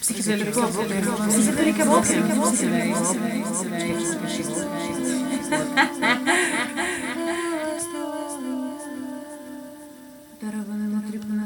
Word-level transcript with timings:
Psychedelika 0.00 0.66
Boker. 0.66 1.04
Psychedelika 1.28 1.84
Boker. 1.84 2.22
Darované 10.40 10.86
na 10.88 11.00
tripu 11.04 11.28
na 11.28 11.44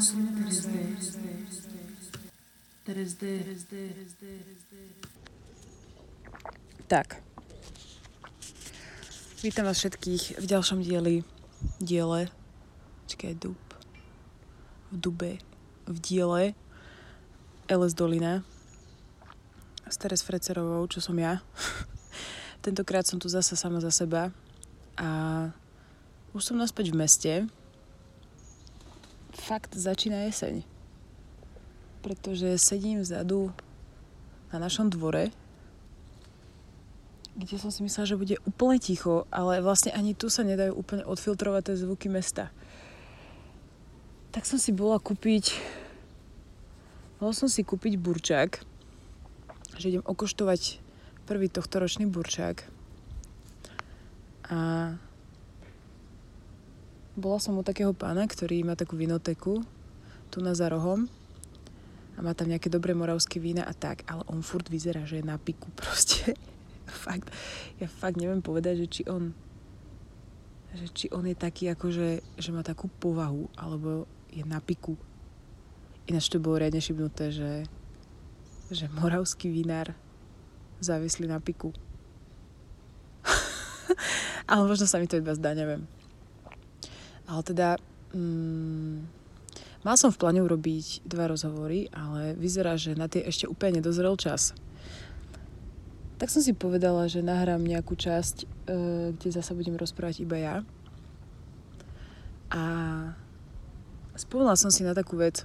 D. 3.18 3.34
Tak. 6.86 7.18
Vítam 9.42 9.66
vás 9.66 9.82
všetkých 9.82 10.38
v 10.38 10.44
ďalšom 10.46 10.78
dieli, 10.78 11.26
diele, 11.82 12.30
čakaj, 13.10 13.34
dub, 13.34 13.58
v 14.88 14.96
dube, 14.96 15.32
v 15.90 15.96
diele 15.98 16.54
LS 17.68 17.96
Dolina 17.96 18.44
s 19.88 19.96
Teres 19.96 20.24
Frecerovou, 20.24 20.84
čo 20.88 21.00
som 21.00 21.16
ja. 21.16 21.40
Tentokrát 22.64 23.04
som 23.04 23.20
tu 23.20 23.28
zase 23.28 23.56
sama 23.56 23.80
za 23.80 23.92
seba 23.92 24.32
a 24.96 25.08
už 26.32 26.50
som 26.50 26.56
naspäť 26.60 26.92
v 26.92 26.98
meste. 26.98 27.32
Fakt 29.32 29.76
začína 29.76 30.28
jeseň. 30.28 30.64
Pretože 32.00 32.56
sedím 32.60 33.00
vzadu 33.00 33.52
na 34.52 34.58
našom 34.60 34.92
dvore, 34.92 35.32
kde 37.34 37.58
som 37.58 37.70
si 37.74 37.82
myslela, 37.82 38.06
že 38.06 38.20
bude 38.20 38.36
úplne 38.46 38.78
ticho, 38.78 39.26
ale 39.34 39.58
vlastne 39.58 39.90
ani 39.90 40.14
tu 40.14 40.30
sa 40.30 40.46
nedajú 40.46 40.74
úplne 40.78 41.02
odfiltrovať 41.02 41.62
tie 41.66 41.80
zvuky 41.82 42.06
mesta. 42.06 42.54
Tak 44.30 44.46
som 44.46 44.58
si 44.58 44.70
bola 44.70 45.02
kúpiť 45.02 45.54
Mohol 47.24 47.40
som 47.40 47.48
si 47.48 47.64
kúpiť 47.64 47.96
burčák, 47.96 48.60
že 49.80 49.96
idem 49.96 50.04
okoštovať 50.04 50.76
prvý 51.24 51.48
tohto 51.48 51.80
ročný 51.80 52.04
burčák. 52.04 52.60
A 54.52 54.92
bola 57.16 57.38
som 57.40 57.56
u 57.56 57.64
takého 57.64 57.96
pána, 57.96 58.28
ktorý 58.28 58.60
má 58.68 58.76
takú 58.76 59.00
vinoteku 59.00 59.64
tu 60.28 60.38
na 60.44 60.52
Zarohom 60.52 61.08
a 62.12 62.18
má 62.20 62.36
tam 62.36 62.52
nejaké 62.52 62.68
dobré 62.68 62.92
moravské 62.92 63.40
vína 63.40 63.64
a 63.64 63.72
tak, 63.72 64.04
ale 64.04 64.20
on 64.28 64.44
furt 64.44 64.68
vyzerá, 64.68 65.08
že 65.08 65.24
je 65.24 65.24
na 65.24 65.40
piku 65.40 65.72
proste. 65.72 66.36
fakt, 67.08 67.32
ja 67.80 67.88
fakt 67.88 68.20
neviem 68.20 68.44
povedať, 68.44 68.84
že 68.84 69.00
či 69.00 69.02
on 69.08 69.32
že 70.76 70.92
či 70.92 71.06
on 71.08 71.24
je 71.24 71.32
taký 71.32 71.72
akože, 71.72 72.36
že 72.36 72.50
má 72.52 72.60
takú 72.60 72.92
povahu, 73.00 73.48
alebo 73.56 74.04
je 74.28 74.44
na 74.44 74.60
piku 74.60 75.00
Ináč 76.04 76.28
to 76.28 76.42
bolo 76.42 76.60
riadne 76.60 76.84
šibnuté, 76.84 77.32
že, 77.32 77.64
že 78.68 78.92
moravský 78.92 79.48
vinár 79.48 79.96
závislý 80.84 81.30
na 81.30 81.40
piku. 81.40 81.72
Ale 84.50 84.68
možno 84.68 84.84
sa 84.84 85.00
mi 85.00 85.08
to 85.08 85.16
iba 85.16 85.32
zdá, 85.32 85.56
neviem. 85.56 85.88
Ale 87.24 87.40
teda... 87.40 87.68
Mm, 88.12 89.08
mal 89.80 89.96
som 89.96 90.12
v 90.12 90.20
pláne 90.20 90.40
urobiť 90.44 91.04
dva 91.04 91.28
rozhovory, 91.28 91.92
ale 91.92 92.32
vyzerá, 92.38 92.78
že 92.78 92.96
na 92.96 93.04
tie 93.04 93.20
ešte 93.20 93.44
úplne 93.44 93.82
nedozrel 93.82 94.16
čas. 94.16 94.56
Tak 96.16 96.30
som 96.30 96.40
si 96.40 96.54
povedala, 96.54 97.10
že 97.10 97.26
nahrám 97.26 97.60
nejakú 97.60 97.98
časť, 97.98 98.36
e, 98.40 98.46
kde 99.12 99.28
zasa 99.34 99.52
budem 99.52 99.74
rozprávať 99.74 100.24
iba 100.24 100.38
ja. 100.38 100.56
A 102.54 102.62
spomenula 104.14 104.54
som 104.54 104.70
si 104.70 104.86
na 104.86 104.94
takú 104.94 105.18
vec, 105.18 105.42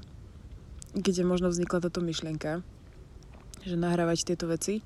kde 0.94 1.22
možno 1.26 1.54
vznikla 1.54 1.86
táto 1.86 2.02
myšlienka, 2.02 2.66
že 3.62 3.76
nahrávať 3.78 4.34
tieto 4.34 4.50
veci. 4.50 4.82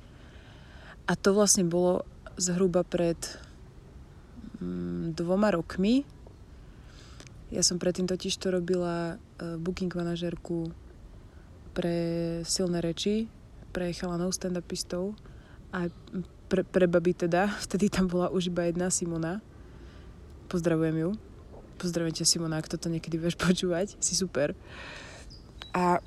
A 1.08 1.16
to 1.20 1.36
vlastne 1.36 1.68
bolo 1.68 2.08
zhruba 2.40 2.84
pred 2.84 3.20
mm, 4.60 5.16
dvoma 5.16 5.52
rokmi. 5.52 6.08
Ja 7.54 7.62
som 7.62 7.78
predtým 7.78 8.10
totiž 8.10 8.34
to 8.42 8.50
robila 8.50 9.16
uh, 9.16 9.60
booking 9.62 9.94
manažerku 9.94 10.74
pre 11.78 11.98
silné 12.46 12.82
reči, 12.82 13.30
pre 13.74 13.94
chalanov 13.94 14.34
stand-upistov 14.34 15.14
a 15.74 15.90
pre, 16.50 16.62
pre 16.66 16.86
baby 16.86 17.14
teda. 17.14 17.50
Vtedy 17.66 17.90
tam 17.90 18.10
bola 18.10 18.30
už 18.34 18.50
iba 18.50 18.66
jedna 18.70 18.90
Simona. 18.90 19.42
Pozdravujem 20.50 20.98
ju. 20.98 21.10
Pozdravujem 21.82 22.16
ťa 22.22 22.26
Simona, 22.30 22.62
ak 22.62 22.70
toto 22.70 22.90
niekedy 22.90 23.18
vieš 23.18 23.36
počúvať. 23.38 23.98
Si 24.02 24.14
super. 24.14 24.54
A 25.74 26.00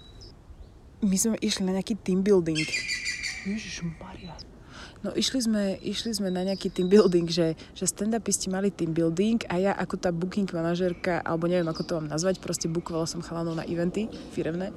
my 1.02 1.16
sme 1.18 1.36
išli 1.42 1.66
na 1.66 1.76
nejaký 1.76 1.98
team 2.00 2.22
building. 2.22 2.62
Maria. 4.00 4.34
No 5.04 5.14
išli 5.14 5.38
sme, 5.38 5.78
išli 5.78 6.16
sme 6.16 6.34
na 6.34 6.42
nejaký 6.42 6.72
team 6.72 6.90
building, 6.90 7.30
že, 7.30 7.54
že 7.78 7.84
stand-upisti 7.86 8.50
mali 8.50 8.74
team 8.74 8.90
building 8.90 9.44
a 9.46 9.54
ja 9.60 9.72
ako 9.76 9.94
tá 10.00 10.10
booking 10.10 10.48
manažerka, 10.50 11.22
alebo 11.22 11.46
neviem 11.46 11.68
ako 11.68 11.82
to 11.86 11.92
mám 12.00 12.10
nazvať, 12.10 12.42
proste 12.42 12.66
bookovala 12.66 13.06
som 13.06 13.22
chalanov 13.22 13.54
na 13.54 13.62
eventy 13.68 14.10
firemné, 14.34 14.74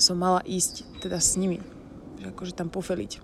som 0.00 0.16
mala 0.16 0.40
ísť 0.48 1.04
teda 1.04 1.20
s 1.20 1.36
nimi, 1.36 1.60
že 2.22 2.32
akože 2.32 2.56
tam 2.56 2.72
pofeliť. 2.72 3.20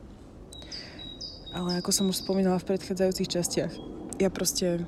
Ale 1.56 1.80
ako 1.80 1.90
som 1.96 2.10
už 2.12 2.20
spomínala 2.20 2.60
v 2.60 2.69
predchádzajúcich 2.69 3.32
častiach, 3.32 3.72
ja 4.20 4.28
proste 4.28 4.84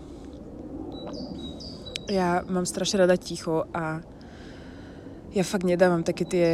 ja 2.10 2.42
mám 2.50 2.66
strašne 2.66 3.06
rada 3.06 3.16
ticho 3.16 3.70
a 3.70 4.02
ja 5.30 5.42
fakt 5.46 5.62
nedávam 5.62 6.02
také 6.02 6.26
tie 6.26 6.48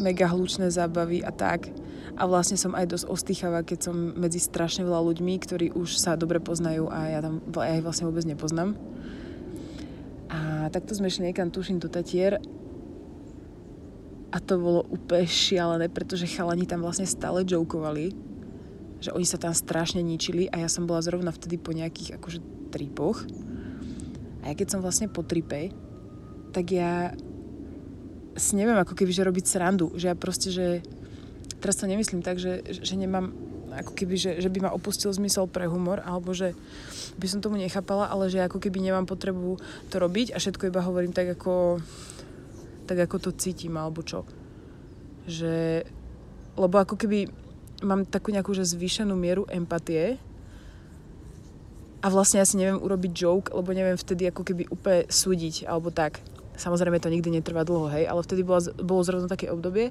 mega 0.00 0.28
hlučné 0.28 0.68
zábavy 0.68 1.24
a 1.24 1.32
tak. 1.32 1.72
A 2.20 2.28
vlastne 2.28 2.60
som 2.60 2.76
aj 2.76 2.90
dosť 2.90 3.06
ostýchavá, 3.08 3.64
keď 3.64 3.88
som 3.88 3.96
medzi 4.12 4.36
strašne 4.36 4.84
veľa 4.84 5.00
ľuďmi, 5.00 5.34
ktorí 5.40 5.66
už 5.72 5.96
sa 5.96 6.20
dobre 6.20 6.36
poznajú 6.36 6.92
a 6.92 7.08
ja, 7.08 7.20
tam, 7.24 7.40
ja 7.40 7.80
ich 7.80 7.86
vlastne 7.86 8.04
vôbec 8.12 8.28
nepoznám. 8.28 8.76
A 10.28 10.68
takto 10.68 10.92
sme 10.92 11.08
šli 11.08 11.32
niekam, 11.32 11.48
tuším, 11.48 11.80
do 11.80 11.88
Tatier 11.88 12.36
a 14.30 14.36
to 14.38 14.60
bolo 14.60 14.86
úplne 14.92 15.26
šialené, 15.26 15.88
pretože 15.88 16.28
chalani 16.28 16.68
tam 16.68 16.84
vlastne 16.84 17.08
stále 17.08 17.42
jokovali, 17.42 18.12
že 19.00 19.10
oni 19.16 19.26
sa 19.26 19.40
tam 19.40 19.56
strašne 19.56 20.04
ničili 20.04 20.46
a 20.52 20.60
ja 20.60 20.68
som 20.68 20.84
bola 20.84 21.00
zrovna 21.00 21.32
vtedy 21.32 21.56
po 21.56 21.72
nejakých 21.72 22.20
akože 22.20 22.38
tripoch. 22.68 23.24
A 24.44 24.52
ja 24.52 24.54
keď 24.54 24.76
som 24.76 24.84
vlastne 24.84 25.08
po 25.08 25.24
tripe, 25.24 25.72
tak 26.52 26.68
ja 26.70 27.16
si 28.36 28.52
neviem 28.54 28.78
ako 28.78 28.94
keby, 28.94 29.10
že 29.10 29.26
robiť 29.26 29.44
srandu, 29.46 29.90
že 29.98 30.10
ja 30.10 30.16
proste, 30.18 30.54
že 30.54 30.84
teraz 31.58 31.78
to 31.78 31.90
nemyslím 31.90 32.22
tak, 32.22 32.38
že, 32.38 32.62
že 32.66 32.94
nemám 32.94 33.34
ako 33.70 33.94
keby, 33.94 34.14
že, 34.18 34.30
že 34.42 34.50
by 34.50 34.66
ma 34.66 34.70
opustil 34.74 35.14
zmysel 35.14 35.46
pre 35.46 35.70
humor, 35.70 36.02
alebo 36.02 36.34
že 36.34 36.58
by 37.18 37.26
som 37.30 37.38
tomu 37.38 37.58
nechápala, 37.58 38.10
ale 38.10 38.26
že 38.26 38.42
ako 38.42 38.58
keby 38.58 38.82
nemám 38.82 39.06
potrebu 39.06 39.62
to 39.90 39.96
robiť 40.02 40.34
a 40.34 40.42
všetko 40.42 40.70
iba 40.70 40.82
hovorím 40.82 41.14
tak 41.14 41.38
ako 41.38 41.78
tak 42.90 43.06
ako 43.06 43.16
to 43.22 43.30
cítim, 43.38 43.78
alebo 43.78 44.02
čo. 44.02 44.26
Že, 45.30 45.86
lebo 46.58 46.74
ako 46.74 46.98
keby 46.98 47.30
mám 47.86 48.02
takú 48.02 48.34
nejakú 48.34 48.50
že 48.50 48.66
zvýšenú 48.66 49.14
mieru 49.14 49.46
empatie 49.46 50.18
a 52.02 52.06
vlastne 52.10 52.42
ja 52.42 52.48
si 52.48 52.58
neviem 52.58 52.82
urobiť 52.82 53.12
joke, 53.14 53.54
lebo 53.54 53.70
neviem 53.70 53.94
vtedy 53.94 54.26
ako 54.26 54.42
keby 54.42 54.66
úplne 54.74 55.06
súdiť, 55.06 55.70
alebo 55.70 55.94
tak. 55.94 56.18
Samozrejme 56.60 57.00
to 57.00 57.08
nikdy 57.08 57.40
netrvá 57.40 57.64
dlho, 57.64 57.88
hej, 57.88 58.04
ale 58.04 58.20
vtedy 58.20 58.44
bola, 58.44 58.60
bolo 58.76 59.00
zrovna 59.00 59.32
také 59.32 59.48
obdobie, 59.48 59.88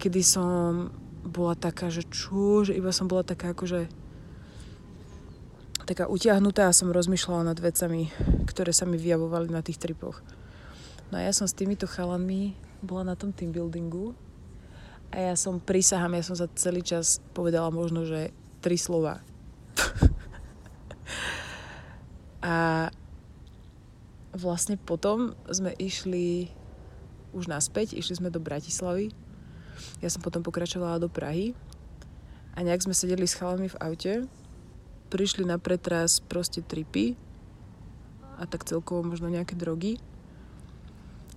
kedy 0.00 0.24
som 0.24 0.88
bola 1.24 1.52
taká, 1.52 1.92
že 1.92 2.08
čo, 2.08 2.64
že 2.64 2.72
iba 2.72 2.88
som 2.88 3.04
bola 3.04 3.20
taká 3.20 3.52
akože 3.52 3.88
taká 5.84 6.08
utiahnutá 6.08 6.72
a 6.72 6.76
som 6.76 6.88
rozmýšľala 6.88 7.52
nad 7.52 7.58
vecami, 7.60 8.08
ktoré 8.48 8.72
sa 8.72 8.88
mi 8.88 8.96
vyjavovali 8.96 9.52
na 9.52 9.60
tých 9.60 9.76
tripoch. 9.76 10.24
No 11.12 11.20
a 11.20 11.28
ja 11.28 11.32
som 11.36 11.44
s 11.44 11.52
týmito 11.52 11.84
chalanmi 11.84 12.56
bola 12.80 13.12
na 13.12 13.16
tom 13.20 13.36
team 13.36 13.52
buildingu 13.52 14.16
a 15.12 15.32
ja 15.32 15.34
som, 15.36 15.60
prisahám, 15.60 16.16
ja 16.16 16.24
som 16.24 16.36
za 16.36 16.48
celý 16.56 16.80
čas 16.80 17.20
povedala 17.36 17.68
možno, 17.68 18.08
že 18.08 18.32
tri 18.64 18.80
slova. 18.80 19.20
a 22.40 22.88
vlastne 24.34 24.74
potom 24.74 25.32
sme 25.46 25.70
išli 25.78 26.50
už 27.30 27.46
naspäť, 27.46 27.94
išli 27.94 28.18
sme 28.18 28.34
do 28.34 28.42
Bratislavy. 28.42 29.14
Ja 30.02 30.10
som 30.10 30.22
potom 30.22 30.42
pokračovala 30.42 31.02
do 31.02 31.10
Prahy 31.10 31.54
a 32.54 32.62
nejak 32.62 32.86
sme 32.86 32.94
sedeli 32.94 33.26
s 33.26 33.38
chalami 33.38 33.70
v 33.70 33.80
aute. 33.82 34.12
Prišli 35.10 35.46
na 35.46 35.58
pretras 35.58 36.18
proste 36.18 36.62
tripy 36.62 37.14
a 38.38 38.46
tak 38.46 38.66
celkovo 38.66 39.06
možno 39.06 39.30
nejaké 39.30 39.54
drogy. 39.54 39.98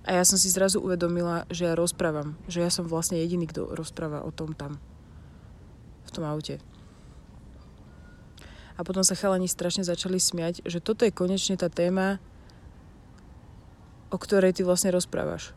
A 0.06 0.18
ja 0.18 0.24
som 0.24 0.40
si 0.40 0.48
zrazu 0.48 0.80
uvedomila, 0.80 1.44
že 1.52 1.68
ja 1.68 1.74
rozprávam. 1.76 2.38
Že 2.48 2.58
ja 2.64 2.70
som 2.72 2.88
vlastne 2.88 3.20
jediný, 3.20 3.44
kto 3.44 3.76
rozpráva 3.76 4.24
o 4.24 4.32
tom 4.32 4.56
tam. 4.56 4.80
V 6.08 6.10
tom 6.14 6.24
aute. 6.24 6.62
A 8.78 8.86
potom 8.86 9.02
sa 9.02 9.18
chalani 9.18 9.50
strašne 9.50 9.82
začali 9.82 10.22
smiať, 10.22 10.62
že 10.62 10.78
toto 10.78 11.02
je 11.02 11.12
konečne 11.12 11.58
tá 11.58 11.66
téma, 11.66 12.22
o 14.08 14.16
ktorej 14.16 14.56
ty 14.56 14.62
vlastne 14.64 14.92
rozprávaš. 14.92 15.52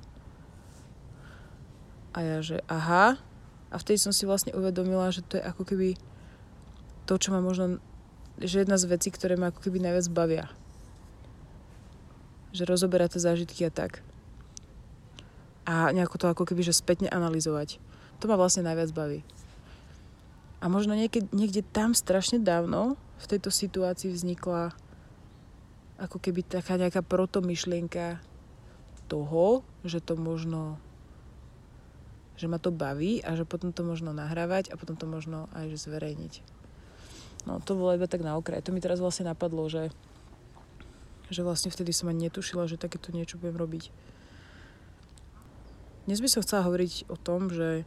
A 2.12 2.19
ja, 2.24 2.38
že 2.44 2.59
aha. 2.68 3.15
A 3.71 3.75
vtedy 3.80 4.03
som 4.03 4.12
si 4.12 4.27
vlastne 4.27 4.51
uvedomila, 4.51 5.07
že 5.15 5.24
to 5.24 5.39
je 5.39 5.48
ako 5.48 5.63
keby 5.63 5.95
to, 7.07 7.15
čo 7.15 7.31
ma 7.31 7.39
možno, 7.39 7.80
že 8.36 8.68
jedna 8.68 8.75
z 8.75 8.92
vecí, 8.92 9.07
ktoré 9.12 9.39
ma 9.39 9.48
ako 9.51 9.63
keby 9.63 9.80
najviac 9.80 10.07
bavia. 10.12 10.45
Že 12.51 12.68
rozoberať 12.68 13.15
tie 13.15 13.21
zážitky 13.24 13.62
a 13.63 13.71
tak. 13.71 14.03
A 15.63 15.88
nejako 15.95 16.19
to 16.19 16.27
ako 16.27 16.44
keby, 16.44 16.68
že 16.68 16.75
spätne 16.75 17.07
analyzovať. 17.07 17.80
To 18.19 18.27
ma 18.27 18.36
vlastne 18.36 18.68
najviac 18.68 18.92
baví. 18.92 19.24
A 20.59 20.68
možno 20.68 20.94
niekde, 20.94 21.25
niekde 21.31 21.63
tam 21.63 21.95
strašne 21.95 22.44
dávno 22.44 23.00
v 23.24 23.25
tejto 23.25 23.50
situácii 23.50 24.12
vznikla 24.12 24.75
ako 26.01 26.18
keby 26.18 26.44
taká 26.44 26.75
nejaká 26.75 27.06
protomyšlienka 27.06 28.19
toho, 29.12 29.68
že 29.84 30.00
to 30.00 30.16
možno 30.16 30.80
že 32.40 32.50
ma 32.50 32.58
to 32.58 32.74
baví 32.74 33.22
a 33.22 33.38
že 33.38 33.46
potom 33.46 33.69
to 33.69 33.86
možno 33.86 34.18
nahrávať 34.18 34.74
a 34.74 34.80
potom 34.80 34.98
to 34.98 35.06
možno 35.06 35.46
aj 35.54 35.69
že 35.69 35.86
zverejniť. 35.86 36.42
No 37.46 37.62
to 37.62 37.78
bolo 37.78 37.94
iba 37.94 38.10
tak 38.10 38.25
na 38.25 38.34
okraj. 38.34 38.66
To 38.66 38.74
mi 38.74 38.81
teraz 38.81 38.98
vlastne 38.98 39.30
napadlo, 39.30 39.69
že, 39.69 39.94
že 41.30 41.46
vlastne 41.46 41.69
vtedy 41.69 41.94
som 41.94 42.10
ani 42.10 42.31
netušila, 42.31 42.66
že 42.66 42.81
takéto 42.81 43.13
niečo 43.13 43.38
budem 43.38 43.62
robiť. 43.62 43.94
Dnes 46.10 46.18
by 46.18 46.30
som 46.34 46.42
chcela 46.42 46.66
hovoriť 46.66 47.13
o 47.13 47.18
tom, 47.19 47.54
že 47.54 47.86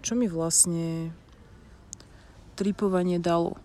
čo 0.00 0.16
mi 0.16 0.32
vlastne 0.32 1.12
tripovanie 2.56 3.20
dalo. 3.20 3.60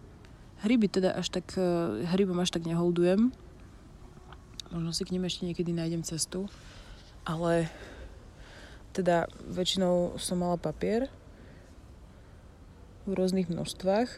Hryby 0.67 0.91
teda 0.91 1.15
až 1.15 1.31
tak, 1.31 1.55
e, 1.55 2.03
hrybom 2.11 2.43
až 2.43 2.51
tak 2.51 2.67
neholdujem. 2.67 3.31
Možno 4.71 4.95
si 4.95 5.03
k 5.03 5.11
nim 5.11 5.27
ešte 5.27 5.43
niekedy 5.43 5.75
nájdem 5.75 6.03
cestu. 6.07 6.47
Ale 7.27 7.67
teda 8.95 9.27
väčšinou 9.47 10.15
som 10.15 10.39
mala 10.39 10.55
papier 10.55 11.11
v 13.03 13.11
rôznych 13.11 13.51
množstvách. 13.51 14.09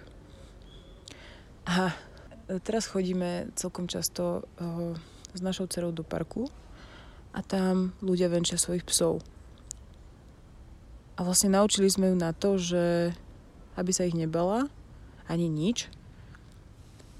A 1.65 1.95
teraz 2.61 2.85
chodíme 2.85 3.49
celkom 3.57 3.89
často 3.89 4.45
uh, 4.61 4.93
s 5.33 5.39
našou 5.41 5.65
dcerou 5.65 5.89
do 5.89 6.05
parku 6.05 6.51
a 7.33 7.41
tam 7.41 7.97
ľudia 8.03 8.29
venčia 8.29 8.61
svojich 8.61 8.85
psov. 8.85 9.25
A 11.17 11.25
vlastne 11.25 11.53
naučili 11.53 11.89
sme 11.89 12.13
ju 12.13 12.15
na 12.17 12.33
to, 12.33 12.61
že 12.61 13.13
aby 13.73 13.89
sa 13.89 14.05
ich 14.05 14.13
nebala, 14.13 14.69
ani 15.25 15.49
nič, 15.49 15.89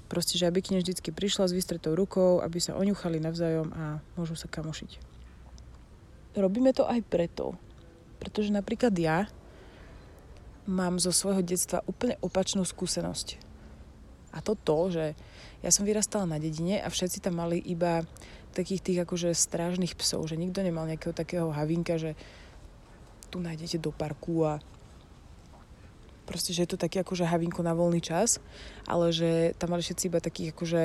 Proste, 0.04 0.36
že 0.36 0.46
aby 0.46 0.60
k 0.60 0.76
nej 0.76 0.84
vždy 0.84 1.00
prišla 1.10 1.48
s 1.48 1.56
vystretou 1.56 1.96
rukou, 1.96 2.44
aby 2.44 2.60
sa 2.60 2.76
oňuchali 2.76 3.18
navzájom 3.24 3.72
a 3.72 4.04
môžu 4.14 4.36
sa 4.36 4.46
kamošiť. 4.46 5.00
Robíme 6.34 6.74
to 6.74 6.84
aj 6.84 7.00
preto, 7.06 7.54
pretože 8.20 8.52
napríklad 8.52 8.92
ja 8.98 9.30
mám 10.68 11.00
zo 11.00 11.12
svojho 11.12 11.44
detstva 11.44 11.84
úplne 11.84 12.18
opačnú 12.20 12.64
skúsenosť. 12.64 13.40
A 14.34 14.42
to 14.42 14.58
to, 14.58 14.90
že 14.90 15.04
ja 15.62 15.70
som 15.70 15.86
vyrastala 15.86 16.26
na 16.26 16.42
dedine 16.42 16.82
a 16.82 16.90
všetci 16.90 17.22
tam 17.22 17.38
mali 17.38 17.62
iba 17.62 18.02
takých 18.50 18.82
tých 18.82 18.98
akože 19.06 19.30
strážnych 19.30 19.94
psov, 19.94 20.26
že 20.26 20.38
nikto 20.38 20.62
nemal 20.62 20.90
nejakého 20.90 21.14
takého 21.14 21.54
havinka, 21.54 21.98
že 21.98 22.18
tu 23.30 23.38
nájdete 23.42 23.78
do 23.78 23.90
parku 23.94 24.46
a 24.46 24.58
proste, 26.24 26.56
že 26.56 26.64
je 26.64 26.70
to 26.74 26.80
taký 26.80 27.00
akože 27.00 27.28
havinko 27.28 27.60
na 27.60 27.76
voľný 27.76 28.00
čas, 28.00 28.40
ale 28.88 29.12
že 29.12 29.52
tam 29.60 29.76
mali 29.76 29.84
všetci 29.84 30.04
iba 30.08 30.20
takých 30.24 30.50
akože 30.56 30.82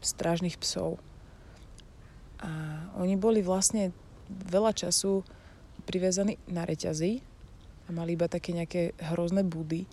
strážnych 0.00 0.56
psov. 0.58 1.00
A 2.38 2.50
oni 2.98 3.18
boli 3.18 3.42
vlastne 3.42 3.90
veľa 4.30 4.72
času 4.76 5.26
priviazaní 5.88 6.36
na 6.46 6.68
reťazy 6.68 7.24
a 7.86 7.88
mali 7.90 8.14
iba 8.14 8.28
také 8.28 8.52
nejaké 8.52 8.92
hrozné 9.12 9.42
budy. 9.42 9.88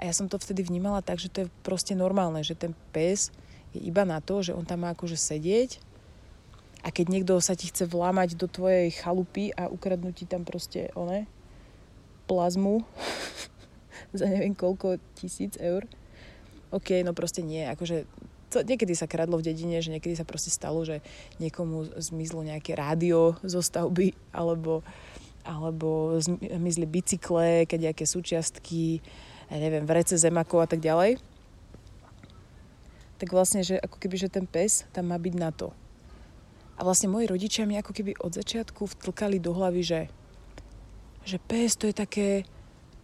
A 0.00 0.08
ja 0.08 0.12
som 0.16 0.26
to 0.26 0.40
vtedy 0.40 0.66
vnímala 0.66 1.04
tak, 1.04 1.22
že 1.22 1.30
to 1.30 1.46
je 1.46 1.52
proste 1.62 1.94
normálne, 1.94 2.42
že 2.42 2.58
ten 2.58 2.74
pes 2.90 3.30
je 3.76 3.80
iba 3.84 4.02
na 4.02 4.18
to, 4.18 4.42
že 4.42 4.56
on 4.56 4.66
tam 4.66 4.82
má 4.82 4.90
akože 4.96 5.14
sedieť 5.14 5.78
a 6.84 6.92
keď 6.92 7.06
niekto 7.08 7.40
sa 7.40 7.56
ti 7.56 7.72
chce 7.72 7.88
vlámať 7.88 8.36
do 8.36 8.44
tvojej 8.44 8.92
chalupy 8.92 9.56
a 9.56 9.72
ukradnúť 9.72 10.14
ti 10.20 10.24
tam 10.28 10.44
proste 10.44 10.92
one, 10.92 11.24
plazmu, 12.28 12.84
za 14.14 14.30
neviem 14.30 14.54
koľko 14.54 15.02
tisíc 15.18 15.58
eur. 15.58 15.84
OK, 16.70 17.02
no 17.02 17.14
proste 17.14 17.42
nie, 17.42 17.66
akože 17.66 18.06
to, 18.54 18.62
niekedy 18.62 18.94
sa 18.94 19.10
kradlo 19.10 19.42
v 19.42 19.50
dedine, 19.50 19.82
že 19.82 19.90
niekedy 19.90 20.14
sa 20.14 20.22
proste 20.22 20.54
stalo, 20.54 20.86
že 20.86 21.02
niekomu 21.42 21.90
zmizlo 21.98 22.46
nejaké 22.46 22.78
rádio 22.78 23.34
zo 23.42 23.58
stavby, 23.58 24.14
alebo, 24.30 24.86
alebo 25.42 26.14
zmizli 26.22 26.86
bicykle, 26.86 27.66
keď 27.66 27.90
nejaké 27.90 28.06
súčiastky, 28.06 29.02
neviem, 29.50 29.82
vrece 29.82 30.14
zemakov 30.14 30.62
a 30.62 30.68
tak 30.70 30.78
ďalej. 30.78 31.18
Tak 33.18 33.28
vlastne, 33.34 33.66
že 33.66 33.74
ako 33.82 33.98
keby, 33.98 34.16
že 34.22 34.30
ten 34.30 34.46
pes 34.46 34.86
tam 34.94 35.10
má 35.10 35.18
byť 35.18 35.34
na 35.34 35.50
to. 35.50 35.74
A 36.74 36.86
vlastne 36.86 37.10
moji 37.10 37.26
rodičia 37.30 37.66
mi 37.66 37.78
ako 37.78 37.90
keby 37.90 38.18
od 38.18 38.34
začiatku 38.34 38.86
vtlkali 38.86 39.38
do 39.38 39.54
hlavy, 39.54 39.82
že, 39.82 40.00
že 41.26 41.38
pes 41.42 41.74
to 41.74 41.90
je 41.90 41.94
také, 41.94 42.46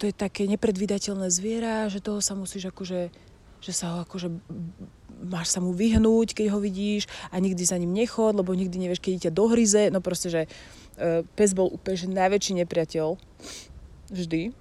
to 0.00 0.08
je 0.08 0.17
také 0.17 0.49
nepredvídateľné 0.49 1.29
zviera, 1.29 1.85
že 1.93 2.00
toho 2.00 2.25
sa 2.25 2.32
musíš 2.32 2.73
akože, 2.73 3.12
že 3.61 3.73
sa 3.76 3.93
ho 3.93 3.97
akože 4.08 4.32
máš 5.20 5.52
sa 5.52 5.61
mu 5.61 5.76
vyhnúť, 5.76 6.32
keď 6.32 6.56
ho 6.56 6.58
vidíš 6.64 7.05
a 7.29 7.37
nikdy 7.37 7.61
za 7.61 7.76
ním 7.76 7.93
nechod, 7.93 8.32
lebo 8.32 8.56
nikdy 8.56 8.81
nevieš, 8.81 9.05
keď 9.05 9.29
ťa 9.29 9.37
dohryze. 9.37 9.82
No 9.93 10.00
proste, 10.00 10.32
že 10.32 10.43
e, 10.97 11.20
pes 11.37 11.52
bol 11.52 11.69
úplne 11.69 12.00
že 12.00 12.08
najväčší 12.08 12.64
nepriateľ. 12.64 13.20
Vždy. 14.08 14.56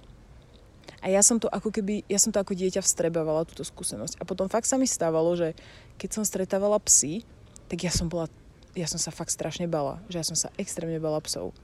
A 1.00 1.08
ja 1.08 1.24
som 1.24 1.40
to 1.40 1.48
ako 1.48 1.72
keby, 1.72 2.04
ja 2.04 2.20
som 2.20 2.28
to 2.28 2.44
ako 2.44 2.52
dieťa 2.52 2.84
vstrebávala, 2.84 3.48
túto 3.48 3.64
skúsenosť. 3.64 4.20
A 4.20 4.28
potom 4.28 4.52
fakt 4.52 4.68
sa 4.68 4.76
mi 4.76 4.84
stávalo, 4.84 5.32
že 5.32 5.56
keď 5.96 6.20
som 6.20 6.28
stretávala 6.28 6.76
psy, 6.84 7.24
tak 7.72 7.80
ja 7.80 7.88
som 7.88 8.12
bola, 8.12 8.28
ja 8.76 8.84
som 8.84 9.00
sa 9.00 9.08
fakt 9.08 9.32
strašne 9.32 9.64
bala. 9.64 10.04
Že 10.12 10.16
ja 10.20 10.26
som 10.28 10.36
sa 10.36 10.52
extrémne 10.60 11.00
bala 11.00 11.24
psov 11.24 11.56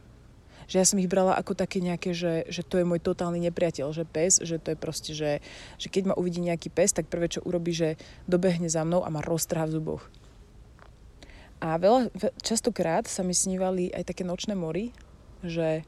že 0.67 0.83
ja 0.83 0.87
som 0.87 0.99
ich 0.99 1.07
brala 1.07 1.39
ako 1.39 1.55
také 1.55 1.79
nejaké, 1.79 2.11
že, 2.11 2.47
že 2.51 2.67
to 2.67 2.83
je 2.83 2.87
môj 2.87 2.99
totálny 2.99 3.39
nepriateľ, 3.51 3.95
že 3.95 4.03
pes, 4.03 4.43
že 4.43 4.59
to 4.59 4.75
je 4.75 4.79
proste, 4.79 5.13
že, 5.15 5.39
že 5.79 5.89
keď 5.91 6.13
ma 6.13 6.19
uvidí 6.19 6.43
nejaký 6.43 6.75
pes, 6.75 6.91
tak 6.91 7.07
prvé, 7.07 7.31
čo 7.31 7.43
urobí, 7.47 7.71
že 7.71 7.95
dobehne 8.27 8.67
za 8.67 8.83
mnou 8.83 9.07
a 9.07 9.11
ma 9.11 9.23
roztrhá 9.23 9.71
v 9.71 9.75
zuboch. 9.79 10.03
A 11.63 11.79
veľa, 11.81 12.13
častokrát 12.45 13.09
sa 13.09 13.25
mi 13.25 13.33
snívali 13.33 13.89
aj 13.95 14.13
také 14.13 14.27
nočné 14.27 14.53
mory, 14.53 14.93
že, 15.41 15.87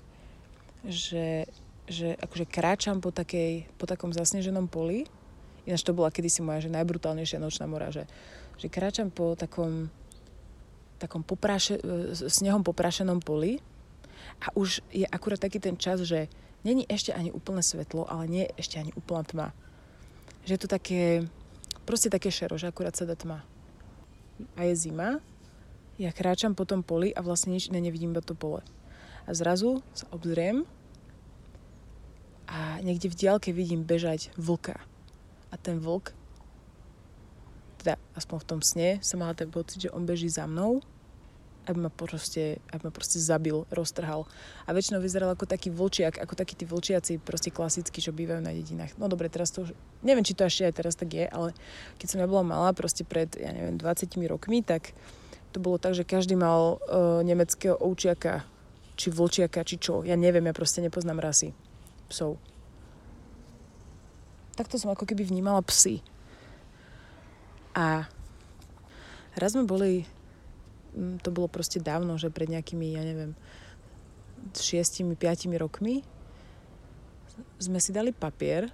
že, 0.87 1.51
že 1.91 2.17
akože 2.23 2.47
kráčam 2.49 3.03
po, 3.03 3.13
takej, 3.13 3.69
po 3.77 3.85
takom 3.85 4.15
zasneženom 4.15 4.70
poli, 4.70 5.05
ináč 5.69 5.85
to 5.85 5.93
bola 5.93 6.08
kedysi 6.08 6.41
moja 6.41 6.65
že 6.65 6.73
najbrutálnejšia 6.73 7.43
nočná 7.43 7.69
mora, 7.69 7.93
že, 7.93 8.08
že 8.56 8.73
kráčam 8.73 9.13
po 9.13 9.37
takom, 9.37 9.93
takom 10.97 11.20
popraše, 11.20 11.77
snehom 12.17 12.65
poprašenom 12.65 13.20
poli 13.20 13.61
a 14.39 14.55
už 14.55 14.83
je 14.95 15.07
akurát 15.07 15.43
taký 15.43 15.59
ten 15.59 15.75
čas, 15.75 16.03
že 16.07 16.31
není 16.63 16.87
ešte 16.87 17.11
ani 17.11 17.35
úplné 17.35 17.63
svetlo, 17.63 18.07
ale 18.07 18.31
nie 18.31 18.45
je 18.47 18.55
ešte 18.63 18.77
ani 18.79 18.95
úplná 18.95 19.23
tma. 19.27 19.49
Že 20.47 20.53
je 20.55 20.61
to 20.63 20.69
také, 20.71 21.03
proste 21.83 22.09
také 22.11 22.31
šero, 22.31 22.55
že 22.55 22.71
akurát 22.71 22.95
sa 22.95 23.07
dá 23.07 23.19
tma. 23.19 23.43
A 24.55 24.71
je 24.71 24.75
zima, 24.79 25.19
ja 25.99 26.15
kráčam 26.15 26.55
po 26.55 26.63
tom 26.63 26.87
poli 26.87 27.11
a 27.11 27.21
vlastne 27.27 27.51
nič 27.51 27.75
ne, 27.75 27.83
nevidím 27.83 28.15
iba 28.15 28.23
to 28.23 28.39
pole. 28.39 28.63
A 29.27 29.31
zrazu 29.35 29.83
sa 29.93 30.07
obzriem 30.15 30.63
a 32.47 32.79
niekde 32.81 33.11
v 33.11 33.19
diálke 33.19 33.51
vidím 33.51 33.83
bežať 33.83 34.31
vlka. 34.39 34.79
A 35.51 35.55
ten 35.59 35.83
vlk, 35.83 36.15
teda 37.83 37.99
aspoň 38.15 38.37
v 38.39 38.49
tom 38.49 38.61
sne, 38.63 38.89
som 39.03 39.19
mala 39.19 39.35
ten 39.35 39.51
pocit, 39.51 39.83
že 39.83 39.93
on 39.93 40.07
beží 40.07 40.31
za 40.31 40.47
mnou 40.47 40.81
aby 41.69 41.79
ma 41.84 41.93
proste, 41.93 42.65
aby 42.72 42.89
ma 42.89 42.93
proste 42.93 43.20
zabil, 43.20 43.69
roztrhal. 43.69 44.25
A 44.65 44.72
väčšinou 44.72 45.05
vyzeral 45.05 45.29
ako 45.37 45.44
taký 45.44 45.69
vlčiak, 45.69 46.17
ako 46.17 46.32
takí 46.32 46.56
tí 46.56 46.65
vlčiaci 46.65 47.20
proste 47.20 47.53
klasickí, 47.53 48.01
čo 48.01 48.17
bývajú 48.17 48.41
na 48.41 48.56
dedinách. 48.56 48.96
No 48.96 49.13
dobre, 49.13 49.29
teraz 49.29 49.53
to 49.53 49.69
už, 49.69 49.77
neviem, 50.01 50.25
či 50.25 50.32
to 50.32 50.48
ešte 50.48 50.65
aj 50.65 50.75
teraz 50.81 50.96
tak 50.96 51.13
je, 51.13 51.29
ale 51.29 51.53
keď 52.01 52.06
som 52.08 52.19
ja 52.25 52.27
bola 52.27 52.41
malá, 52.41 52.72
proste 52.72 53.05
pred, 53.05 53.29
ja 53.37 53.53
neviem, 53.53 53.77
20 53.77 54.08
rokmi, 54.32 54.65
tak 54.65 54.96
to 55.53 55.60
bolo 55.60 55.77
tak, 55.77 55.93
že 55.93 56.08
každý 56.08 56.41
mal 56.41 56.81
uh, 56.81 57.20
nemeckého 57.20 57.77
ovčiaka, 57.77 58.48
či 58.96 59.13
vlčiaka, 59.13 59.60
či 59.63 59.77
čo. 59.77 60.03
Ja 60.03 60.17
neviem, 60.17 60.48
ja 60.48 60.56
proste 60.56 60.81
nepoznám 60.81 61.20
rasy 61.20 61.53
psov. 62.08 62.41
Takto 64.56 64.81
som 64.81 64.91
ako 64.91 65.06
keby 65.06 65.29
vnímala 65.29 65.63
psy. 65.70 66.03
A 67.79 68.10
raz 69.39 69.55
sme 69.55 69.69
boli 69.69 70.03
to 71.23 71.29
bolo 71.31 71.49
proste 71.51 71.83
dávno, 71.83 72.17
že 72.17 72.33
pred 72.33 72.49
nejakými, 72.49 72.97
ja 72.97 73.03
neviem, 73.05 73.33
šiestimi, 74.55 75.19
piatimi 75.19 75.59
rokmi 75.59 76.07
sme 77.59 77.79
si 77.79 77.91
dali 77.95 78.11
papier 78.15 78.71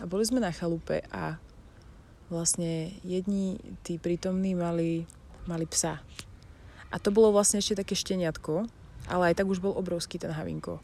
a 0.00 0.08
boli 0.08 0.24
sme 0.24 0.40
na 0.40 0.52
chalupe 0.52 1.04
a 1.12 1.36
vlastne 2.32 2.94
jedni 3.04 3.58
tí 3.84 4.00
prítomní 4.00 4.56
mali, 4.56 5.04
mali 5.44 5.66
psa. 5.68 6.00
A 6.90 6.96
to 6.98 7.14
bolo 7.14 7.34
vlastne 7.34 7.62
ešte 7.62 7.80
také 7.80 7.94
šteniatko. 7.94 8.66
Ale 9.10 9.32
aj 9.32 9.42
tak 9.42 9.50
už 9.50 9.58
bol 9.58 9.74
obrovský 9.74 10.22
ten 10.22 10.30
Havinko. 10.30 10.78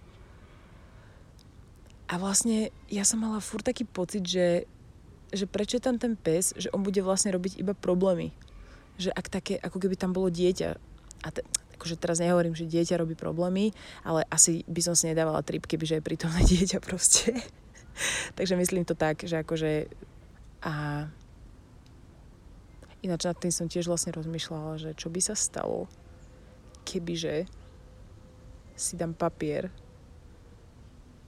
A 2.06 2.14
vlastne 2.18 2.74
ja 2.90 3.02
som 3.02 3.22
mala 3.22 3.42
furt 3.42 3.66
taký 3.66 3.82
pocit, 3.86 4.22
že, 4.26 4.66
že 5.30 5.46
prečo 5.46 5.78
tam 5.82 5.98
ten 5.98 6.14
pes, 6.14 6.54
že 6.54 6.70
on 6.70 6.82
bude 6.82 6.98
vlastne 7.02 7.34
robiť 7.34 7.58
iba 7.58 7.74
problémy. 7.74 8.34
Že 8.96 9.10
ak 9.12 9.26
také, 9.28 9.54
ako 9.60 9.76
keby 9.76 9.94
tam 9.96 10.16
bolo 10.16 10.32
dieťa, 10.32 10.68
a 11.24 11.28
te, 11.32 11.44
akože 11.76 12.00
teraz 12.00 12.20
nehovorím, 12.20 12.56
že 12.56 12.68
dieťa 12.68 13.00
robí 13.00 13.12
problémy, 13.12 13.76
ale 14.02 14.24
asi 14.32 14.64
by 14.64 14.80
som 14.80 14.94
si 14.96 15.12
nedávala 15.12 15.44
trip, 15.44 15.68
kebyže 15.68 16.00
je 16.00 16.06
prítomné 16.06 16.40
dieťa 16.52 16.80
proste. 16.80 17.36
Takže 18.38 18.56
myslím 18.56 18.84
to 18.84 18.96
tak, 18.96 19.24
že 19.24 19.40
akože 19.40 19.88
a 20.66 21.06
ináč 23.04 23.22
nad 23.22 23.38
tým 23.38 23.54
som 23.54 23.70
tiež 23.70 23.86
vlastne 23.86 24.10
rozmýšľala, 24.10 24.82
že 24.82 24.90
čo 24.98 25.12
by 25.12 25.20
sa 25.22 25.38
stalo, 25.38 25.86
kebyže 26.82 27.46
si 28.74 28.92
dám 28.98 29.14
papier 29.14 29.70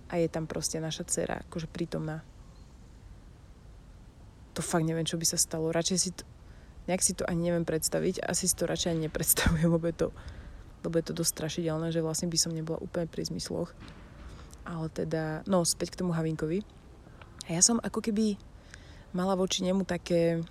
a 0.09 0.19
je 0.19 0.27
tam 0.27 0.51
proste 0.51 0.81
naša 0.83 1.07
dcera, 1.07 1.45
akože 1.47 1.69
prítomná. 1.71 2.25
To 4.57 4.61
fakt 4.65 4.89
neviem, 4.89 5.07
čo 5.07 5.21
by 5.21 5.27
sa 5.29 5.39
stalo. 5.39 5.71
Radšej 5.71 5.99
si 6.01 6.11
to, 6.17 6.27
nejak 6.89 7.05
si 7.05 7.13
to 7.15 7.29
ani 7.29 7.53
neviem 7.53 7.69
predstaviť. 7.69 8.25
Asi 8.25 8.49
si 8.49 8.57
to 8.57 8.65
radšej 8.65 8.97
ani 8.97 9.07
nepredstavujem, 9.07 9.71
lebo 9.77 9.87
je 9.87 9.97
to, 10.07 10.09
lebo 10.83 10.95
je 10.99 11.05
to 11.07 11.15
dosť 11.15 11.33
strašidelné, 11.37 11.93
že 11.93 12.03
vlastne 12.03 12.33
by 12.33 12.39
som 12.41 12.57
nebola 12.57 12.81
úplne 12.81 13.07
pri 13.07 13.29
zmysloch. 13.29 13.71
Ale 14.65 14.89
teda, 14.93 15.45
no, 15.45 15.65
späť 15.65 15.95
k 15.95 16.01
tomu 16.05 16.17
Havinkovi. 16.17 16.65
A 17.49 17.57
ja 17.57 17.63
som 17.65 17.81
ako 17.81 18.05
keby 18.05 18.41
mala 19.13 19.37
voči 19.37 19.65
nemu 19.65 19.85
také... 19.85 20.43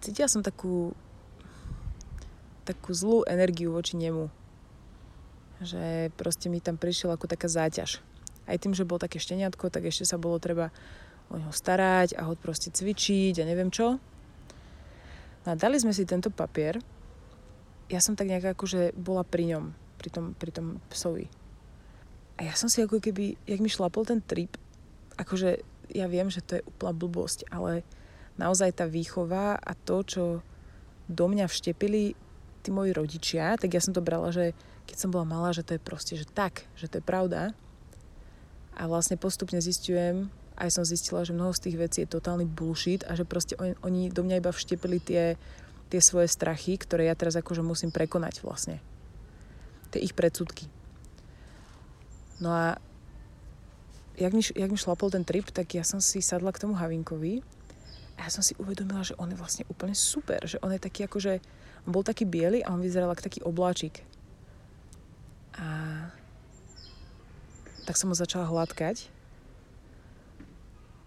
Cítila 0.00 0.28
som 0.28 0.40
takú 0.40 0.96
takú 2.64 2.92
zlú 2.92 3.24
energiu 3.26 3.72
voči 3.72 3.96
nemu 3.96 4.30
že 5.60 6.08
proste 6.16 6.48
mi 6.48 6.58
tam 6.58 6.80
prišiel 6.80 7.12
ako 7.12 7.28
taká 7.28 7.46
záťaž. 7.46 8.00
Aj 8.48 8.56
tým, 8.56 8.72
že 8.72 8.88
bol 8.88 8.96
také 8.96 9.20
šteniatko, 9.20 9.68
tak 9.68 9.86
ešte 9.86 10.08
sa 10.08 10.16
bolo 10.16 10.40
treba 10.40 10.72
o 11.28 11.36
neho 11.36 11.52
starať 11.52 12.16
a 12.16 12.26
ho 12.26 12.34
proste 12.34 12.72
cvičiť 12.72 13.44
a 13.44 13.44
neviem 13.46 13.68
čo. 13.68 14.00
No 15.44 15.52
a 15.52 15.54
dali 15.56 15.80
sme 15.80 15.96
si 15.96 16.04
tento 16.04 16.28
papier. 16.28 16.80
Ja 17.88 17.98
som 17.98 18.14
tak 18.14 18.28
nejak 18.28 18.54
akože 18.54 18.94
bola 18.94 19.24
pri 19.24 19.56
ňom, 19.56 19.64
pri 19.98 20.08
tom, 20.12 20.24
pri 20.36 20.50
tom 20.52 20.78
psovi. 20.92 21.26
A 22.40 22.46
ja 22.48 22.54
som 22.56 22.72
si 22.72 22.80
ako 22.80 23.00
keby, 23.00 23.36
jak 23.44 23.60
mi 23.60 23.68
šlapol 23.68 24.08
ten 24.08 24.24
trip, 24.24 24.56
akože 25.20 25.60
ja 25.92 26.06
viem, 26.06 26.30
že 26.32 26.40
to 26.40 26.60
je 26.60 26.66
úplná 26.66 26.92
blbosť, 26.96 27.50
ale 27.52 27.84
naozaj 28.40 28.80
tá 28.80 28.86
výchova 28.88 29.58
a 29.58 29.72
to, 29.76 30.00
čo 30.06 30.24
do 31.10 31.24
mňa 31.26 31.50
vštepili 31.50 32.14
tí 32.62 32.70
moji 32.70 32.94
rodičia, 32.94 33.58
tak 33.58 33.74
ja 33.74 33.82
som 33.82 33.92
to 33.92 34.04
brala, 34.04 34.32
že 34.32 34.56
keď 34.86 34.96
som 34.96 35.12
bola 35.12 35.26
malá, 35.26 35.50
že 35.52 35.66
to 35.66 35.76
je 35.76 35.82
proste, 35.82 36.14
že 36.16 36.24
tak, 36.24 36.64
že 36.78 36.88
to 36.88 37.02
je 37.02 37.04
pravda. 37.04 37.52
A 38.78 38.86
vlastne 38.86 39.20
postupne 39.20 39.58
zistujem, 39.60 40.32
aj 40.60 40.70
som 40.76 40.84
zistila, 40.84 41.24
že 41.24 41.32
mnoho 41.32 41.56
z 41.56 41.68
tých 41.68 41.76
vecí 41.80 41.98
je 42.04 42.12
totálny 42.12 42.44
bullshit 42.44 43.08
a 43.08 43.16
že 43.16 43.24
proste 43.24 43.56
oni, 43.56 43.72
oni 43.80 44.00
do 44.12 44.20
mňa 44.20 44.44
iba 44.44 44.52
vštepili 44.52 45.00
tie, 45.00 45.40
tie 45.88 46.00
svoje 46.04 46.28
strachy, 46.28 46.76
ktoré 46.76 47.08
ja 47.08 47.16
teraz 47.16 47.34
akože 47.40 47.64
musím 47.64 47.88
prekonať 47.88 48.44
vlastne. 48.44 48.84
Tie 49.88 50.04
ich 50.04 50.12
predsudky. 50.12 50.68
No 52.44 52.52
a 52.52 52.76
jak 54.20 54.32
mi, 54.36 54.44
jak 54.44 54.70
mi 54.70 54.76
šlapol 54.76 55.08
ten 55.08 55.24
trip, 55.24 55.48
tak 55.48 55.72
ja 55.72 55.82
som 55.82 56.04
si 56.04 56.20
sadla 56.20 56.52
k 56.52 56.60
tomu 56.60 56.76
Havinkovi 56.76 57.40
a 58.20 58.28
ja 58.28 58.30
som 58.30 58.44
si 58.44 58.52
uvedomila, 58.60 59.00
že 59.00 59.16
on 59.16 59.32
je 59.32 59.40
vlastne 59.40 59.64
úplne 59.72 59.96
super, 59.96 60.44
že 60.44 60.60
on 60.60 60.76
je 60.76 60.80
taký 60.80 61.08
akože, 61.08 61.40
on 61.88 61.90
bol 61.90 62.04
taký 62.04 62.28
biely 62.28 62.60
a 62.60 62.76
on 62.76 62.84
vyzeral 62.84 63.08
ako 63.08 63.24
taký 63.24 63.40
obláčik. 63.40 64.04
A 65.56 65.66
tak 67.88 67.96
som 67.96 68.12
ho 68.12 68.16
začala 68.16 68.46
hladkať. 68.46 69.19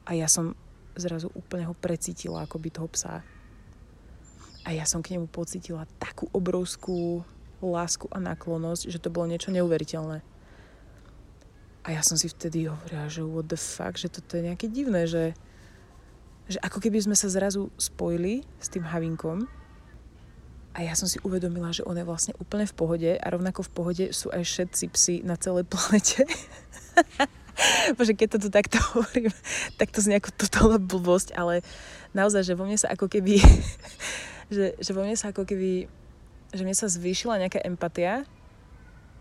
A 0.03 0.15
ja 0.15 0.27
som 0.27 0.55
zrazu 0.93 1.31
úplne 1.33 1.65
ho 1.65 1.73
precítila, 1.73 2.45
ako 2.45 2.57
by 2.59 2.69
toho 2.69 2.87
psa. 2.91 3.25
A 4.63 4.69
ja 4.71 4.87
som 4.87 5.03
k 5.03 5.15
nemu 5.15 5.27
pocítila 5.27 5.83
takú 5.99 6.29
obrovskú 6.31 7.23
lásku 7.63 8.11
a 8.11 8.19
náklonosť, 8.19 8.91
že 8.91 8.99
to 8.99 9.11
bolo 9.11 9.31
niečo 9.31 9.51
neuveriteľné. 9.51 10.19
A 11.83 11.87
ja 11.91 11.99
som 11.99 12.15
si 12.15 12.31
vtedy 12.31 12.71
hovorila, 12.71 13.11
že 13.11 13.27
what 13.27 13.47
the 13.51 13.59
fuck, 13.59 13.99
že 13.99 14.07
toto 14.07 14.39
je 14.39 14.47
nejaké 14.47 14.71
divné, 14.71 15.03
že, 15.03 15.35
že 16.47 16.59
ako 16.63 16.79
keby 16.79 17.03
sme 17.03 17.15
sa 17.15 17.27
zrazu 17.27 17.71
spojili 17.75 18.47
s 18.59 18.71
tým 18.71 18.87
Havinkom 18.87 19.47
a 20.73 20.79
ja 20.81 20.95
som 20.95 21.05
si 21.05 21.19
uvedomila, 21.21 21.69
že 21.75 21.85
on 21.85 21.99
je 21.99 22.07
vlastne 22.07 22.33
úplne 22.39 22.65
v 22.65 22.73
pohode 22.73 23.11
a 23.13 23.25
rovnako 23.29 23.67
v 23.67 23.73
pohode 23.75 24.05
sú 24.15 24.31
aj 24.31 24.41
všetci 24.41 24.85
psi 24.95 25.15
na 25.27 25.35
celej 25.35 25.67
planete. 25.71 26.23
Bože, 27.97 28.13
keď 28.17 28.37
to 28.37 28.47
tu 28.47 28.49
takto 28.49 28.77
hovorím, 28.93 29.31
tak 29.77 29.93
to 29.93 30.01
znie 30.01 30.17
ako 30.19 30.31
totálna 30.33 30.79
blbosť, 30.81 31.35
ale 31.37 31.61
naozaj, 32.11 32.43
že 32.45 32.57
vo 32.57 32.65
mne 32.65 32.77
sa 32.77 32.91
ako 32.93 33.09
keby, 33.09 33.39
že, 34.55 34.77
že 34.77 34.91
vo 34.91 35.05
mne 35.05 35.17
sa 35.17 35.29
ako 35.31 35.45
keby, 35.45 35.87
že 36.53 36.61
mne 36.65 36.75
sa 36.75 36.89
zvýšila 36.89 37.41
nejaká 37.41 37.61
empatia 37.65 38.25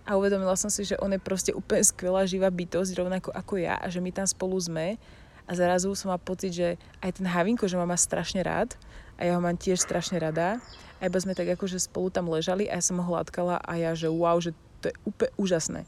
a 0.03 0.19
uvedomila 0.19 0.59
som 0.59 0.69
si, 0.69 0.83
že 0.83 0.99
on 0.99 1.15
je 1.15 1.21
proste 1.23 1.55
úplne 1.55 1.85
skvelá 1.87 2.27
živá 2.27 2.51
bytosť, 2.51 2.99
rovnako 2.99 3.31
ako 3.31 3.55
ja 3.62 3.79
a 3.79 3.87
že 3.87 4.03
my 4.03 4.11
tam 4.11 4.27
spolu 4.27 4.59
sme 4.59 4.99
a 5.47 5.51
zrazu 5.55 5.95
som 5.95 6.11
mal 6.11 6.23
pocit, 6.23 6.55
že 6.55 6.69
aj 7.03 7.23
ten 7.23 7.27
Havinko, 7.27 7.67
že 7.67 7.79
ma 7.79 7.87
má 7.87 7.99
strašne 7.99 8.43
rád 8.43 8.75
a 9.19 9.27
ja 9.27 9.39
ho 9.39 9.43
mám 9.43 9.55
tiež 9.55 9.79
strašne 9.79 10.19
rada 10.19 10.59
a 10.99 11.03
iba 11.07 11.19
sme 11.19 11.35
tak 11.35 11.51
akože 11.55 11.79
spolu 11.79 12.11
tam 12.11 12.31
ležali 12.31 12.67
a 12.67 12.79
ja 12.79 12.83
som 12.83 12.99
ho 12.99 13.07
hladkala 13.07 13.59
a 13.62 13.73
ja, 13.79 13.95
že 13.95 14.11
wow, 14.11 14.39
že 14.43 14.55
to 14.83 14.91
je 14.91 14.95
úplne 15.07 15.31
úžasné. 15.39 15.81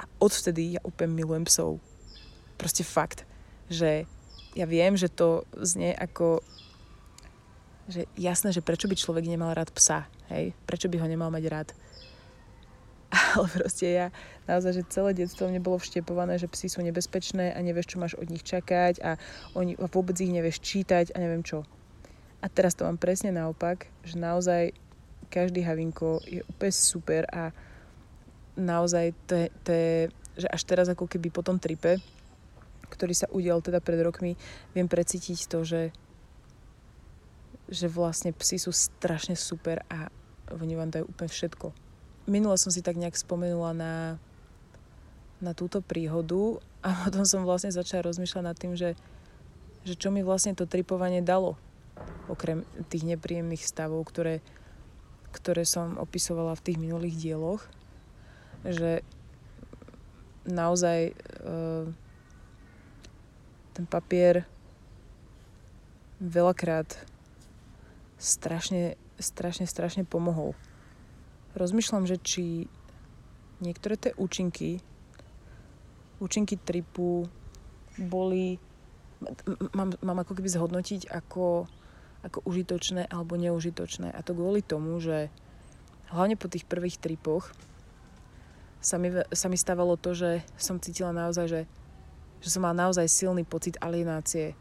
A 0.00 0.08
odvtedy 0.16 0.76
ja 0.76 0.80
úplne 0.80 1.12
milujem 1.12 1.44
psov. 1.44 1.76
Proste 2.56 2.80
fakt, 2.80 3.28
že 3.68 4.08
ja 4.56 4.64
viem, 4.64 4.96
že 4.96 5.12
to 5.12 5.44
znie 5.60 5.92
ako 5.92 6.40
že 7.90 8.06
jasné, 8.14 8.54
že 8.54 8.62
prečo 8.62 8.86
by 8.86 8.94
človek 8.94 9.26
nemal 9.26 9.50
rád 9.50 9.74
psa, 9.74 10.06
hej? 10.30 10.54
Prečo 10.62 10.86
by 10.86 11.02
ho 11.02 11.10
nemal 11.10 11.28
mať 11.34 11.44
rád? 11.50 11.68
Ale 13.34 13.50
proste 13.50 13.90
ja 13.90 14.06
naozaj, 14.46 14.78
že 14.78 14.90
celé 14.94 15.10
detstvo 15.18 15.50
mne 15.50 15.58
bolo 15.58 15.82
vštepované, 15.82 16.38
že 16.38 16.46
psi 16.46 16.70
sú 16.70 16.80
nebezpečné 16.86 17.50
a 17.50 17.58
nevieš, 17.58 17.90
čo 17.90 18.00
máš 18.00 18.14
od 18.14 18.30
nich 18.30 18.46
čakať 18.46 19.02
a 19.02 19.18
oni, 19.58 19.74
a 19.74 19.90
vôbec 19.90 20.14
ich 20.22 20.30
nevieš 20.30 20.62
čítať 20.62 21.10
a 21.12 21.16
neviem 21.18 21.42
čo. 21.42 21.66
A 22.40 22.46
teraz 22.46 22.78
to 22.78 22.86
mám 22.86 22.96
presne 22.96 23.34
naopak, 23.34 23.90
že 24.06 24.16
naozaj 24.16 24.72
každý 25.28 25.66
havinko 25.66 26.22
je 26.24 26.46
úplne 26.46 26.72
super 26.72 27.22
a 27.28 27.50
naozaj 28.60 29.16
to 29.64 29.70
je, 29.72 29.92
že 30.36 30.46
až 30.46 30.62
teraz 30.68 30.86
ako 30.92 31.08
keby 31.08 31.32
po 31.32 31.40
tom 31.40 31.56
tripe, 31.56 31.98
ktorý 32.92 33.14
sa 33.16 33.30
udial 33.32 33.64
teda 33.64 33.80
pred 33.80 33.98
rokmi, 34.04 34.36
viem 34.76 34.86
precítiť 34.86 35.48
to, 35.48 35.64
že 35.64 35.82
že 37.70 37.86
vlastne 37.86 38.34
psi 38.34 38.58
sú 38.58 38.74
strašne 38.74 39.38
super 39.38 39.86
a 39.86 40.10
oni 40.50 40.74
vám 40.74 40.90
dajú 40.90 41.06
úplne 41.06 41.30
všetko. 41.30 41.70
Minule 42.26 42.58
som 42.58 42.74
si 42.74 42.82
tak 42.82 42.98
nejak 42.98 43.14
spomenula 43.14 43.70
na, 43.70 43.94
na 45.38 45.54
túto 45.54 45.78
príhodu 45.78 46.58
a 46.82 46.90
potom 47.06 47.22
som 47.22 47.46
vlastne 47.46 47.70
začala 47.70 48.10
rozmýšľať 48.10 48.42
nad 48.42 48.58
tým, 48.58 48.74
že, 48.74 48.98
že 49.86 49.94
čo 49.94 50.10
mi 50.10 50.26
vlastne 50.26 50.52
to 50.58 50.66
tripovanie 50.66 51.22
dalo 51.22 51.54
okrem 52.26 52.66
tých 52.90 53.06
nepríjemných 53.06 53.62
stavov, 53.62 54.02
ktoré, 54.08 54.42
ktoré 55.30 55.62
som 55.62 55.98
opisovala 55.98 56.58
v 56.58 56.64
tých 56.64 56.78
minulých 56.80 57.14
dieloch, 57.18 57.62
že 58.64 59.00
naozaj 60.48 61.12
uh, 61.12 61.84
ten 63.72 63.84
papier 63.88 64.44
veľakrát 66.20 66.88
strašne, 68.20 69.00
strašne, 69.16 69.64
strašne 69.64 70.04
pomohol. 70.04 70.52
Rozmýšľam, 71.56 72.04
že 72.04 72.20
či 72.20 72.44
niektoré 73.64 73.96
tie 73.96 74.12
účinky, 74.16 74.84
účinky 76.20 76.60
tripu 76.60 77.24
boli, 77.96 78.60
mám, 79.72 79.96
mám 80.04 80.18
ako 80.20 80.36
keby 80.36 80.48
zhodnotiť 80.52 81.08
ako 81.08 81.68
ako 82.20 82.44
užitočné 82.44 83.08
alebo 83.08 83.40
neužitočné. 83.40 84.12
A 84.12 84.20
to 84.20 84.36
kvôli 84.36 84.60
tomu, 84.60 85.00
že 85.00 85.32
hlavne 86.12 86.36
po 86.36 86.52
tých 86.52 86.68
prvých 86.68 87.00
tripoch 87.00 87.52
sa 88.80 88.96
mi, 88.96 89.12
sa 89.12 89.46
mi 89.46 89.56
stávalo 89.60 90.00
to, 90.00 90.16
že 90.16 90.40
som 90.56 90.80
cítila 90.80 91.12
naozaj, 91.12 91.46
že, 91.46 91.60
že 92.40 92.48
som 92.48 92.64
mala 92.64 92.88
naozaj 92.88 93.06
silný 93.06 93.44
pocit 93.44 93.76
alienácie. 93.78 94.56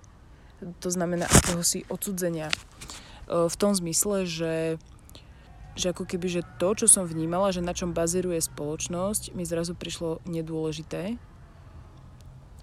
To 0.84 0.90
znamená 0.92 1.26
akéhosi 1.26 1.88
odsudzenia. 1.88 2.52
E, 2.52 2.56
v 3.48 3.56
tom 3.56 3.72
zmysle, 3.72 4.28
že, 4.28 4.56
že 5.80 5.96
ako 5.96 6.04
keby, 6.04 6.28
že 6.28 6.42
to, 6.60 6.76
čo 6.76 6.92
som 6.92 7.08
vnímala, 7.08 7.56
že 7.56 7.64
na 7.64 7.72
čom 7.72 7.96
bazíruje 7.96 8.44
spoločnosť, 8.44 9.32
mi 9.34 9.48
zrazu 9.48 9.74
prišlo 9.74 10.20
nedôležité. 10.28 11.16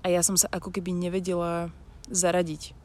A 0.05 0.07
ja 0.13 0.21
som 0.21 0.37
sa 0.37 0.47
ako 0.53 0.71
keby 0.71 0.93
nevedela 0.93 1.73
zaradiť 2.13 2.77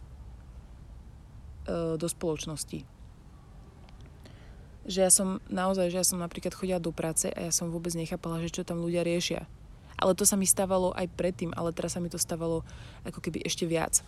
E, 1.62 1.98
do 1.98 2.08
spoločnosti. 2.10 2.82
Že 4.86 5.06
ja 5.06 5.12
som 5.14 5.38
naozaj, 5.50 5.94
že 5.94 6.00
ja 6.02 6.06
som 6.08 6.18
napríklad 6.18 6.58
chodila 6.58 6.82
do 6.82 6.90
práce 6.90 7.30
a 7.30 7.50
ja 7.50 7.52
som 7.54 7.70
vôbec 7.70 7.94
nechápala, 7.94 8.42
že 8.42 8.50
čo 8.50 8.66
tam 8.66 8.82
ľudia 8.82 9.06
riešia. 9.06 9.46
Ale 10.02 10.18
to 10.18 10.26
sa 10.26 10.34
mi 10.34 10.50
stávalo 10.50 10.98
aj 10.98 11.14
predtým, 11.14 11.54
ale 11.54 11.70
teraz 11.70 11.94
sa 11.94 12.02
mi 12.02 12.10
to 12.10 12.18
stávalo 12.18 12.66
ako 13.06 13.22
keby 13.22 13.46
ešte 13.46 13.70
viac. 13.70 14.02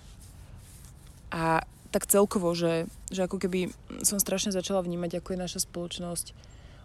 A 1.29 1.61
tak 1.93 2.09
celkovo, 2.09 2.57
že, 2.57 2.89
že 3.13 3.29
ako 3.29 3.37
keby 3.37 3.69
som 4.01 4.17
strašne 4.17 4.49
začala 4.49 4.81
vnímať, 4.81 5.21
ako 5.21 5.37
je 5.37 5.43
naša 5.45 5.59
spoločnosť 5.69 6.33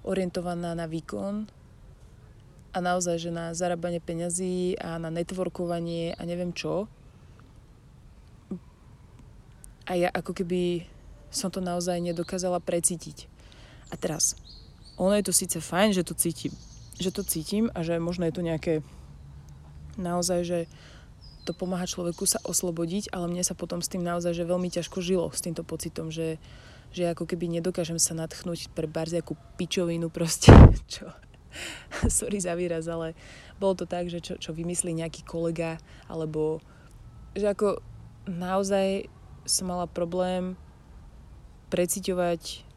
orientovaná 0.04 0.76
na 0.76 0.84
výkon 0.84 1.48
a 2.76 2.78
naozaj, 2.84 3.16
že 3.16 3.30
na 3.32 3.56
zarábanie 3.56 4.04
peňazí 4.04 4.76
a 4.76 5.00
na 5.00 5.08
networkovanie 5.08 6.12
a 6.12 6.22
neviem 6.28 6.52
čo. 6.52 6.84
A 9.88 9.96
ja 9.96 10.12
ako 10.12 10.36
keby 10.36 10.84
som 11.32 11.48
to 11.48 11.64
naozaj 11.64 11.96
nedokázala 11.96 12.60
precítiť. 12.60 13.37
A 13.88 13.94
teraz, 13.96 14.36
ono 14.98 15.14
je 15.14 15.24
to 15.24 15.32
síce 15.32 15.56
fajn, 15.58 15.94
že 15.94 16.04
to 16.04 16.14
cítim, 16.18 16.52
že 16.98 17.14
to 17.14 17.22
cítim 17.22 17.70
a 17.72 17.86
že 17.86 17.96
možno 18.02 18.26
je 18.26 18.34
to 18.34 18.42
nejaké 18.42 18.74
naozaj, 19.98 20.42
že 20.44 20.58
to 21.48 21.56
pomáha 21.56 21.88
človeku 21.88 22.28
sa 22.28 22.42
oslobodiť, 22.44 23.08
ale 23.14 23.30
mne 23.30 23.40
sa 23.40 23.56
potom 23.56 23.80
s 23.80 23.88
tým 23.88 24.04
naozaj 24.04 24.36
že 24.36 24.44
veľmi 24.44 24.68
ťažko 24.68 25.00
žilo, 25.00 25.32
s 25.32 25.40
týmto 25.40 25.64
pocitom, 25.64 26.12
že, 26.12 26.36
že 26.92 27.08
ako 27.08 27.24
keby 27.24 27.48
nedokážem 27.48 27.96
sa 27.96 28.12
natchnúť 28.12 28.68
pre 28.76 28.84
barziakú 28.84 29.32
pičovinu 29.56 30.12
proste, 30.12 30.52
čo, 30.92 31.08
sorry 32.12 32.38
za 32.42 32.52
výraz, 32.52 32.84
ale 32.86 33.16
bolo 33.56 33.80
to 33.80 33.84
tak, 33.88 34.12
že 34.12 34.20
čo, 34.20 34.34
čo 34.36 34.52
vymyslí 34.52 34.92
nejaký 34.92 35.24
kolega, 35.24 35.80
alebo 36.06 36.60
že 37.32 37.48
ako 37.48 37.80
naozaj 38.28 39.08
som 39.48 39.72
mala 39.72 39.88
problém 39.88 40.58
preciťovať 41.72 42.67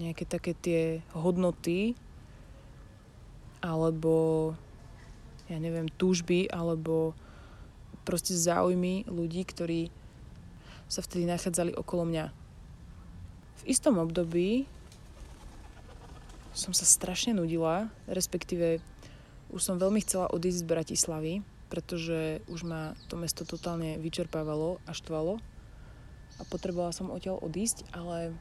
nejaké 0.00 0.24
také 0.28 0.52
tie 0.56 1.00
hodnoty 1.16 1.96
alebo 3.64 4.52
ja 5.46 5.58
neviem, 5.58 5.86
túžby 5.86 6.50
alebo 6.50 7.14
proste 8.06 8.34
záujmy 8.34 9.06
ľudí, 9.10 9.42
ktorí 9.42 9.90
sa 10.86 11.02
vtedy 11.02 11.26
nachádzali 11.26 11.74
okolo 11.74 12.06
mňa. 12.06 12.26
V 13.58 13.62
istom 13.66 13.98
období 13.98 14.70
som 16.54 16.70
sa 16.70 16.86
strašne 16.86 17.34
nudila, 17.34 17.90
respektíve 18.06 18.78
už 19.50 19.60
som 19.60 19.82
veľmi 19.82 20.00
chcela 20.02 20.30
odísť 20.30 20.62
z 20.62 20.68
Bratislavy, 20.70 21.34
pretože 21.66 22.40
už 22.46 22.60
ma 22.66 22.94
to 23.10 23.18
mesto 23.18 23.42
totálne 23.42 23.98
vyčerpávalo 23.98 24.78
a 24.86 24.92
štvalo 24.94 25.42
a 26.38 26.42
potrebovala 26.46 26.94
som 26.94 27.10
odtiaľ 27.10 27.42
odísť, 27.42 27.86
ale 27.90 28.34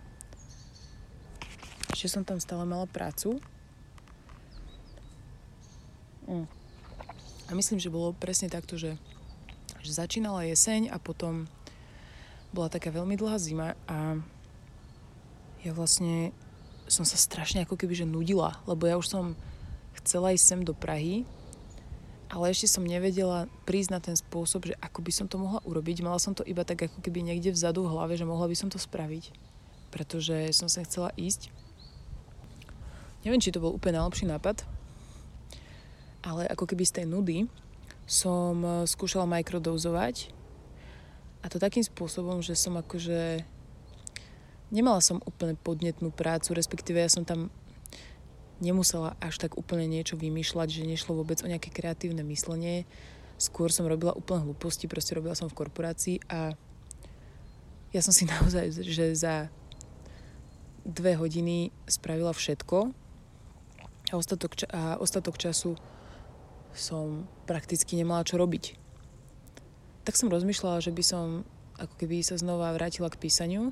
ešte 1.95 2.11
som 2.11 2.27
tam 2.27 2.43
stále 2.43 2.67
mala 2.67 2.83
prácu. 2.91 3.39
Mm. 6.27 6.45
A 7.47 7.51
myslím, 7.55 7.79
že 7.79 7.93
bolo 7.93 8.11
presne 8.11 8.51
takto, 8.51 8.75
že 8.75 8.99
že 9.85 10.01
začínala 10.01 10.49
jeseň 10.49 10.89
a 10.89 10.97
potom 10.97 11.45
bola 12.49 12.73
taká 12.73 12.89
veľmi 12.89 13.13
dlhá 13.13 13.37
zima 13.37 13.77
a 13.85 14.17
ja 15.61 15.71
vlastne 15.77 16.33
som 16.89 17.05
sa 17.05 17.17
strašne 17.17 17.61
ako 17.61 17.77
keby 17.77 17.93
že 17.93 18.09
nudila, 18.09 18.57
lebo 18.65 18.89
ja 18.89 18.97
už 18.97 19.05
som 19.05 19.25
chcela 20.01 20.33
ísť 20.33 20.45
sem 20.45 20.61
do 20.65 20.73
Prahy, 20.73 21.21
ale 22.29 22.49
ešte 22.49 22.65
som 22.65 22.81
nevedela 22.81 23.45
prísť 23.69 23.89
na 23.93 24.01
ten 24.01 24.17
spôsob, 24.17 24.73
že 24.73 24.75
ako 24.81 25.05
by 25.05 25.11
som 25.13 25.29
to 25.29 25.37
mohla 25.37 25.61
urobiť. 25.61 26.01
Mala 26.01 26.17
som 26.17 26.33
to 26.33 26.41
iba 26.45 26.65
tak 26.65 26.89
ako 26.89 27.05
keby 27.05 27.21
niekde 27.21 27.53
vzadu 27.53 27.85
v 27.85 27.93
hlave, 27.93 28.17
že 28.17 28.25
mohla 28.25 28.49
by 28.49 28.57
som 28.57 28.69
to 28.73 28.81
spraviť, 28.81 29.29
pretože 29.93 30.49
som 30.57 30.65
sa 30.65 30.81
chcela 30.81 31.13
ísť. 31.13 31.53
Neviem, 33.25 33.41
či 33.41 33.49
to 33.49 33.57
bol 33.57 33.73
úplne 33.73 33.97
najlepší 33.97 34.29
nápad, 34.29 34.61
ale 36.21 36.45
ako 36.45 36.69
keby 36.69 36.85
z 36.85 37.01
tej 37.01 37.05
nudy 37.09 37.49
som 38.05 38.61
eh, 38.61 38.73
skúšala 38.85 39.25
mikrodózovať 39.25 40.29
a 41.41 41.49
to 41.49 41.57
takým 41.57 41.81
spôsobom, 41.81 42.45
že 42.45 42.53
som 42.53 42.77
akože 42.77 43.41
nemala 44.69 45.01
som 45.01 45.25
úplne 45.25 45.57
podnetnú 45.57 46.13
prácu, 46.13 46.53
respektíve 46.53 47.01
ja 47.01 47.09
som 47.09 47.25
tam 47.25 47.49
nemusela 48.61 49.17
až 49.17 49.41
tak 49.41 49.57
úplne 49.57 49.89
niečo 49.89 50.21
vymýšľať, 50.21 50.67
že 50.69 50.89
nešlo 50.89 51.17
vôbec 51.17 51.41
o 51.41 51.49
nejaké 51.49 51.73
kreatívne 51.73 52.21
myslenie. 52.29 52.85
Skôr 53.41 53.73
som 53.73 53.89
robila 53.89 54.13
úplne 54.13 54.47
hlúposti, 54.47 54.85
proste 54.85 55.17
robila 55.17 55.33
som 55.33 55.49
v 55.49 55.57
korporácii 55.57 56.17
a 56.29 56.53
ja 57.89 58.01
som 58.05 58.13
si 58.13 58.29
naozaj, 58.37 58.85
že 58.85 59.17
za 59.17 59.49
dve 60.85 61.17
hodiny 61.17 61.73
spravila 61.89 62.29
všetko 62.29 63.04
a 64.11 64.13
ostatok, 64.17 64.51
a 64.69 64.97
ostatok 65.01 65.35
času 65.37 65.77
som 66.75 67.25
prakticky 67.47 67.95
nemala 67.95 68.27
čo 68.27 68.35
robiť. 68.35 68.75
Tak 70.05 70.19
som 70.19 70.29
rozmýšľala, 70.29 70.83
že 70.83 70.91
by 70.93 71.03
som 71.03 71.25
ako 71.75 71.93
keby 71.99 72.23
sa 72.23 72.39
znova 72.39 72.71
vrátila 72.75 73.09
k 73.11 73.19
písaniu. 73.19 73.71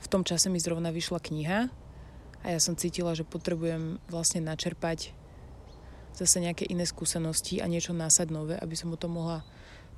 V 0.00 0.06
tom 0.08 0.24
čase 0.24 0.48
mi 0.48 0.60
zrovna 0.62 0.92
vyšla 0.94 1.20
kniha 1.20 1.68
a 2.40 2.46
ja 2.48 2.60
som 2.60 2.78
cítila, 2.78 3.12
že 3.12 3.28
potrebujem 3.28 4.00
vlastne 4.08 4.40
načerpať 4.40 5.12
zase 6.16 6.40
nejaké 6.40 6.64
iné 6.68 6.88
skúsenosti 6.88 7.60
a 7.60 7.68
niečo 7.68 7.92
násať 7.92 8.32
nové, 8.32 8.56
aby 8.56 8.74
som 8.76 8.92
o 8.92 9.00
tom 9.00 9.16
mohla 9.20 9.44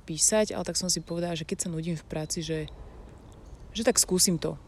písať, 0.03 0.51
ale 0.51 0.67
tak 0.67 0.75
som 0.75 0.91
si 0.91 0.99
povedala, 0.99 1.35
že 1.35 1.47
keď 1.47 1.67
sa 1.67 1.71
nudím 1.71 1.95
v 1.95 2.07
práci, 2.07 2.43
že, 2.43 2.67
že 3.71 3.87
tak 3.87 3.95
skúsim 3.95 4.35
to. 4.35 4.59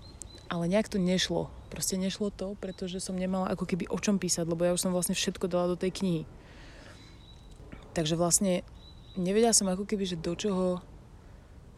Ale 0.48 0.72
nejak 0.72 0.88
to 0.88 1.02
nešlo. 1.02 1.52
Proste 1.76 2.00
nešlo 2.00 2.32
to, 2.32 2.56
pretože 2.56 3.04
som 3.04 3.20
nemala 3.20 3.52
ako 3.52 3.68
keby 3.68 3.92
o 3.92 4.00
čom 4.00 4.16
písať, 4.16 4.48
lebo 4.48 4.64
ja 4.64 4.72
už 4.72 4.88
som 4.88 4.96
vlastne 4.96 5.12
všetko 5.12 5.52
dala 5.52 5.68
do 5.68 5.76
tej 5.76 5.92
knihy. 5.92 6.24
Takže 7.92 8.16
vlastne 8.16 8.64
nevedela 9.20 9.52
som 9.52 9.68
ako 9.68 9.84
keby, 9.84 10.08
že 10.08 10.16
do 10.16 10.40
čoho 10.40 10.80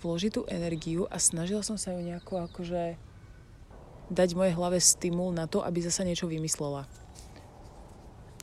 vložiť 0.05 0.31
tú 0.38 0.41
energiu 0.45 1.10
a 1.10 1.17
snažila 1.17 1.65
som 1.65 1.81
sa 1.81 1.97
ju 1.97 2.05
nejako 2.05 2.45
akože 2.45 2.93
dať 4.13 4.29
mojej 4.38 4.53
hlave 4.53 4.77
stimul 4.77 5.33
na 5.33 5.49
to, 5.49 5.65
aby 5.65 5.81
zasa 5.81 6.05
niečo 6.05 6.29
vymyslela. 6.29 6.86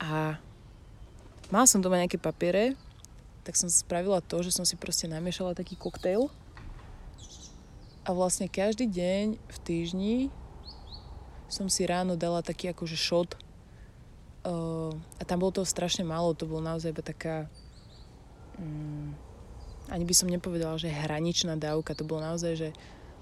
A 0.03 0.43
mala 1.55 1.67
som 1.71 1.79
doma 1.79 2.03
nejaké 2.03 2.19
papiere, 2.19 2.75
tak 3.47 3.55
som 3.55 3.71
spravila 3.71 4.19
to, 4.19 4.43
že 4.43 4.51
som 4.51 4.67
si 4.67 4.75
proste 4.75 5.07
namiešala 5.07 5.55
taký 5.55 5.79
koktejl 5.79 6.27
a 8.05 8.11
vlastne 8.11 8.51
každý 8.51 8.91
deň 8.91 9.39
v 9.39 9.57
týždni 9.63 10.17
som 11.49 11.69
si 11.69 11.85
ráno 11.85 12.17
dala 12.17 12.41
taký 12.41 12.73
akože 12.73 12.97
shot 12.97 13.37
uh, 14.45 14.93
a 15.19 15.23
tam 15.23 15.45
bolo 15.45 15.61
toho 15.61 15.69
strašne 15.69 16.03
málo, 16.03 16.37
to 16.37 16.49
bolo 16.49 16.65
naozaj 16.65 16.91
iba 16.93 17.05
taká 17.05 17.47
mm, 18.59 19.35
ani 19.93 20.05
by 20.09 20.15
som 20.17 20.33
nepovedala, 20.33 20.81
že 20.81 20.89
hraničná 20.89 21.61
dávka, 21.61 21.93
to 21.93 22.09
bolo 22.09 22.25
naozaj, 22.25 22.57
že 22.57 22.69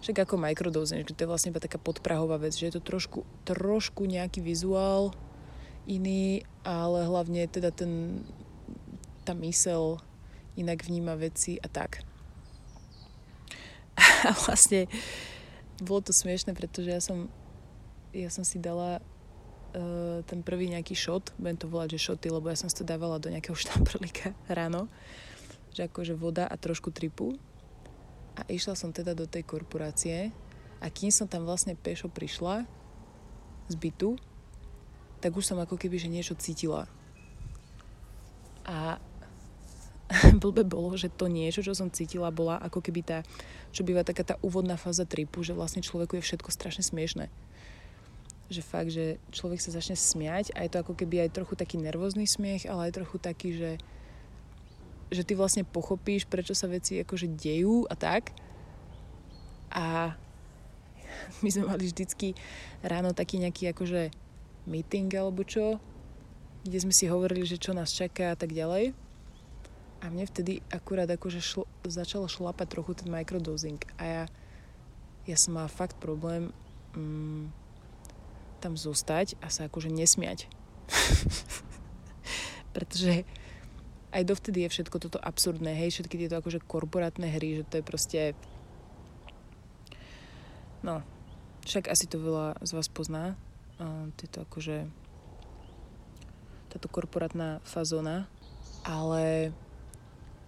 však 0.02 0.26
ako 0.26 0.34
microdosing, 0.38 1.06
že 1.06 1.14
to 1.14 1.26
je 1.26 1.30
vlastne 1.30 1.50
iba 1.54 1.62
taká 1.62 1.78
podprahová 1.78 2.38
vec, 2.38 2.54
že 2.54 2.70
je 2.70 2.74
to 2.78 2.82
trošku, 2.82 3.26
trošku 3.46 4.06
nejaký 4.06 4.42
vizuál 4.42 5.14
iný, 5.86 6.46
ale 6.62 7.06
hlavne 7.06 7.46
teda 7.50 7.74
ten, 7.74 8.22
tá 9.26 9.34
mysel 9.38 9.98
inak 10.54 10.86
vníma 10.86 11.18
veci 11.18 11.58
a 11.58 11.66
tak. 11.70 12.02
A 14.26 14.34
vlastne 14.46 14.86
bolo 15.82 16.02
to 16.02 16.14
smiešne, 16.14 16.54
pretože 16.54 16.90
ja 16.90 17.02
som, 17.02 17.26
ja 18.12 18.28
som 18.28 18.44
si 18.44 18.60
dala 18.60 19.00
uh, 19.00 20.20
ten 20.28 20.44
prvý 20.44 20.68
nejaký 20.68 20.92
shot, 20.92 21.32
budem 21.40 21.58
to 21.58 21.66
volať, 21.66 21.96
že 21.96 22.12
shoty, 22.12 22.28
lebo 22.28 22.48
ja 22.52 22.56
som 22.56 22.68
si 22.68 22.76
to 22.76 22.84
dávala 22.84 23.16
do 23.16 23.32
nejakého 23.32 23.56
štamprlíka 23.64 24.36
ráno 24.52 24.92
že 25.72 25.88
akože 25.88 26.14
voda 26.14 26.44
a 26.44 26.54
trošku 26.60 26.92
tripu. 26.92 27.34
A 28.36 28.44
išla 28.48 28.76
som 28.76 28.92
teda 28.92 29.12
do 29.12 29.28
tej 29.28 29.44
korporácie 29.44 30.32
a 30.80 30.88
kým 30.88 31.12
som 31.12 31.28
tam 31.28 31.44
vlastne 31.44 31.76
pešo 31.76 32.08
prišla 32.08 32.64
z 33.68 33.74
bytu, 33.76 34.16
tak 35.20 35.36
už 35.36 35.44
som 35.44 35.60
ako 35.60 35.76
keby, 35.76 36.00
že 36.00 36.12
niečo 36.12 36.34
cítila. 36.36 36.88
A 38.64 38.96
blbe 40.42 40.64
bolo, 40.64 40.96
že 40.96 41.12
to 41.12 41.28
niečo, 41.28 41.60
čo 41.60 41.76
som 41.76 41.92
cítila, 41.92 42.32
bola 42.32 42.56
ako 42.60 42.80
keby 42.80 43.00
tá, 43.04 43.18
čo 43.72 43.84
býva 43.84 44.04
taká 44.04 44.24
tá 44.24 44.34
úvodná 44.40 44.80
fáza 44.80 45.04
tripu, 45.04 45.44
že 45.44 45.56
vlastne 45.56 45.84
človeku 45.84 46.20
je 46.20 46.24
všetko 46.24 46.48
strašne 46.52 46.84
smiešne. 46.84 47.28
Že 48.52 48.62
fakt, 48.62 48.90
že 48.92 49.16
človek 49.32 49.64
sa 49.64 49.72
začne 49.72 49.96
smiať 49.96 50.52
a 50.52 50.62
je 50.62 50.70
to 50.70 50.84
ako 50.84 50.92
keby 50.92 51.24
aj 51.24 51.40
trochu 51.40 51.56
taký 51.56 51.80
nervózny 51.80 52.28
smiech, 52.28 52.68
ale 52.68 52.92
aj 52.92 53.00
trochu 53.00 53.16
taký, 53.16 53.50
že 53.56 53.72
že 55.12 55.28
ty 55.28 55.36
vlastne 55.36 55.68
pochopíš, 55.68 56.24
prečo 56.24 56.56
sa 56.56 56.72
veci 56.72 56.96
akože 57.04 57.36
dejú 57.36 57.84
a 57.84 57.92
tak. 57.92 58.32
A 59.68 60.16
my 61.44 61.48
sme 61.52 61.68
mali 61.68 61.84
vždycky 61.84 62.32
ráno 62.80 63.12
taký 63.12 63.36
nejaký 63.36 63.76
akože 63.76 64.08
meeting 64.64 65.12
alebo 65.12 65.44
čo, 65.44 65.76
kde 66.64 66.78
sme 66.80 66.94
si 66.96 67.04
hovorili, 67.12 67.44
že 67.44 67.60
čo 67.60 67.76
nás 67.76 67.92
čaká 67.92 68.32
a 68.32 68.38
tak 68.40 68.56
ďalej. 68.56 68.96
A 70.02 70.10
mne 70.10 70.26
vtedy 70.26 70.64
akurát 70.72 71.06
akože 71.06 71.38
šlo, 71.38 71.64
začalo 71.86 72.26
šlapať 72.26 72.66
trochu 72.74 72.98
ten 72.98 73.12
microdosing. 73.12 73.78
A 74.00 74.02
ja, 74.02 74.24
ja 75.28 75.36
som 75.38 75.54
mala 75.54 75.70
fakt 75.70 75.94
problém 76.02 76.50
mm, 76.98 77.61
tam 78.62 78.78
zostať 78.78 79.34
a 79.42 79.50
sa 79.50 79.66
akože 79.66 79.90
nesmiať. 79.90 80.46
Pretože 82.74 83.26
aj 84.14 84.22
dovtedy 84.28 84.62
je 84.62 84.72
všetko 84.78 84.96
toto 85.02 85.18
absurdné, 85.18 85.74
hej, 85.74 85.98
všetky 85.98 86.14
tieto 86.14 86.38
akože 86.38 86.62
korporátne 86.62 87.26
hry, 87.26 87.60
že 87.60 87.64
to 87.66 87.74
je 87.80 87.84
proste 87.84 88.20
no, 90.86 91.00
však 91.64 91.88
asi 91.88 92.06
to 92.06 92.20
veľa 92.20 92.60
z 92.60 92.70
vás 92.76 92.88
pozná, 92.92 93.34
uh, 93.80 94.06
tieto 94.20 94.44
akože 94.44 94.86
táto 96.72 96.88
korporátna 96.88 97.60
fazóna, 97.64 98.28
ale 98.84 99.52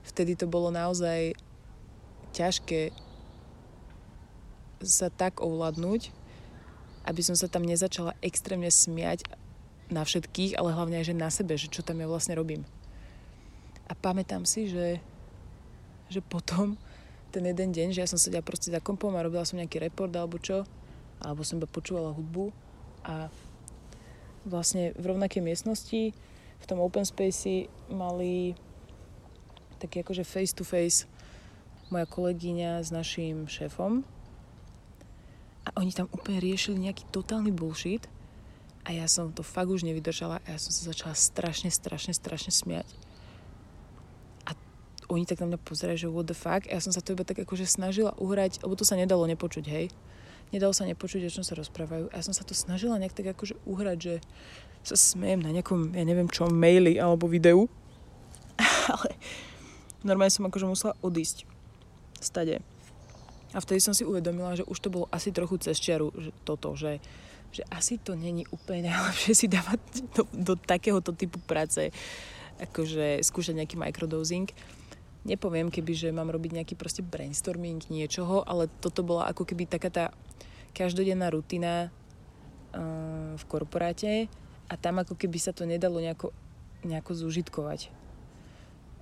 vtedy 0.08 0.36
to 0.36 0.48
bolo 0.48 0.72
naozaj 0.72 1.36
ťažké 2.32 2.92
sa 4.84 5.08
tak 5.08 5.40
ovládnuť, 5.40 6.23
aby 7.04 7.20
som 7.20 7.36
sa 7.36 7.48
tam 7.48 7.64
nezačala 7.64 8.16
extrémne 8.24 8.68
smiať 8.68 9.28
na 9.92 10.02
všetkých, 10.04 10.56
ale 10.56 10.72
hlavne 10.72 11.00
aj 11.00 11.12
že 11.12 11.14
na 11.14 11.28
sebe, 11.28 11.54
že 11.60 11.68
čo 11.68 11.84
tam 11.84 12.00
ja 12.00 12.08
vlastne 12.08 12.36
robím. 12.36 12.64
A 13.84 13.92
pamätám 13.92 14.48
si, 14.48 14.66
že, 14.72 14.98
že 16.08 16.24
potom 16.24 16.80
ten 17.28 17.44
jeden 17.44 17.70
deň, 17.74 17.88
že 17.92 18.00
ja 18.00 18.08
som 18.08 18.16
sedela 18.16 18.40
proste 18.40 18.72
za 18.72 18.80
kompom 18.80 19.12
a 19.12 19.24
robila 19.24 19.44
som 19.44 19.60
nejaký 19.60 19.82
report 19.82 20.14
alebo 20.16 20.40
čo, 20.40 20.64
alebo 21.20 21.44
som 21.44 21.60
iba 21.60 21.68
počúvala 21.68 22.16
hudbu 22.16 22.48
a 23.04 23.28
vlastne 24.48 24.96
v 24.96 25.04
rovnakej 25.12 25.44
miestnosti 25.44 26.12
v 26.64 26.64
tom 26.64 26.80
open 26.80 27.04
space 27.04 27.68
mali 27.92 28.56
taký 29.76 30.00
akože 30.00 30.24
face 30.24 30.56
to 30.56 30.64
face 30.64 31.04
moja 31.92 32.08
kolegyňa 32.08 32.80
s 32.80 32.88
našim 32.88 33.44
šéfom 33.44 34.00
a 35.64 35.68
oni 35.80 35.90
tam 35.96 36.12
úplne 36.12 36.38
riešili 36.44 36.76
nejaký 36.76 37.08
totálny 37.08 37.50
bullshit 37.50 38.04
a 38.84 38.92
ja 38.92 39.08
som 39.08 39.32
to 39.32 39.40
fakt 39.40 39.72
už 39.72 39.88
nevydržala 39.88 40.44
a 40.44 40.46
ja 40.46 40.58
som 40.60 40.70
sa 40.70 40.92
začala 40.92 41.16
strašne, 41.16 41.72
strašne, 41.72 42.12
strašne 42.12 42.52
smiať 42.52 42.88
oni 45.08 45.24
tak 45.28 45.40
na 45.44 45.54
mňa 45.54 45.58
pozerajú, 45.60 45.96
že 45.96 46.08
what 46.08 46.26
the 46.28 46.36
fuck. 46.36 46.64
A 46.68 46.76
ja 46.76 46.80
som 46.80 46.92
sa 46.92 47.04
to 47.04 47.12
iba 47.12 47.26
tak 47.26 47.38
akože 47.38 47.68
snažila 47.68 48.16
uhrať, 48.16 48.64
lebo 48.64 48.74
to 48.74 48.82
sa 48.82 48.96
nedalo 48.96 49.24
nepočuť, 49.28 49.64
hej. 49.68 49.86
Nedalo 50.52 50.72
sa 50.72 50.86
nepočuť, 50.88 51.28
o 51.28 51.34
čom 51.34 51.44
sa 51.44 51.58
rozprávajú. 51.58 52.08
A 52.12 52.20
ja 52.20 52.22
som 52.24 52.32
sa 52.36 52.46
to 52.46 52.54
snažila 52.54 52.98
nejak 53.00 53.16
tak 53.16 53.30
akože 53.34 53.58
uhrať, 53.64 53.98
že 54.00 54.14
sa 54.84 54.96
smejem 54.96 55.40
na 55.40 55.50
nejakom, 55.50 55.92
ja 55.96 56.04
neviem 56.04 56.28
čo, 56.28 56.48
maili 56.48 57.00
alebo 57.00 57.28
videu. 57.28 57.66
Ale 58.92 59.16
normálne 60.04 60.32
som 60.32 60.46
akože 60.46 60.66
musela 60.68 60.94
odísť 61.00 61.48
stade. 62.20 62.60
A 63.54 63.62
vtedy 63.62 63.78
som 63.78 63.94
si 63.94 64.02
uvedomila, 64.02 64.58
že 64.58 64.66
už 64.66 64.78
to 64.82 64.90
bolo 64.90 65.06
asi 65.14 65.30
trochu 65.30 65.62
cez 65.62 65.78
čiaru, 65.78 66.10
že 66.18 66.34
toto, 66.42 66.74
že, 66.74 66.98
že 67.54 67.62
asi 67.70 68.02
to 68.02 68.18
není 68.18 68.44
úplne 68.50 68.86
najlepšie 68.90 69.32
si 69.32 69.46
dávať 69.46 69.80
do, 70.12 70.22
do 70.34 70.54
takéhoto 70.58 71.14
typu 71.14 71.38
práce, 71.38 71.94
akože 72.58 73.22
skúšať 73.22 73.54
nejaký 73.62 73.78
microdosing 73.78 74.50
nepoviem, 75.24 75.72
keby, 75.72 75.92
že 75.96 76.14
mám 76.14 76.30
robiť 76.30 76.60
nejaký 76.60 76.74
proste 76.76 77.00
brainstorming 77.00 77.80
niečoho, 77.88 78.44
ale 78.44 78.68
toto 78.68 79.00
bola 79.00 79.26
ako 79.32 79.48
keby 79.48 79.64
taká 79.64 79.88
tá 79.88 80.04
každodenná 80.76 81.32
rutina 81.32 81.88
uh, 82.76 83.32
v 83.34 83.44
korporáte 83.48 84.28
a 84.68 84.74
tam 84.76 85.00
ako 85.00 85.16
keby 85.16 85.40
sa 85.40 85.56
to 85.56 85.64
nedalo 85.64 85.98
nejako, 85.98 86.30
nejako 86.84 87.12
zúžitkovať. 87.16 87.88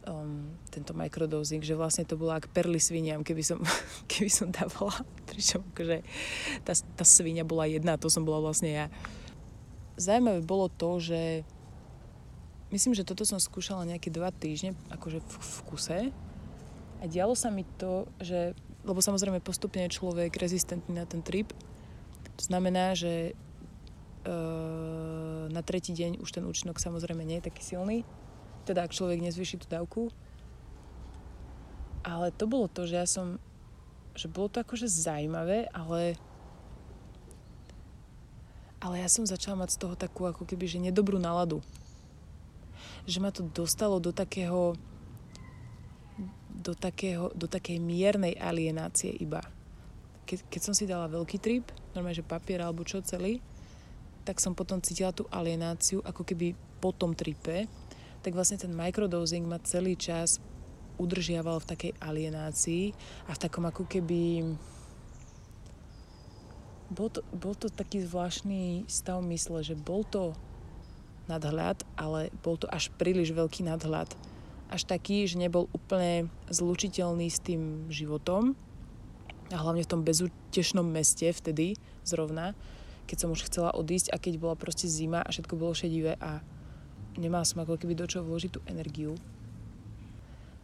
Um, 0.02 0.58
tento 0.66 0.98
microdosing, 0.98 1.62
že 1.62 1.78
vlastne 1.78 2.02
to 2.02 2.18
bolo 2.18 2.34
ako 2.34 2.50
perly 2.50 2.82
sviniam, 2.82 3.22
keby 3.22 3.46
som, 3.46 3.62
keby 4.10 4.26
som 4.26 4.50
dávala, 4.50 4.98
pričom 5.30 5.62
akože 5.70 6.02
tá, 6.66 6.74
tá 6.74 7.04
svinia 7.06 7.46
bola 7.46 7.70
jedna, 7.70 7.94
to 7.94 8.10
som 8.10 8.26
bola 8.26 8.42
vlastne 8.42 8.70
ja. 8.74 8.86
Zajímavé 9.94 10.42
bolo 10.42 10.66
to, 10.66 10.98
že 10.98 11.46
myslím, 12.74 12.98
že 12.98 13.06
toto 13.06 13.22
som 13.22 13.38
skúšala 13.38 13.86
nejaké 13.86 14.10
dva 14.10 14.34
týždne, 14.34 14.74
akože 14.90 15.22
v, 15.22 15.32
v 15.38 15.58
kuse. 15.70 15.98
A 16.98 17.04
dialo 17.06 17.36
sa 17.36 17.52
mi 17.52 17.62
to, 17.78 18.08
že, 18.18 18.56
lebo 18.82 18.98
samozrejme 18.98 19.44
postupne 19.44 19.86
človek 19.86 20.34
rezistentný 20.34 20.98
na 20.98 21.06
ten 21.06 21.20
trip. 21.20 21.52
To 22.40 22.42
znamená, 22.42 22.96
že 22.96 23.36
e, 24.26 24.32
na 25.52 25.62
tretí 25.62 25.92
deň 25.92 26.18
už 26.24 26.30
ten 26.32 26.42
účinok 26.48 26.80
samozrejme 26.80 27.22
nie 27.22 27.38
je 27.38 27.46
taký 27.52 27.62
silný. 27.62 28.08
Teda 28.62 28.86
ak 28.86 28.94
človek 28.94 29.22
nezvyší 29.22 29.62
tú 29.62 29.66
dávku. 29.66 30.02
Ale 32.02 32.34
to 32.34 32.50
bolo 32.50 32.66
to, 32.66 32.86
že 32.86 32.94
ja 32.98 33.06
som, 33.06 33.38
že 34.18 34.26
bolo 34.26 34.50
to 34.50 34.62
akože 34.62 34.90
zaujímavé, 34.90 35.70
ale 35.70 36.18
ale 38.82 38.98
ja 38.98 39.06
som 39.06 39.22
začala 39.22 39.62
mať 39.62 39.78
z 39.78 39.80
toho 39.86 39.94
takú 39.94 40.26
ako 40.26 40.42
keby, 40.42 40.66
že 40.66 40.82
nedobrú 40.82 41.14
náladu 41.22 41.62
že 43.06 43.18
ma 43.18 43.34
to 43.34 43.46
dostalo 43.50 43.98
do 43.98 44.14
takého 44.14 44.78
do, 46.62 46.78
takého, 46.78 47.34
do 47.34 47.50
takej 47.50 47.82
miernej 47.82 48.38
alienácie 48.38 49.10
iba. 49.18 49.42
Ke, 50.22 50.38
keď 50.46 50.60
som 50.62 50.74
si 50.78 50.86
dala 50.86 51.10
veľký 51.10 51.42
trip, 51.42 51.66
normálne, 51.90 52.14
že 52.14 52.22
papier 52.22 52.62
alebo 52.62 52.86
čo 52.86 53.02
celý, 53.02 53.42
tak 54.22 54.38
som 54.38 54.54
potom 54.54 54.78
cítila 54.78 55.10
tú 55.10 55.26
alienáciu, 55.26 55.98
ako 56.06 56.22
keby 56.22 56.54
po 56.78 56.94
tom 56.94 57.18
tripe, 57.18 57.66
tak 58.22 58.38
vlastne 58.38 58.56
ten 58.62 58.70
microdosing 58.70 59.44
ma 59.44 59.58
celý 59.58 59.98
čas 59.98 60.38
udržiaval 61.02 61.58
v 61.58 61.68
takej 61.74 61.92
alienácii 61.98 62.94
a 63.26 63.34
v 63.34 63.42
takom 63.42 63.66
ako 63.66 63.84
keby... 63.90 64.54
Bol 66.92 67.08
to, 67.08 67.24
bol 67.32 67.56
to 67.56 67.72
taký 67.72 68.04
zvláštny 68.04 68.84
stav 68.84 69.24
mysle, 69.24 69.64
že 69.64 69.72
bol 69.72 70.04
to 70.04 70.36
nadhľad, 71.24 71.80
ale 71.96 72.28
bol 72.44 72.60
to 72.60 72.68
až 72.68 72.92
príliš 73.00 73.32
veľký 73.32 73.64
nadhľad. 73.64 74.12
Až 74.68 74.84
taký, 74.84 75.24
že 75.24 75.40
nebol 75.40 75.72
úplne 75.72 76.28
zlučiteľný 76.52 77.32
s 77.32 77.40
tým 77.40 77.88
životom 77.88 78.52
a 79.52 79.56
hlavne 79.56 79.84
v 79.84 79.90
tom 79.90 80.04
bezútešnom 80.04 80.84
meste 80.84 81.28
vtedy 81.28 81.80
zrovna, 82.04 82.56
keď 83.08 83.16
som 83.24 83.32
už 83.32 83.48
chcela 83.48 83.72
odísť 83.72 84.12
a 84.12 84.20
keď 84.20 84.40
bola 84.40 84.56
proste 84.56 84.88
zima 84.88 85.24
a 85.24 85.32
všetko 85.32 85.56
bolo 85.56 85.76
šedivé 85.76 86.16
a 86.20 86.44
nemala 87.16 87.44
som 87.44 87.62
ako 87.62 87.76
keby 87.76 87.96
do 87.96 88.08
čoho 88.08 88.24
vložiť 88.24 88.50
tú 88.52 88.60
energiu. 88.68 89.16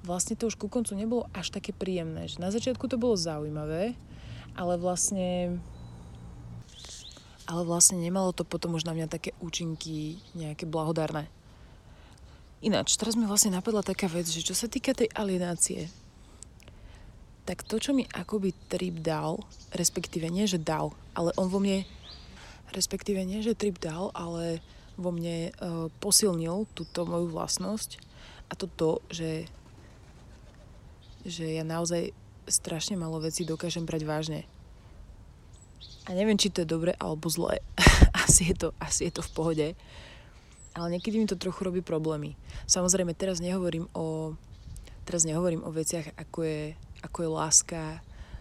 Vlastne 0.06 0.38
to 0.38 0.48
už 0.48 0.56
ku 0.56 0.70
koncu 0.70 0.94
nebolo 0.94 1.26
až 1.34 1.52
také 1.52 1.74
príjemné. 1.74 2.30
Že 2.30 2.38
na 2.40 2.50
začiatku 2.54 2.86
to 2.86 2.96
bolo 2.96 3.18
zaujímavé, 3.18 3.98
ale 4.54 4.74
vlastne 4.80 5.58
ale 7.48 7.64
vlastne 7.64 7.96
nemalo 7.96 8.36
to 8.36 8.44
potom 8.44 8.76
už 8.76 8.84
na 8.84 8.92
mňa 8.92 9.08
také 9.08 9.32
účinky 9.40 10.20
nejaké 10.36 10.68
blahodárne. 10.68 11.32
Ináč, 12.60 13.00
teraz 13.00 13.16
mi 13.16 13.24
vlastne 13.24 13.56
napadla 13.56 13.80
taká 13.80 14.04
vec, 14.04 14.28
že 14.28 14.44
čo 14.44 14.52
sa 14.52 14.68
týka 14.68 14.92
tej 14.92 15.08
alienácie, 15.16 15.88
tak 17.48 17.64
to, 17.64 17.80
čo 17.80 17.96
mi 17.96 18.04
akoby 18.04 18.52
trip 18.68 19.00
dal, 19.00 19.40
respektíve 19.72 20.28
nie, 20.28 20.44
že 20.44 20.60
dal, 20.60 20.92
ale 21.16 21.32
on 21.40 21.48
vo 21.48 21.56
mne, 21.56 21.88
respektíve 22.76 23.24
nie, 23.24 23.40
že 23.40 23.56
trip 23.56 23.80
dal, 23.80 24.12
ale 24.12 24.60
vo 24.98 25.14
mne 25.14 25.54
uh, 25.62 25.88
posilnil 26.02 26.66
túto 26.74 27.06
moju 27.06 27.30
vlastnosť 27.30 28.02
a 28.50 28.58
to 28.58 28.66
to, 28.66 28.90
že, 29.14 29.46
že 31.22 31.46
ja 31.56 31.62
naozaj 31.62 32.10
strašne 32.50 32.98
malo 32.98 33.22
veci 33.22 33.46
dokážem 33.46 33.86
brať 33.86 34.02
vážne 34.02 34.40
a 36.08 36.16
neviem, 36.16 36.40
či 36.40 36.48
to 36.48 36.64
je 36.64 36.72
dobre 36.72 36.96
alebo 36.96 37.28
zlé. 37.28 37.60
asi, 38.24 38.48
je 38.50 38.56
to, 38.56 38.68
asi 38.80 39.12
je 39.12 39.20
to 39.20 39.22
v 39.22 39.32
pohode. 39.36 39.66
Ale 40.72 40.86
niekedy 40.88 41.20
mi 41.20 41.28
to 41.28 41.36
trochu 41.36 41.68
robí 41.68 41.84
problémy. 41.84 42.32
Samozrejme, 42.64 43.12
teraz 43.12 43.44
nehovorím 43.44 43.92
o, 43.92 44.32
teraz 45.04 45.28
nehovorím 45.28 45.60
o 45.68 45.70
veciach, 45.74 46.16
ako 46.16 46.48
je, 46.48 46.60
ako 47.04 47.18
je 47.20 47.28
láska, 47.28 47.84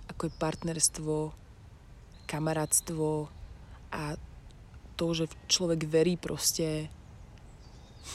ako 0.08 0.32
je 0.32 0.39
partnerstvo, 0.39 1.15
kamarátstvo 2.24 3.28
a 3.91 4.15
to, 4.98 5.14
že 5.14 5.30
človek 5.46 5.86
verí 5.86 6.18
proste 6.18 6.90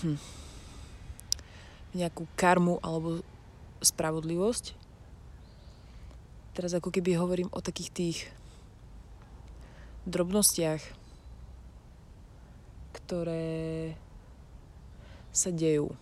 hm, 0.03 0.19
nejakú 1.95 2.27
karmu 2.35 2.83
alebo 2.83 3.23
spravodlivosť. 3.79 4.75
Teraz 6.53 6.77
ako 6.77 6.93
keby 6.93 7.17
hovorím 7.17 7.49
o 7.55 7.65
takých 7.65 7.91
tých 7.95 8.19
drobnostiach, 10.05 10.83
ktoré 12.93 13.95
sa 15.33 15.49
dejú. 15.49 15.95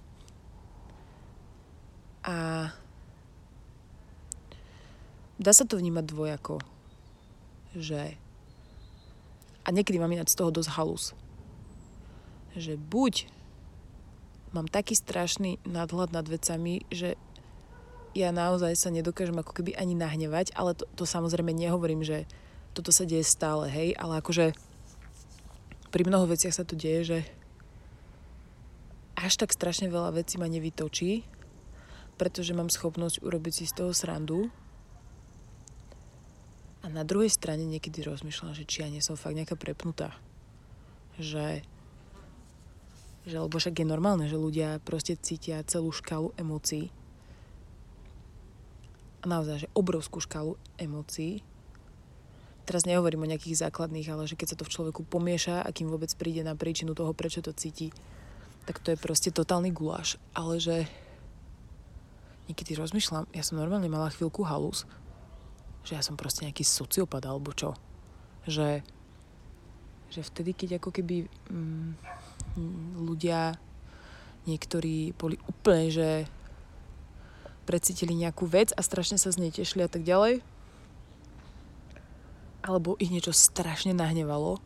A 2.27 2.69
dá 5.38 5.53
sa 5.55 5.64
to 5.64 5.79
vnímať 5.79 6.05
dvojako, 6.11 6.59
že 7.79 8.19
a 9.64 9.68
niekedy 9.70 10.01
mám 10.01 10.12
ináč 10.12 10.33
z 10.33 10.38
toho 10.40 10.51
dosť 10.55 10.70
halus, 10.77 11.05
že 12.57 12.75
buď 12.79 13.29
mám 14.51 14.66
taký 14.66 14.99
strašný 14.99 15.62
nadhľad 15.62 16.11
nad 16.11 16.27
vecami, 16.27 16.83
že 16.90 17.14
ja 18.11 18.35
naozaj 18.35 18.75
sa 18.75 18.90
nedokážem 18.90 19.38
ako 19.38 19.55
keby 19.55 19.79
ani 19.79 19.94
nahnevať, 19.94 20.51
ale 20.59 20.75
to, 20.75 20.87
to 20.99 21.07
samozrejme 21.07 21.55
nehovorím, 21.55 22.03
že 22.03 22.27
toto 22.75 22.90
sa 22.90 23.07
deje 23.07 23.23
stále, 23.23 23.70
hej, 23.70 23.94
ale 23.94 24.18
akože 24.18 24.55
pri 25.90 26.03
mnoho 26.07 26.27
veciach 26.31 26.55
sa 26.55 26.66
to 26.66 26.75
deje, 26.79 27.01
že 27.07 27.18
až 29.18 29.37
tak 29.38 29.55
strašne 29.55 29.90
veľa 29.90 30.16
vecí 30.16 30.38
ma 30.38 30.49
nevytočí, 30.51 31.27
pretože 32.18 32.57
mám 32.57 32.73
schopnosť 32.73 33.23
urobiť 33.23 33.53
si 33.53 33.64
z 33.68 33.85
toho 33.85 33.92
srandu. 33.92 34.49
A 36.81 36.88
na 36.88 37.05
druhej 37.05 37.29
strane 37.29 37.69
niekedy 37.69 38.01
rozmýšľam, 38.01 38.57
že 38.57 38.64
či 38.64 38.81
ja 38.81 38.88
nie 38.88 39.05
som 39.05 39.19
fakt 39.19 39.37
nejaká 39.37 39.53
prepnutá. 39.57 40.16
Že, 41.21 41.61
že 43.29 43.37
lebo 43.37 43.53
však 43.53 43.85
je 43.85 43.87
normálne, 43.87 44.25
že 44.25 44.40
ľudia 44.40 44.81
proste 44.81 45.21
cítia 45.21 45.61
celú 45.69 45.93
škálu 45.93 46.33
emócií. 46.40 46.88
A 49.21 49.29
naozaj, 49.29 49.69
že 49.69 49.73
obrovskú 49.77 50.25
škálu 50.25 50.57
emócií. 50.81 51.45
Teraz 52.64 52.88
nehovorím 52.88 53.29
o 53.29 53.31
nejakých 53.31 53.69
základných, 53.69 54.09
ale 54.09 54.25
že 54.25 54.38
keď 54.40 54.57
sa 54.57 54.57
to 54.57 54.64
v 54.64 54.73
človeku 54.73 55.05
pomieša 55.05 55.61
a 55.61 55.69
kým 55.69 55.93
vôbec 55.93 56.09
príde 56.16 56.40
na 56.40 56.57
príčinu 56.57 56.97
toho, 56.97 57.12
prečo 57.12 57.45
to 57.45 57.53
cíti, 57.53 57.93
tak 58.64 58.81
to 58.81 58.95
je 58.95 58.99
proste 59.01 59.29
totálny 59.37 59.69
guláš. 59.69 60.16
Ale 60.33 60.57
že 60.57 60.88
niekedy 62.49 62.73
rozmýšľam, 62.79 63.29
ja 63.37 63.43
som 63.45 63.61
normálne 63.61 63.90
mala 63.93 64.09
chvíľku 64.09 64.47
halus, 64.49 64.88
že 65.85 65.97
ja 65.97 66.03
som 66.05 66.19
proste 66.19 66.45
nejaký 66.45 66.64
sociopat 66.64 67.25
alebo 67.25 67.53
čo. 67.57 67.77
Že, 68.45 68.85
že 70.12 70.21
vtedy, 70.21 70.53
keď 70.57 70.69
ako 70.81 70.90
keby 70.93 71.29
mm, 71.29 71.90
ľudia 73.05 73.57
niektorí 74.49 75.12
boli 75.16 75.37
úplne, 75.49 75.93
že 75.93 76.09
precítili 77.69 78.16
nejakú 78.16 78.49
vec 78.49 78.73
a 78.75 78.81
strašne 78.83 79.21
sa 79.21 79.31
z 79.31 79.40
nej 79.40 79.53
tešili 79.53 79.87
a 79.87 79.90
tak 79.93 80.03
ďalej, 80.03 80.43
alebo 82.61 82.99
ich 83.01 83.12
niečo 83.12 83.33
strašne 83.33 83.97
nahnevalo, 83.97 84.61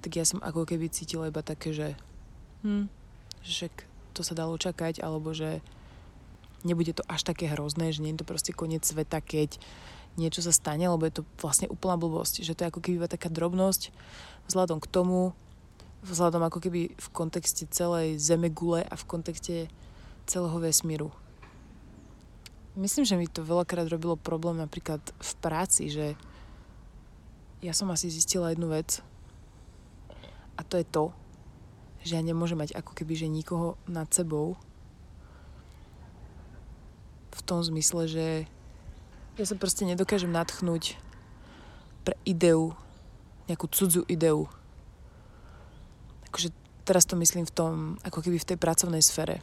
tak 0.00 0.16
ja 0.16 0.24
som 0.24 0.40
ako 0.40 0.64
keby 0.64 0.88
cítila 0.88 1.28
iba 1.28 1.44
také, 1.44 1.76
že 1.76 1.88
hm, 2.64 2.88
že 3.44 3.68
to 4.16 4.24
sa 4.24 4.34
dalo 4.34 4.56
čakať, 4.56 5.00
alebo 5.04 5.32
že 5.32 5.62
nebude 6.66 6.92
to 6.92 7.04
až 7.08 7.24
také 7.24 7.48
hrozné, 7.48 7.92
že 7.92 8.04
nie 8.04 8.12
je 8.12 8.20
to 8.20 8.28
proste 8.28 8.52
koniec 8.52 8.84
sveta, 8.84 9.20
keď 9.24 9.56
niečo 10.18 10.42
sa 10.42 10.50
stane, 10.50 10.86
lebo 10.86 11.06
je 11.06 11.20
to 11.20 11.28
vlastne 11.38 11.70
úplná 11.70 11.94
blbosť. 12.00 12.42
Že 12.42 12.54
to 12.54 12.60
je 12.62 12.70
ako 12.70 12.80
keby 12.82 12.94
iba 13.02 13.10
taká 13.10 13.30
drobnosť 13.30 13.94
vzhľadom 14.50 14.82
k 14.82 14.90
tomu, 14.90 15.36
vzhľadom 16.02 16.42
ako 16.42 16.58
keby 16.58 16.96
v 16.96 17.08
kontexte 17.12 17.68
celej 17.70 18.18
zeme 18.18 18.48
gule 18.50 18.82
a 18.82 18.94
v 18.96 19.08
kontexte 19.08 19.56
celého 20.26 20.58
vesmíru. 20.58 21.12
Myslím, 22.78 23.04
že 23.04 23.18
mi 23.18 23.26
to 23.26 23.42
veľakrát 23.42 23.90
robilo 23.90 24.14
problém 24.14 24.56
napríklad 24.56 25.02
v 25.02 25.32
práci, 25.42 25.90
že 25.90 26.14
ja 27.60 27.74
som 27.76 27.90
asi 27.92 28.08
zistila 28.08 28.54
jednu 28.54 28.72
vec 28.72 29.02
a 30.56 30.62
to 30.64 30.78
je 30.80 30.86
to, 30.86 31.12
že 32.06 32.16
ja 32.16 32.22
nemôžem 32.24 32.56
mať 32.56 32.72
ako 32.72 32.96
keby, 32.96 33.12
že 33.18 33.28
nikoho 33.28 33.76
nad 33.84 34.08
sebou 34.08 34.56
v 37.30 37.40
tom 37.44 37.60
zmysle, 37.60 38.08
že 38.08 38.26
ja 39.40 39.48
sa 39.48 39.56
proste 39.56 39.88
nedokážem 39.88 40.28
natchnúť 40.28 41.00
pre 42.04 42.12
ideu, 42.28 42.76
nejakú 43.48 43.64
cudzú 43.72 44.04
ideu. 44.04 44.44
Akože 46.28 46.52
teraz 46.84 47.08
to 47.08 47.16
myslím 47.16 47.48
v 47.48 47.56
tom, 47.56 47.72
ako 48.04 48.20
keby 48.20 48.36
v 48.36 48.48
tej 48.52 48.58
pracovnej 48.60 49.00
sfére. 49.00 49.40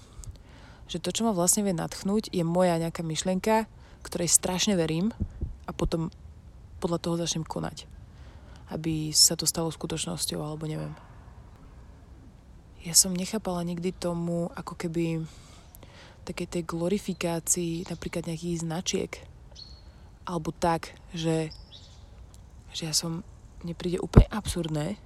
Že 0.85 1.01
to, 1.01 1.09
čo 1.09 1.25
ma 1.25 1.33
vlastne 1.33 1.65
vie 1.65 1.73
natchnúť, 1.73 2.29
je 2.29 2.45
moja 2.45 2.77
nejaká 2.77 3.01
myšlienka, 3.01 3.65
ktorej 4.05 4.29
strašne 4.29 4.77
verím 4.77 5.09
a 5.65 5.73
potom 5.73 6.13
podľa 6.77 7.01
toho 7.01 7.17
začnem 7.17 7.41
konať. 7.41 7.89
Aby 8.69 9.09
sa 9.17 9.33
to 9.33 9.49
stalo 9.49 9.73
skutočnosťou, 9.73 10.39
alebo 10.45 10.69
neviem. 10.69 10.93
Ja 12.85 12.93
som 12.93 13.17
nechápala 13.17 13.65
nikdy 13.65 13.97
tomu, 13.97 14.53
ako 14.53 14.77
keby 14.77 15.25
takej 16.23 16.47
tej 16.53 16.63
glorifikácii 16.69 17.89
napríklad 17.89 18.29
nejakých 18.29 18.61
značiek. 18.61 19.11
Alebo 20.27 20.51
tak, 20.51 20.91
že, 21.15 21.55
že 22.75 22.81
ja 22.83 22.93
som, 22.93 23.23
mne 23.63 23.73
príde 23.73 24.03
úplne 24.03 24.27
absurdné, 24.27 24.99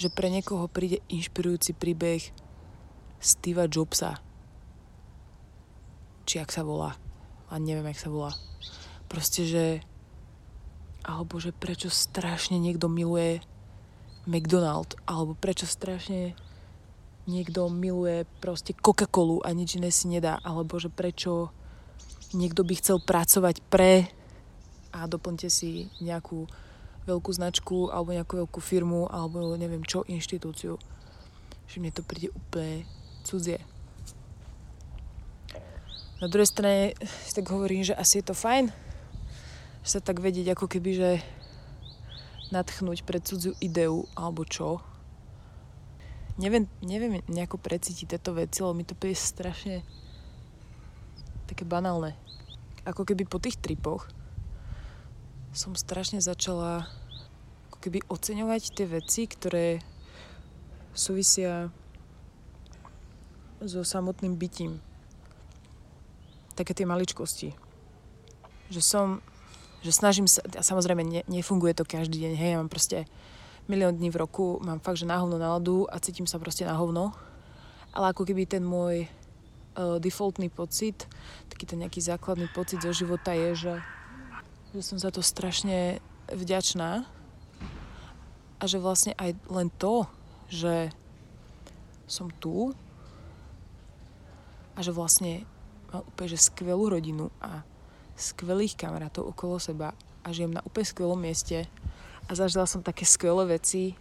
že 0.00 0.08
pre 0.08 0.32
niekoho 0.32 0.64
príde 0.72 1.04
inšpirujúci 1.12 1.76
príbeh 1.76 2.32
Steva 3.20 3.68
Jobsa. 3.68 4.18
Či 6.24 6.40
ak 6.40 6.50
sa 6.50 6.64
volá. 6.64 6.96
A 7.52 7.60
neviem, 7.60 7.84
jak 7.92 8.00
sa 8.00 8.10
volá. 8.10 8.32
Proste, 9.12 9.44
že 9.44 9.84
alebo 11.02 11.42
že 11.42 11.50
prečo 11.50 11.90
strašne 11.90 12.56
niekto 12.62 12.86
miluje 12.86 13.42
McDonald, 14.24 14.94
alebo 15.02 15.34
prečo 15.34 15.66
strašne 15.66 16.38
niekto 17.26 17.66
miluje 17.70 18.26
proste 18.38 18.74
Coca-Colu 18.74 19.42
a 19.42 19.50
nič 19.50 19.78
iné 19.78 19.90
si 19.90 20.06
nedá, 20.06 20.38
alebo 20.42 20.78
že 20.78 20.90
prečo 20.90 21.50
niekto 22.34 22.64
by 22.64 22.74
chcel 22.78 22.98
pracovať 23.00 23.64
pre 23.68 24.08
a 24.92 25.08
doplňte 25.08 25.48
si 25.48 25.88
nejakú 26.04 26.44
veľkú 27.08 27.30
značku 27.32 27.88
alebo 27.88 28.14
nejakú 28.14 28.44
veľkú 28.44 28.60
firmu 28.60 29.08
alebo 29.08 29.56
neviem 29.56 29.82
čo, 29.82 30.04
inštitúciu. 30.06 30.76
Že 31.66 31.76
mne 31.80 31.92
to 31.96 32.04
príde 32.04 32.28
úplne 32.30 32.84
cudzie. 33.24 33.58
Na 36.22 36.30
druhej 36.30 36.52
strane 36.52 36.94
si 37.26 37.32
tak 37.34 37.50
hovorím, 37.50 37.82
že 37.82 37.98
asi 37.98 38.22
je 38.22 38.30
to 38.30 38.34
fajn, 38.36 38.70
že 39.82 39.90
sa 39.98 40.00
tak 40.04 40.22
vedieť 40.22 40.54
ako 40.54 40.70
keby, 40.70 40.90
že 40.94 41.10
natchnúť 42.54 43.02
pre 43.02 43.18
cudziu 43.18 43.56
ideu 43.58 44.06
alebo 44.14 44.46
čo, 44.46 44.84
neviem, 46.38 46.68
neviem 46.84 47.20
nejako 47.26 47.58
precítiť 47.58 48.16
tieto 48.16 48.36
veci, 48.36 48.62
lebo 48.62 48.76
mi 48.76 48.84
to 48.86 48.94
príde 48.94 49.18
strašne 49.18 49.82
také 51.52 51.68
banálne. 51.68 52.16
Ako 52.88 53.04
keby 53.04 53.28
po 53.28 53.36
tých 53.36 53.60
tripoch 53.60 54.08
som 55.52 55.76
strašne 55.76 56.18
začala 56.24 56.88
ako 57.68 57.78
keby 57.84 58.00
oceňovať 58.08 58.72
tie 58.72 58.86
veci, 58.88 59.28
ktoré 59.28 59.84
súvisia 60.96 61.68
so 63.60 63.84
samotným 63.84 64.34
bytím. 64.34 64.80
Také 66.56 66.72
tie 66.72 66.88
maličkosti. 66.88 67.52
Že 68.72 68.80
som, 68.80 69.06
že 69.84 69.92
snažím 69.92 70.24
sa, 70.24 70.40
a 70.56 70.64
samozrejme 70.64 71.04
ne, 71.04 71.20
nefunguje 71.28 71.76
to 71.76 71.84
každý 71.84 72.24
deň, 72.26 72.32
hej, 72.34 72.50
ja 72.56 72.58
mám 72.58 72.72
proste 72.72 73.04
milión 73.70 73.94
dní 73.94 74.10
v 74.10 74.18
roku 74.18 74.58
mám 74.64 74.82
fakt, 74.82 74.98
že 74.98 75.06
na 75.06 75.20
hovno 75.22 75.38
náladu 75.38 75.86
a 75.86 76.02
cítim 76.02 76.26
sa 76.26 76.42
proste 76.42 76.66
na 76.66 76.74
hovno. 76.74 77.14
Ale 77.92 78.10
ako 78.10 78.24
keby 78.24 78.48
ten 78.48 78.64
môj 78.64 79.06
defaultný 79.76 80.52
pocit, 80.52 81.08
taký 81.48 81.64
ten 81.64 81.80
nejaký 81.80 82.00
základný 82.04 82.48
pocit 82.52 82.84
zo 82.84 82.92
života 82.92 83.32
je, 83.32 83.50
že, 83.56 83.74
že 84.76 84.80
som 84.84 84.98
za 85.00 85.08
to 85.08 85.24
strašne 85.24 86.00
vďačná 86.28 87.08
a 88.60 88.64
že 88.68 88.78
vlastne 88.78 89.16
aj 89.16 89.34
len 89.48 89.68
to, 89.80 90.06
že 90.52 90.92
som 92.04 92.28
tu 92.28 92.76
a 94.76 94.78
že 94.84 94.92
vlastne 94.92 95.48
mám 95.92 96.04
úplne 96.08 96.28
že 96.32 96.48
skvelú 96.48 96.92
rodinu 96.92 97.32
a 97.40 97.64
skvelých 98.16 98.76
kamarátov 98.76 99.32
okolo 99.32 99.56
seba 99.56 99.96
a 100.22 100.28
žijem 100.30 100.52
na 100.52 100.64
úplne 100.64 100.86
skvelom 100.86 101.20
mieste 101.20 101.64
a 102.28 102.30
zažila 102.32 102.68
som 102.68 102.84
také 102.84 103.02
skvelé 103.02 103.58
veci, 103.58 103.96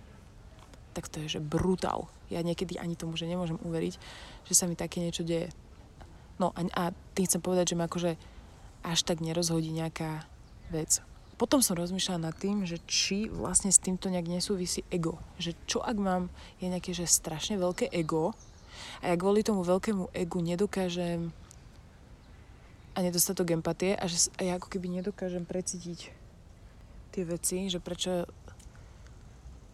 tak 0.91 1.07
to 1.07 1.23
je, 1.23 1.39
že 1.39 1.41
brutál. 1.41 2.11
Ja 2.27 2.43
niekedy 2.43 2.77
ani 2.79 2.99
tomu, 2.99 3.15
že 3.15 3.27
nemôžem 3.27 3.59
uveriť, 3.59 3.95
že 4.47 4.53
sa 4.53 4.67
mi 4.67 4.75
také 4.75 4.99
niečo 4.99 5.23
deje. 5.23 5.51
No 6.41 6.49
a, 6.57 6.65
a 6.73 6.83
tým 7.13 7.29
chcem 7.29 7.37
povedať, 7.37 7.73
že 7.73 7.77
ma 7.77 7.85
akože 7.85 8.17
až 8.81 8.99
tak 9.05 9.21
nerozhodí 9.21 9.69
nejaká 9.69 10.25
vec. 10.73 11.05
Potom 11.37 11.61
som 11.61 11.77
rozmýšľala 11.77 12.33
nad 12.33 12.35
tým, 12.37 12.65
že 12.65 12.81
či 12.89 13.29
vlastne 13.29 13.69
s 13.69 13.81
týmto 13.81 14.09
nejak 14.09 14.25
nesúvisí 14.25 14.81
ego. 14.89 15.21
Že 15.37 15.51
čo 15.69 15.79
ak 15.85 15.97
mám, 16.01 16.33
je 16.57 16.69
nejaké 16.69 16.97
že 16.97 17.05
strašne 17.05 17.61
veľké 17.61 17.93
ego 17.93 18.33
a 19.05 19.13
ja 19.13 19.15
kvôli 19.17 19.45
tomu 19.45 19.61
veľkému 19.61 20.13
egu 20.17 20.41
nedokážem 20.41 21.29
a 22.93 22.97
nedostatok 23.05 23.53
empatie 23.53 23.93
a 23.93 24.05
že 24.09 24.33
a 24.37 24.41
ja 24.49 24.53
ako 24.57 24.69
keby 24.69 25.01
nedokážem 25.01 25.45
precítiť 25.45 26.13
tie 27.13 27.23
veci, 27.25 27.69
že 27.69 27.77
prečo 27.77 28.25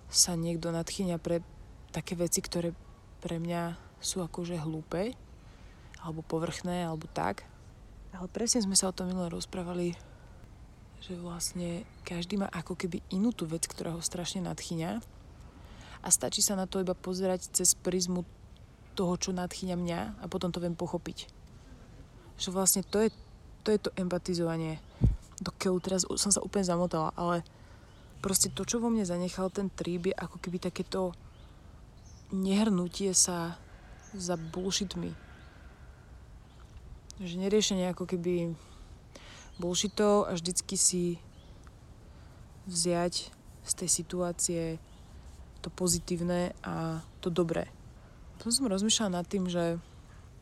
sa 0.07 0.35
niekto 0.35 0.71
nadchýňa 0.71 1.19
pre 1.19 1.43
také 1.91 2.15
veci, 2.15 2.39
ktoré 2.43 2.71
pre 3.19 3.39
mňa 3.39 3.75
sú 3.99 4.23
akože 4.23 4.59
hlúpe, 4.61 5.15
alebo 6.01 6.25
povrchné, 6.25 6.85
alebo 6.85 7.09
tak. 7.11 7.45
Ale 8.13 8.27
presne 8.31 8.63
sme 8.63 8.73
sa 8.73 8.89
o 8.89 8.95
tom 8.95 9.09
minule 9.09 9.29
rozprávali, 9.29 9.93
že 11.01 11.13
vlastne 11.17 11.85
každý 12.01 12.41
má 12.41 12.49
ako 12.49 12.73
keby 12.73 13.05
inú 13.13 13.29
tú 13.29 13.45
vec, 13.45 13.69
ktorá 13.69 13.93
ho 13.93 14.01
strašne 14.01 14.41
nadchýňa 14.41 14.99
a 16.01 16.07
stačí 16.09 16.41
sa 16.41 16.57
na 16.57 16.65
to 16.65 16.81
iba 16.81 16.97
pozerať 16.97 17.53
cez 17.53 17.77
prizmu 17.77 18.25
toho, 18.97 19.13
čo 19.21 19.29
nadchýňa 19.35 19.75
mňa 19.77 19.99
a 20.21 20.25
potom 20.25 20.49
to 20.49 20.57
viem 20.57 20.73
pochopiť. 20.73 21.29
Že 22.41 22.49
vlastne 22.49 22.81
to 22.81 23.05
je 23.05 23.09
to, 23.61 23.69
je 23.75 23.79
to 23.83 23.91
empatizovanie 23.99 24.81
do 25.37 25.53
keľu, 25.53 25.77
teraz 25.83 26.01
som 26.17 26.33
sa 26.33 26.41
úplne 26.41 26.65
zamotala, 26.65 27.13
ale 27.13 27.45
proste 28.23 28.49
to, 28.49 28.65
čo 28.65 28.81
vo 28.81 28.89
mne 28.89 29.05
zanechal 29.05 29.53
ten 29.53 29.69
trip, 29.69 30.09
je 30.09 30.15
ako 30.17 30.41
keby 30.41 30.57
takéto 30.57 31.13
nehrnutie 32.33 33.13
sa 33.13 33.59
za 34.17 34.33
bullshitmi. 34.39 35.26
Že 37.17 37.41
neriešenie 37.41 37.89
ako 37.89 38.05
keby 38.05 38.53
bullshitov 39.57 40.29
a 40.29 40.37
vždycky 40.37 40.77
si 40.77 41.03
vziať 42.69 43.33
z 43.65 43.71
tej 43.73 43.89
situácie 43.89 44.61
to 45.65 45.73
pozitívne 45.73 46.53
a 46.61 47.01
to 47.19 47.33
dobré. 47.33 47.65
Potom 48.37 48.53
som 48.53 48.69
rozmýšľala 48.69 49.17
nad 49.17 49.25
tým, 49.25 49.49
že 49.49 49.81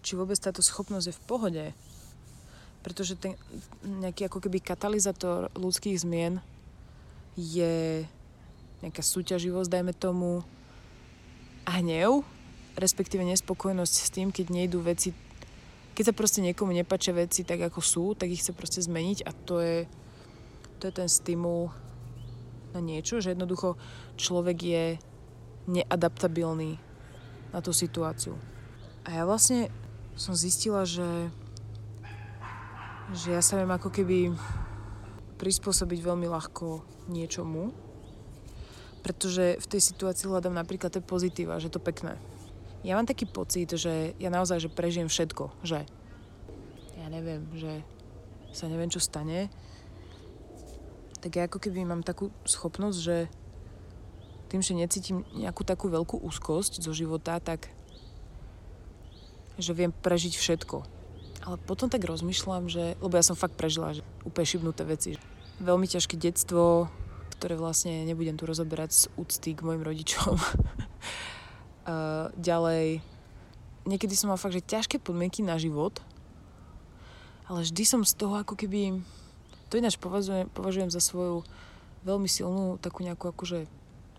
či 0.04 0.20
vôbec 0.20 0.36
táto 0.38 0.60
schopnosť 0.60 1.08
je 1.10 1.18
v 1.18 1.26
pohode. 1.26 1.66
Pretože 2.84 3.18
ten 3.18 3.40
nejaký 3.82 4.28
ako 4.28 4.44
keby 4.44 4.62
katalizátor 4.62 5.50
ľudských 5.56 5.98
zmien 5.98 6.44
je 7.34 8.06
nejaká 8.86 9.02
súťaživosť, 9.02 9.72
dajme 9.72 9.94
tomu, 9.98 10.46
a 11.66 11.82
hnev, 11.82 12.22
respektíve 12.78 13.26
nespokojnosť 13.26 13.96
s 13.98 14.10
tým, 14.14 14.30
keď 14.30 14.54
nejdú 14.54 14.86
veci, 14.86 15.10
keď 15.95 16.12
sa 16.12 16.13
proste 16.13 16.43
niekomu 16.43 16.75
nepačia 16.75 17.15
veci 17.15 17.47
tak, 17.47 17.63
ako 17.63 17.79
sú, 17.79 18.05
tak 18.19 18.27
ich 18.27 18.43
chce 18.43 18.51
proste 18.51 18.84
zmeniť 18.84 19.23
a 19.23 19.31
to 19.31 19.63
je, 19.63 19.77
to 20.84 20.91
je 20.91 20.93
ten 20.93 21.08
stimul 21.08 21.71
na 22.75 22.84
niečo, 22.84 23.23
že 23.23 23.31
jednoducho 23.31 23.79
človek 24.19 24.58
je 24.60 24.86
neadaptabilný 25.71 26.75
na 27.55 27.60
tú 27.63 27.71
situáciu. 27.71 28.36
A 29.08 29.15
ja 29.15 29.23
vlastne 29.23 29.71
som 30.19 30.36
zistila, 30.36 30.84
že, 30.84 31.31
že 33.15 33.31
ja 33.31 33.39
sa 33.39 33.55
viem 33.55 33.71
ako 33.71 33.88
keby 33.88 34.36
prispôsobiť 35.39 35.99
veľmi 36.03 36.27
ľahko 36.27 36.84
niečomu, 37.08 37.71
pretože 38.99 39.55
v 39.62 39.69
tej 39.71 39.81
situácii 39.93 40.27
hľadám 40.27 40.60
napríklad 40.60 40.91
tie 40.91 40.99
pozitíva, 40.99 41.62
že 41.62 41.71
to 41.71 41.79
pekné. 41.79 42.19
Ja 42.86 42.93
mám 42.93 43.10
taký 43.10 43.26
pocit, 43.26 43.74
že 43.74 44.13
ja 44.21 44.30
naozaj 44.30 44.62
že 44.62 44.69
prežijem 44.69 45.10
všetko, 45.10 45.50
že 45.65 45.89
ja 47.02 47.08
neviem, 47.10 47.41
že 47.58 47.82
sa 48.54 48.69
neviem, 48.69 48.93
čo 48.93 49.02
stane, 49.02 49.50
tak 51.17 51.32
ja 51.34 51.50
ako 51.50 51.58
keby 51.58 51.82
mám 51.82 52.06
takú 52.06 52.30
schopnosť, 52.45 52.98
že 53.02 53.26
tým, 54.54 54.62
že 54.62 54.78
necítim 54.78 55.26
nejakú 55.34 55.65
takú 55.65 55.89
veľkú 55.89 56.21
úzkosť 56.21 56.86
zo 56.86 56.93
života, 56.93 57.41
tak 57.41 57.74
že 59.58 59.74
viem 59.74 59.89
prežiť 59.89 60.38
všetko. 60.38 60.86
Ale 61.50 61.58
potom 61.65 61.89
tak 61.89 62.06
rozmýšľam, 62.06 62.69
že, 62.69 62.93
lebo 63.02 63.17
ja 63.17 63.26
som 63.26 63.34
fakt 63.34 63.58
prežila 63.58 63.98
že 63.98 64.06
úplne 64.21 64.45
šibnuté 64.45 64.86
veci. 64.86 65.17
Veľmi 65.58 65.89
ťažké 65.89 66.21
detstvo, 66.21 66.86
ktoré 67.41 67.58
vlastne 67.58 68.06
nebudem 68.06 68.38
tu 68.38 68.45
rozoberať 68.45 68.89
z 68.93 69.04
úcty 69.17 69.58
k 69.58 69.65
mojim 69.65 69.82
rodičom. 69.82 70.38
uh, 71.86 72.34
ďalej, 72.38 73.00
niekedy 73.86 74.13
som 74.17 74.34
mal 74.34 74.41
fakt, 74.41 74.58
že 74.58 74.65
ťažké 74.65 74.98
podmienky 75.00 75.45
na 75.45 75.56
život, 75.62 76.02
ale 77.45 77.62
vždy 77.62 77.84
som 77.86 78.02
z 78.02 78.13
toho 78.17 78.41
ako 78.41 78.58
keby, 78.58 79.02
to 79.69 79.78
ináč 79.78 80.02
považujem, 80.02 80.50
považujem 80.52 80.89
za 80.89 81.02
svoju 81.02 81.45
veľmi 82.06 82.30
silnú 82.30 82.78
takú 82.82 83.02
nejakú 83.06 83.34
akože 83.34 83.65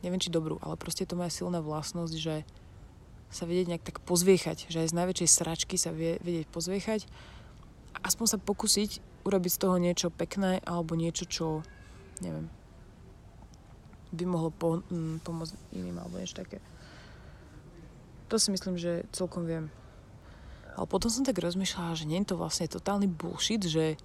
neviem 0.03 0.23
či 0.23 0.31
dobrú, 0.31 0.59
ale 0.63 0.79
proste 0.79 1.03
je 1.03 1.11
to 1.11 1.19
moja 1.19 1.31
silná 1.35 1.59
vlastnosť, 1.59 2.15
že 2.15 2.47
sa 3.31 3.43
vedieť 3.43 3.67
nejak 3.75 3.85
tak 3.87 3.99
pozviechať, 4.07 4.71
že 4.71 4.87
aj 4.87 4.91
z 4.95 4.99
najväčšej 5.03 5.29
sračky 5.31 5.77
sa 5.79 5.91
vie 5.91 6.23
vedieť 6.23 6.47
pozviechať 6.51 7.11
a 7.99 8.07
aspoň 8.07 8.27
sa 8.31 8.39
pokúsiť 8.39 9.03
urobiť 9.27 9.51
z 9.51 9.61
toho 9.61 9.77
niečo 9.83 10.09
pekné 10.15 10.63
alebo 10.63 10.95
niečo, 10.95 11.27
čo, 11.27 11.47
neviem, 12.23 12.47
by 14.15 14.25
mohlo 14.31 14.55
po, 14.55 14.79
m, 14.79 15.19
mm, 15.19 15.27
pomôcť 15.27 15.55
iným 15.75 15.99
alebo 15.99 16.23
niečo 16.23 16.39
také. 16.39 16.63
To 18.27 18.37
si 18.43 18.51
myslím, 18.51 18.75
že 18.75 19.07
celkom 19.15 19.47
viem. 19.47 19.71
Ale 20.77 20.85
potom 20.85 21.09
som 21.09 21.25
tak 21.25 21.41
rozmýšľala, 21.41 21.97
že 21.97 22.05
nie 22.05 22.21
je 22.21 22.35
to 22.35 22.37
vlastne 22.37 22.69
totálny 22.69 23.09
bullshit, 23.09 23.65
že 23.65 23.97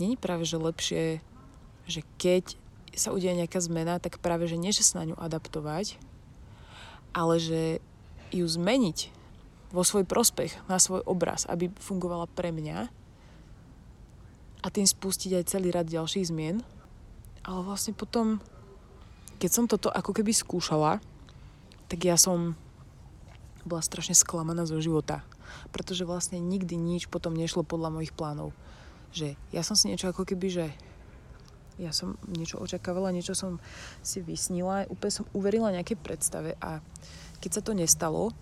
není 0.00 0.16
práve, 0.16 0.48
že 0.48 0.56
lepšie, 0.56 1.20
že 1.84 2.00
keď 2.16 2.56
sa 2.96 3.12
udeje 3.12 3.36
nejaká 3.36 3.60
zmena, 3.60 4.00
tak 4.00 4.22
práve, 4.24 4.48
že 4.48 4.56
nie, 4.56 4.72
že 4.72 4.80
sa 4.80 5.04
na 5.04 5.12
ňu 5.12 5.16
adaptovať, 5.20 6.00
ale 7.12 7.36
že 7.36 7.84
ju 8.32 8.46
zmeniť 8.48 9.12
vo 9.74 9.84
svoj 9.84 10.08
prospech, 10.08 10.56
na 10.72 10.80
svoj 10.80 11.04
obraz, 11.04 11.44
aby 11.44 11.68
fungovala 11.76 12.30
pre 12.32 12.54
mňa 12.54 12.88
a 14.64 14.66
tým 14.72 14.88
spustiť 14.88 15.36
aj 15.36 15.48
celý 15.52 15.68
rad 15.68 15.86
ďalších 15.86 16.32
zmien. 16.32 16.64
Ale 17.44 17.60
vlastne 17.62 17.92
potom, 17.92 18.40
keď 19.38 19.50
som 19.52 19.68
toto 19.68 19.92
ako 19.92 20.16
keby 20.16 20.32
skúšala, 20.32 20.98
tak 21.86 22.02
ja 22.02 22.18
som 22.18 22.58
bola 23.66 23.82
strašne 23.82 24.14
sklamaná 24.14 24.64
zo 24.64 24.78
života. 24.78 25.26
Pretože 25.74 26.06
vlastne 26.06 26.38
nikdy 26.38 26.78
nič 26.78 27.10
potom 27.10 27.34
nešlo 27.34 27.66
podľa 27.66 27.90
mojich 27.90 28.14
plánov. 28.14 28.54
Že 29.10 29.34
ja 29.50 29.66
som 29.66 29.74
si 29.74 29.90
niečo 29.90 30.08
ako 30.08 30.22
keby, 30.22 30.46
že 30.48 30.66
ja 31.76 31.92
som 31.92 32.16
niečo 32.24 32.56
očakávala, 32.56 33.12
niečo 33.12 33.36
som 33.36 33.60
si 34.00 34.24
vysnila, 34.24 34.88
úplne 34.88 35.12
som 35.12 35.28
uverila 35.36 35.74
nejakej 35.76 36.00
predstave 36.00 36.56
a 36.56 36.80
keď 37.44 37.50
sa 37.52 37.60
to 37.60 37.76
nestalo, 37.76 38.32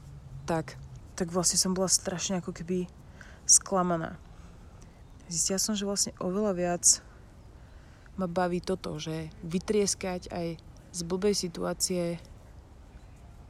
tak, 0.46 0.78
tak 1.18 1.34
vlastne 1.34 1.58
som 1.58 1.74
bola 1.74 1.90
strašne 1.90 2.38
ako 2.38 2.54
keby 2.54 2.87
sklamaná. 3.42 4.14
Zistila 5.26 5.58
som, 5.58 5.74
že 5.74 5.88
vlastne 5.88 6.12
oveľa 6.22 6.52
viac 6.54 6.84
ma 8.14 8.30
baví 8.30 8.62
toto, 8.62 8.94
že 9.02 9.34
vytrieskať 9.42 10.30
aj 10.30 10.46
z 10.94 11.00
blbej 11.02 11.34
situácie 11.34 12.22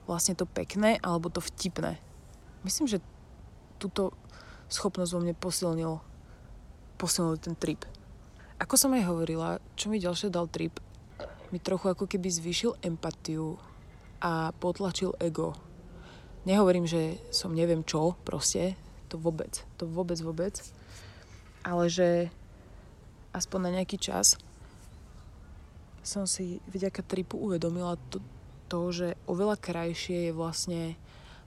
vlastne 0.05 0.37
to 0.37 0.45
pekné 0.49 1.01
alebo 1.01 1.33
to 1.33 1.41
vtipné. 1.41 2.01
Myslím, 2.65 2.89
že 2.89 3.05
túto 3.81 4.17
schopnosť 4.73 5.11
vo 5.13 5.21
mne 5.21 5.35
posilnil, 5.37 6.01
posilnil 6.97 7.37
ten 7.41 7.55
trip. 7.57 7.85
Ako 8.57 8.79
som 8.81 8.95
aj 8.97 9.05
hovorila, 9.05 9.61
čo 9.77 9.93
mi 9.93 10.01
ďalšie 10.01 10.33
dal 10.33 10.49
trip, 10.49 10.81
mi 11.53 11.59
trochu 11.61 11.93
ako 11.93 12.09
keby 12.09 12.29
zvýšil 12.31 12.81
empatiu 12.81 13.61
a 14.25 14.51
potlačil 14.57 15.13
ego. 15.21 15.53
Nehovorím, 16.49 16.89
že 16.89 17.21
som 17.29 17.53
neviem 17.53 17.85
čo, 17.85 18.17
proste, 18.25 18.77
to 19.13 19.21
vôbec, 19.21 19.65
to 19.77 19.85
vôbec, 19.85 20.19
vôbec, 20.21 20.55
ale 21.65 21.89
že 21.89 22.29
aspoň 23.33 23.59
na 23.61 23.71
nejaký 23.81 23.97
čas 23.97 24.37
som 26.05 26.29
si 26.29 26.61
vďaka 26.69 27.01
tripu 27.01 27.41
uvedomila 27.41 27.97
to, 28.13 28.21
to, 28.69 28.81
že 28.91 29.09
oveľa 29.29 29.61
krajšie 29.61 30.31
je 30.31 30.33
vlastne 30.37 30.83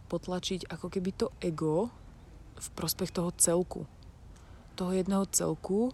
potlačiť 0.08 0.72
ako 0.72 0.88
keby 0.88 1.10
to 1.14 1.28
ego 1.44 1.92
v 2.58 2.68
prospech 2.74 3.12
toho 3.14 3.30
celku. 3.36 3.84
Toho 4.80 4.94
jedného 4.94 5.26
celku, 5.30 5.94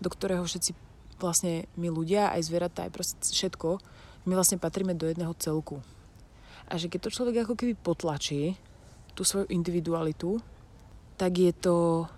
do 0.00 0.08
ktorého 0.08 0.44
všetci 0.46 0.72
vlastne 1.20 1.68
my 1.76 1.92
ľudia, 1.92 2.32
aj 2.32 2.48
zvieratá, 2.48 2.88
aj 2.88 2.92
proste 2.94 3.16
všetko, 3.20 3.80
my 4.24 4.32
vlastne 4.32 4.56
patríme 4.56 4.96
do 4.96 5.08
jedného 5.08 5.36
celku. 5.36 5.84
A 6.70 6.80
že 6.80 6.88
keď 6.88 7.08
to 7.08 7.14
človek 7.14 7.44
ako 7.44 7.54
keby 7.58 7.74
potlačí 7.76 8.56
tú 9.12 9.26
svoju 9.26 9.50
individualitu, 9.52 10.40
tak 11.20 11.36
je 11.36 11.52
to, 11.52 12.08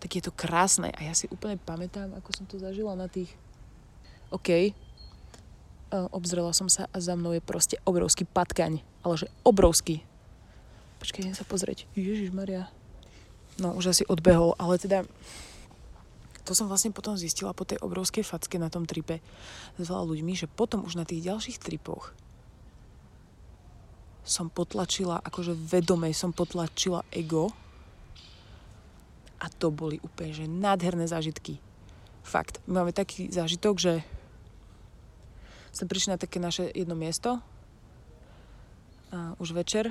tak 0.00 0.10
je 0.16 0.22
to 0.24 0.32
krásne. 0.32 0.88
A 0.94 1.00
ja 1.04 1.12
si 1.12 1.28
úplne 1.28 1.60
pamätám, 1.60 2.14
ako 2.16 2.30
som 2.32 2.44
to 2.48 2.56
zažila 2.56 2.96
na 2.96 3.10
tých... 3.10 3.28
OK, 4.32 4.72
obzrela 6.10 6.50
som 6.56 6.66
sa 6.66 6.90
a 6.90 6.96
za 6.98 7.14
mnou 7.14 7.34
je 7.34 7.42
proste 7.42 7.76
obrovský 7.86 8.26
patkaň. 8.26 8.82
Ale 9.06 9.14
že 9.20 9.26
obrovský. 9.46 10.02
Počkaj, 10.98 11.20
idem 11.24 11.36
sa 11.36 11.46
pozrieť. 11.46 11.86
Ježiš 11.94 12.32
Maria. 12.32 12.72
No, 13.60 13.76
už 13.78 13.94
asi 13.94 14.04
odbehol, 14.10 14.58
ale 14.58 14.80
teda 14.82 15.06
to 16.44 16.52
som 16.52 16.68
vlastne 16.68 16.92
potom 16.92 17.16
zistila 17.16 17.56
po 17.56 17.64
tej 17.64 17.80
obrovskej 17.80 18.26
facke 18.26 18.60
na 18.60 18.68
tom 18.68 18.84
tripe 18.84 19.22
s 19.78 19.84
veľa 19.84 20.04
ľuďmi, 20.04 20.32
že 20.36 20.50
potom 20.50 20.84
už 20.84 20.98
na 21.00 21.08
tých 21.08 21.24
ďalších 21.24 21.62
tripoch 21.62 22.12
som 24.24 24.48
potlačila, 24.48 25.20
akože 25.20 25.52
vedomej 25.52 26.16
som 26.16 26.32
potlačila 26.32 27.04
ego 27.12 27.52
a 29.36 29.52
to 29.52 29.68
boli 29.68 30.00
úplne, 30.00 30.32
že 30.32 30.48
nádherné 30.48 31.04
zážitky. 31.04 31.60
Fakt. 32.24 32.64
My 32.64 32.80
máme 32.80 32.96
taký 32.96 33.28
zážitok, 33.28 33.74
že 33.76 33.92
sme 35.74 35.90
prišli 35.90 36.14
na 36.14 36.18
také 36.22 36.38
naše 36.38 36.70
jedno 36.70 36.94
miesto 36.94 37.42
a 39.10 39.34
už 39.42 39.54
večer 39.54 39.90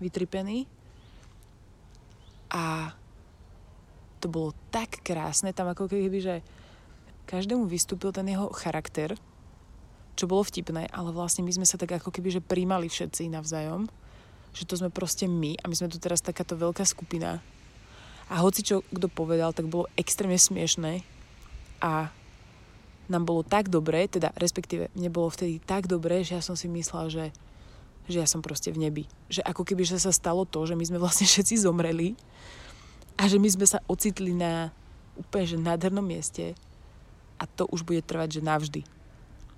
vytripený 0.00 0.64
a 2.52 2.96
to 4.20 4.26
bolo 4.28 4.56
tak 4.72 5.02
krásne, 5.04 5.52
tam 5.52 5.72
ako 5.72 5.88
keby, 5.88 6.18
že 6.20 6.34
každému 7.26 7.66
vystúpil 7.66 8.12
ten 8.14 8.28
jeho 8.28 8.52
charakter, 8.54 9.16
čo 10.14 10.28
bolo 10.28 10.44
vtipné, 10.44 10.86
ale 10.92 11.10
vlastne 11.10 11.42
my 11.42 11.52
sme 11.52 11.66
sa 11.66 11.80
tak 11.80 11.96
ako 11.96 12.12
keby, 12.12 12.28
že 12.28 12.44
príjmali 12.44 12.86
všetci 12.92 13.32
navzájom, 13.32 13.88
že 14.52 14.68
to 14.68 14.76
sme 14.76 14.92
proste 14.92 15.24
my 15.24 15.56
a 15.60 15.64
my 15.66 15.74
sme 15.74 15.88
tu 15.88 15.96
teraz 15.96 16.20
takáto 16.20 16.54
veľká 16.54 16.84
skupina. 16.84 17.40
A 18.28 18.40
hoci 18.40 18.62
čo 18.62 18.84
kto 18.92 19.08
povedal, 19.08 19.56
tak 19.56 19.68
bolo 19.68 19.88
extrémne 19.96 20.38
smiešné 20.38 21.02
a 21.82 22.12
nám 23.10 23.26
bolo 23.26 23.42
tak 23.42 23.70
dobré, 23.72 24.06
teda 24.06 24.30
respektíve 24.38 24.92
mne 24.94 25.10
bolo 25.10 25.32
vtedy 25.32 25.58
tak 25.62 25.90
dobré, 25.90 26.22
že 26.22 26.38
ja 26.38 26.42
som 26.44 26.54
si 26.54 26.70
myslela, 26.70 27.10
že, 27.10 27.26
že 28.06 28.22
ja 28.22 28.26
som 28.28 28.44
proste 28.44 28.70
v 28.70 28.86
nebi. 28.86 29.04
Že 29.26 29.42
ako 29.42 29.62
keby 29.66 29.82
že 29.82 29.98
sa 29.98 30.14
stalo 30.14 30.46
to, 30.46 30.62
že 30.66 30.78
my 30.78 30.84
sme 30.86 31.02
vlastne 31.02 31.26
všetci 31.26 31.66
zomreli 31.66 32.14
a 33.18 33.26
že 33.26 33.42
my 33.42 33.48
sme 33.50 33.66
sa 33.66 33.82
ocitli 33.90 34.32
na 34.32 34.70
úplne 35.18 35.44
že 35.44 35.58
nádhernom 35.60 36.04
mieste 36.04 36.56
a 37.36 37.44
to 37.44 37.66
už 37.68 37.82
bude 37.82 38.06
trvať, 38.06 38.38
že 38.38 38.46
navždy. 38.46 38.82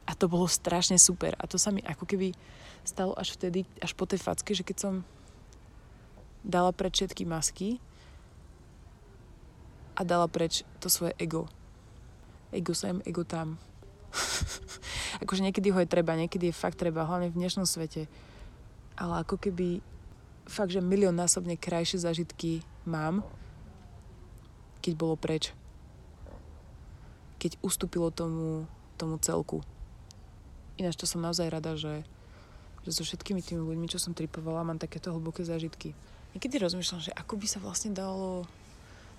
A 0.04 0.12
to 0.12 0.28
bolo 0.28 0.48
strašne 0.48 1.00
super. 1.00 1.32
A 1.40 1.48
to 1.48 1.56
sa 1.56 1.72
mi 1.72 1.80
ako 1.84 2.04
keby 2.04 2.36
stalo 2.84 3.16
až 3.16 3.36
vtedy, 3.36 3.64
až 3.80 3.96
po 3.96 4.04
tej 4.04 4.20
facky, 4.20 4.52
že 4.52 4.64
keď 4.64 4.76
som 4.76 4.94
dala 6.44 6.76
preč 6.76 7.00
všetky 7.00 7.24
masky 7.24 7.80
a 9.96 10.04
dala 10.04 10.28
preč 10.28 10.60
to 10.80 10.92
svoje 10.92 11.16
ego. 11.16 11.48
Ego 12.54 12.70
sem, 12.70 13.02
ego 13.02 13.26
tam. 13.26 13.58
akože 15.26 15.42
niekedy 15.42 15.74
ho 15.74 15.82
je 15.82 15.90
treba, 15.90 16.14
niekedy 16.14 16.50
je 16.50 16.54
fakt 16.54 16.78
treba, 16.78 17.02
hlavne 17.02 17.34
v 17.34 17.38
dnešnom 17.42 17.66
svete. 17.66 18.06
Ale 18.94 19.26
ako 19.26 19.42
keby 19.42 19.82
fakt, 20.46 20.70
že 20.70 20.78
milión 20.78 21.18
násobne 21.18 21.58
krajšie 21.58 21.98
zažitky 21.98 22.62
mám, 22.86 23.26
keď 24.78 24.92
bolo 24.94 25.18
preč. 25.18 25.50
Keď 27.42 27.58
ustúpilo 27.58 28.14
tomu, 28.14 28.70
tomu 28.94 29.18
celku. 29.18 29.66
Ináč 30.78 30.94
to 30.94 31.10
som 31.10 31.18
naozaj 31.18 31.50
rada, 31.50 31.74
že, 31.74 32.06
že 32.86 32.90
so 32.94 33.02
všetkými 33.02 33.42
tými 33.42 33.66
ľuďmi, 33.66 33.90
čo 33.90 33.98
som 33.98 34.14
tripovala, 34.14 34.62
mám 34.62 34.78
takéto 34.78 35.10
hlboké 35.10 35.42
zážitky. 35.42 35.90
Niekedy 36.38 36.62
rozmýšľam, 36.62 37.02
že 37.02 37.16
ako 37.18 37.34
by 37.34 37.46
sa 37.50 37.58
vlastne 37.58 37.90
dalo 37.90 38.46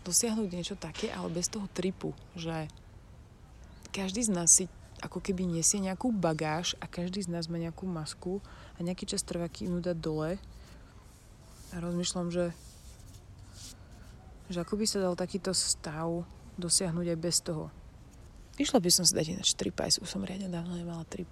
dosiahnuť 0.05 0.49
niečo 0.53 0.75
také, 0.77 1.09
ale 1.09 1.33
bez 1.33 1.49
toho 1.49 1.65
tripu, 1.73 2.13
že 2.37 2.69
každý 3.95 4.27
z 4.27 4.31
nás 4.35 4.51
si 4.51 4.67
ako 4.99 5.23
keby 5.23 5.47
nesie 5.47 5.79
nejakú 5.79 6.11
bagáž 6.11 6.75
a 6.83 6.91
každý 6.91 7.23
z 7.23 7.31
nás 7.31 7.47
má 7.47 7.55
nejakú 7.55 7.87
masku 7.87 8.43
a 8.75 8.83
nejaký 8.83 9.07
čas 9.07 9.23
trvá, 9.23 9.47
kým 9.47 9.79
ju 9.79 9.95
dole. 9.95 10.35
A 11.71 11.75
rozmýšľam, 11.79 12.27
že, 12.27 12.51
že 14.51 14.59
ako 14.59 14.75
by 14.75 14.85
sa 14.87 14.99
dal 14.99 15.15
takýto 15.15 15.55
stav 15.55 16.27
dosiahnuť 16.59 17.07
aj 17.15 17.19
bez 17.19 17.39
toho. 17.39 17.71
Išla 18.59 18.79
by 18.79 18.89
som 18.91 19.03
si 19.03 19.15
dať 19.15 19.35
ináč 19.35 19.55
trip, 19.55 19.75
aj 19.79 19.99
už 19.99 20.07
som 20.07 20.23
riadne 20.23 20.47
dávno 20.47 20.75
nemala 20.75 21.03
trip. 21.07 21.31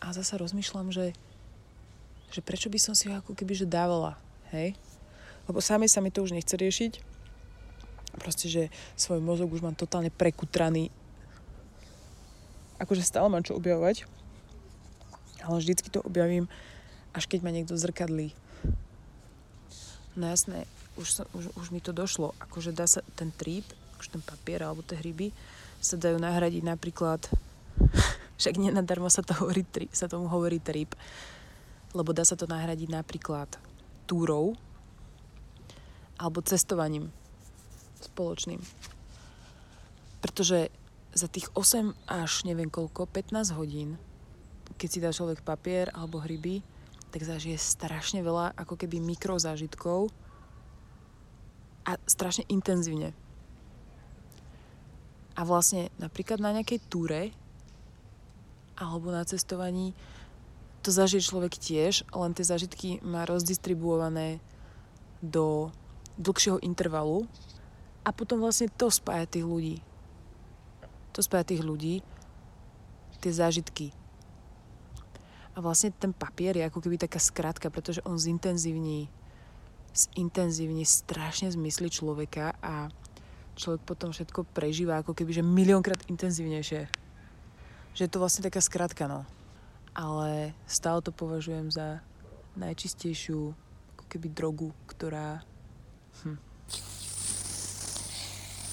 A 0.00 0.16
zasa 0.16 0.40
rozmýšľam, 0.40 0.88
že, 0.88 1.12
že 2.32 2.40
prečo 2.40 2.72
by 2.72 2.80
som 2.80 2.96
si 2.96 3.12
ho 3.12 3.20
ako 3.20 3.36
keby 3.36 3.52
že 3.52 3.68
dávala, 3.68 4.16
hej? 4.52 4.72
Lebo 5.44 5.60
sami 5.60 5.88
sa 5.88 6.00
mi 6.00 6.08
to 6.08 6.24
už 6.24 6.32
nechce 6.32 6.56
riešiť. 6.56 6.92
Proste, 8.16 8.48
že 8.48 8.62
svoj 8.96 9.20
mozog 9.20 9.52
už 9.52 9.60
mám 9.60 9.76
totálne 9.76 10.08
prekutraný. 10.08 10.88
Akože 12.80 13.04
stále 13.04 13.28
mám 13.28 13.44
čo 13.44 13.54
objavovať. 13.54 14.08
Ale 15.44 15.56
vždycky 15.60 15.92
to 15.92 16.00
objavím, 16.00 16.48
až 17.12 17.28
keď 17.28 17.44
ma 17.44 17.52
niekto 17.52 17.76
zrkadlí. 17.76 18.32
No 20.16 20.24
jasné, 20.26 20.64
už, 20.96 21.28
už, 21.36 21.44
už 21.54 21.66
mi 21.70 21.78
to 21.84 21.92
došlo. 21.92 22.32
Akože 22.40 22.72
dá 22.72 22.88
sa 22.88 23.04
ten 23.14 23.30
trip, 23.30 23.64
akože 23.96 24.18
ten 24.18 24.22
papier 24.24 24.64
alebo 24.64 24.80
tie 24.80 24.98
hryby 24.98 25.30
sa 25.80 25.96
dajú 25.96 26.20
nahradiť 26.20 26.64
napríklad 26.64 27.24
však 28.40 28.56
nenadarmo 28.56 29.12
sa, 29.12 29.20
to 29.20 29.36
hovorí, 29.36 29.68
sa 29.92 30.08
tomu 30.08 30.24
hovorí 30.32 30.56
trip, 30.56 30.96
lebo 31.92 32.16
dá 32.16 32.24
sa 32.24 32.40
to 32.40 32.48
nahradiť 32.48 32.88
napríklad 32.88 33.52
túrou 34.08 34.56
alebo 36.16 36.40
cestovaním 36.40 37.12
spoločným. 38.00 38.60
Pretože 40.24 40.72
za 41.10 41.26
tých 41.26 41.50
8 41.54 41.94
až 42.06 42.32
neviem 42.46 42.70
koľko, 42.70 43.06
15 43.10 43.58
hodín, 43.58 43.98
keď 44.78 44.88
si 44.88 45.02
dá 45.02 45.10
človek 45.10 45.42
papier 45.42 45.90
alebo 45.90 46.22
hryby, 46.22 46.62
tak 47.10 47.26
zažije 47.26 47.58
strašne 47.58 48.22
veľa 48.22 48.54
ako 48.54 48.78
keby 48.78 49.02
mikrozážitkov 49.02 50.14
a 51.82 51.98
strašne 52.06 52.46
intenzívne. 52.46 53.10
A 55.34 55.42
vlastne 55.42 55.90
napríklad 55.98 56.38
na 56.38 56.54
nejakej 56.54 56.78
túre 56.86 57.34
alebo 58.78 59.10
na 59.12 59.26
cestovaní, 59.26 59.92
to 60.80 60.88
zažije 60.88 61.28
človek 61.28 61.60
tiež, 61.60 62.08
len 62.16 62.32
tie 62.32 62.46
zažitky 62.46 63.04
má 63.04 63.28
rozdistribuované 63.28 64.40
do 65.20 65.68
dlhšieho 66.16 66.64
intervalu 66.64 67.28
a 68.00 68.16
potom 68.16 68.40
vlastne 68.40 68.72
to 68.72 68.88
spája 68.88 69.28
tých 69.28 69.44
ľudí. 69.44 69.76
To 71.14 71.20
spája 71.20 71.54
tých 71.54 71.62
ľudí, 71.62 72.02
tie 73.20 73.32
zážitky. 73.34 73.92
A 75.52 75.60
vlastne 75.60 75.90
ten 75.90 76.14
papier 76.14 76.56
je 76.56 76.64
ako 76.64 76.80
keby 76.80 76.96
taká 76.96 77.18
skratka, 77.18 77.68
pretože 77.68 78.00
on 78.06 78.16
zintenzívni, 78.16 79.10
zintenzívni 79.92 80.86
strašne 80.86 81.50
zmysly 81.50 81.90
človeka 81.90 82.54
a 82.62 82.88
človek 83.58 83.82
potom 83.84 84.14
všetko 84.14 84.46
prežíva 84.54 85.02
ako 85.02 85.12
keby, 85.12 85.36
že 85.36 85.44
miliónkrát 85.44 86.06
intenzívnejšie 86.06 87.00
že 87.94 88.06
je 88.06 88.10
to 88.10 88.22
vlastne 88.22 88.46
taká 88.46 88.62
skratka, 88.62 89.10
no. 89.10 89.26
Ale 89.90 90.54
stále 90.70 91.02
to 91.02 91.10
považujem 91.10 91.70
za 91.70 91.98
najčistejšiu 92.54 93.54
ako 93.96 94.04
keby 94.06 94.30
drogu, 94.30 94.68
ktorá... 94.86 95.42
Hm. 96.22 96.38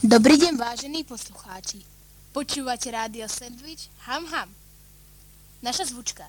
Dobrý 0.06 0.38
deň, 0.38 0.54
vážení 0.62 1.02
poslucháči. 1.02 1.97
Počúvate 2.38 2.94
rádio 2.94 3.26
Sandwich 3.26 3.90
Ham 4.06 4.30
Ham. 4.30 4.54
Naša 5.66 5.90
zvučka. 5.90 6.22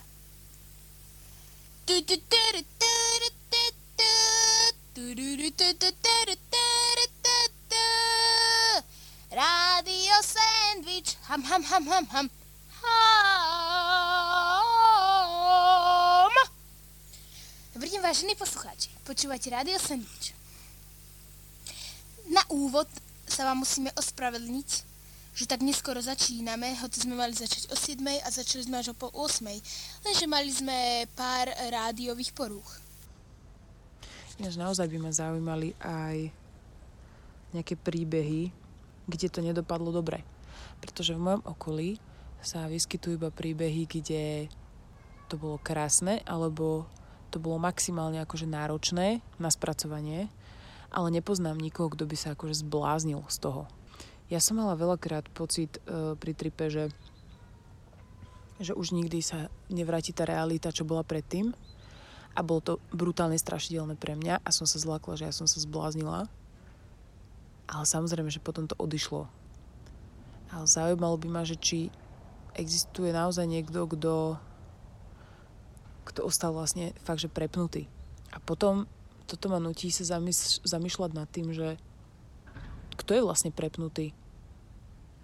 Rádio 9.29 10.17
Sandwich 10.25 11.21
Ham 11.29 11.45
Ham 11.45 11.61
Ham 11.69 11.85
Ham 11.85 12.05
Ham. 12.09 12.27
Ham. 12.81 13.13
Dobrý 17.77 17.89
deň, 17.93 18.01
vážení 18.01 18.33
poslucháči. 18.33 18.89
Počúvate 19.05 19.53
Rádio 19.53 19.77
Sandwich. 19.77 20.33
Na 22.33 22.41
úvod 22.49 22.89
sa 23.29 23.45
vám 23.45 23.61
musíme 23.61 23.93
ospravedlniť, 23.93 24.88
že 25.39 25.47
tak 25.47 25.63
neskoro 25.63 26.03
začíname, 26.03 26.75
hoci 26.83 27.07
sme 27.07 27.15
mali 27.15 27.31
začať 27.31 27.71
o 27.71 27.79
7 27.79 28.03
a 28.27 28.27
začali 28.27 28.67
sme 28.67 28.83
až 28.83 28.91
o 28.91 28.99
pol 28.99 29.15
8, 29.15 29.47
lenže 30.03 30.27
mali 30.27 30.51
sme 30.51 31.07
pár 31.15 31.47
rádiových 31.71 32.35
porúch. 32.35 32.67
Ináč 34.43 34.59
naozaj 34.59 34.91
by 34.91 34.99
ma 34.99 35.15
zaujímali 35.15 35.79
aj 35.79 36.35
nejaké 37.55 37.79
príbehy, 37.79 38.51
kde 39.07 39.27
to 39.31 39.39
nedopadlo 39.39 39.95
dobre. 39.95 40.27
Pretože 40.83 41.15
v 41.15 41.23
mojom 41.23 41.43
okolí 41.47 42.03
sa 42.43 42.67
vyskytujú 42.67 43.23
iba 43.23 43.31
príbehy, 43.31 43.87
kde 43.87 44.51
to 45.31 45.39
bolo 45.39 45.63
krásne, 45.63 46.19
alebo 46.27 46.91
to 47.31 47.39
bolo 47.39 47.63
maximálne 47.63 48.19
akože 48.27 48.51
náročné 48.51 49.23
na 49.39 49.51
spracovanie, 49.55 50.27
ale 50.91 51.15
nepoznám 51.15 51.63
nikoho, 51.63 51.95
kto 51.95 52.11
by 52.11 52.17
sa 52.19 52.35
akože 52.35 52.67
zbláznil 52.67 53.23
z 53.31 53.39
toho. 53.39 53.71
Ja 54.29 54.45
som 54.45 54.61
mala 54.61 54.77
veľakrát 54.77 55.33
pocit 55.33 55.81
uh, 55.89 56.13
pri 56.13 56.37
tripe, 56.37 56.69
že, 56.69 56.93
že 58.61 58.77
už 58.77 58.93
nikdy 58.93 59.25
sa 59.25 59.49
nevráti 59.73 60.13
tá 60.13 60.29
realita, 60.29 60.69
čo 60.69 60.85
bola 60.85 61.01
predtým. 61.01 61.57
A 62.37 62.45
bolo 62.45 62.61
to 62.61 62.75
brutálne 62.93 63.41
strašidelné 63.41 63.97
pre 63.97 64.15
mňa 64.15 64.45
a 64.45 64.49
som 64.53 64.69
sa 64.69 64.77
zlákla, 64.77 65.17
že 65.17 65.27
ja 65.27 65.35
som 65.35 65.49
sa 65.49 65.59
zbláznila. 65.59 66.29
Ale 67.69 67.85
samozrejme, 67.89 68.29
že 68.29 68.45
potom 68.45 68.69
to 68.69 68.77
odišlo. 68.77 69.27
Ale 70.53 70.65
zaujímalo 70.69 71.17
by 71.19 71.29
ma, 71.29 71.43
že 71.49 71.57
či 71.57 71.89
existuje 72.53 73.11
naozaj 73.11 73.49
niekto, 73.49 73.89
kto, 73.89 74.37
kto 76.05 76.21
ostal 76.21 76.53
vlastne 76.53 76.93
fakt, 77.01 77.25
že 77.25 77.33
prepnutý. 77.33 77.89
A 78.33 78.39
potom 78.45 78.85
toto 79.29 79.49
ma 79.49 79.61
nutí 79.61 79.89
sa 79.93 80.21
zamýšľať 80.65 81.11
nad 81.17 81.29
tým, 81.29 81.53
že 81.53 81.81
kto 82.99 83.15
je 83.15 83.23
vlastne 83.23 83.55
prepnutý. 83.55 84.11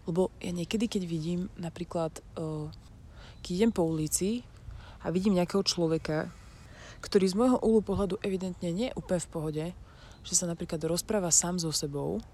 Lebo 0.07 0.31
ja 0.39 0.55
niekedy, 0.55 0.87
keď 0.87 1.03
vidím 1.05 1.41
napríklad, 1.59 2.23
uh, 2.39 2.71
keď 3.43 3.51
idem 3.51 3.73
po 3.75 3.85
ulici 3.85 4.47
a 5.03 5.11
vidím 5.11 5.37
nejakého 5.37 5.67
človeka, 5.67 6.31
ktorý 7.03 7.27
z 7.29 7.37
môjho 7.37 7.59
úlu 7.61 7.85
pohľadu 7.85 8.17
evidentne 8.25 8.73
nie 8.73 8.89
je 8.89 8.97
úplne 8.97 9.21
v 9.21 9.33
pohode, 9.33 9.65
že 10.25 10.35
sa 10.39 10.49
napríklad 10.49 10.81
rozpráva 10.89 11.29
sám 11.29 11.61
so 11.61 11.69
sebou, 11.69 12.25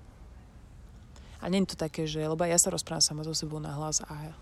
a 1.40 1.48
nie 1.48 1.64
je 1.64 1.72
to 1.72 1.76
také, 1.80 2.04
že, 2.04 2.20
lebo 2.20 2.44
ja 2.44 2.60
sa 2.60 2.68
rozprávam 2.68 3.00
sama 3.00 3.22
so 3.24 3.32
sebou 3.32 3.58
na 3.58 3.72
hlas 3.72 4.04
a 4.04 4.32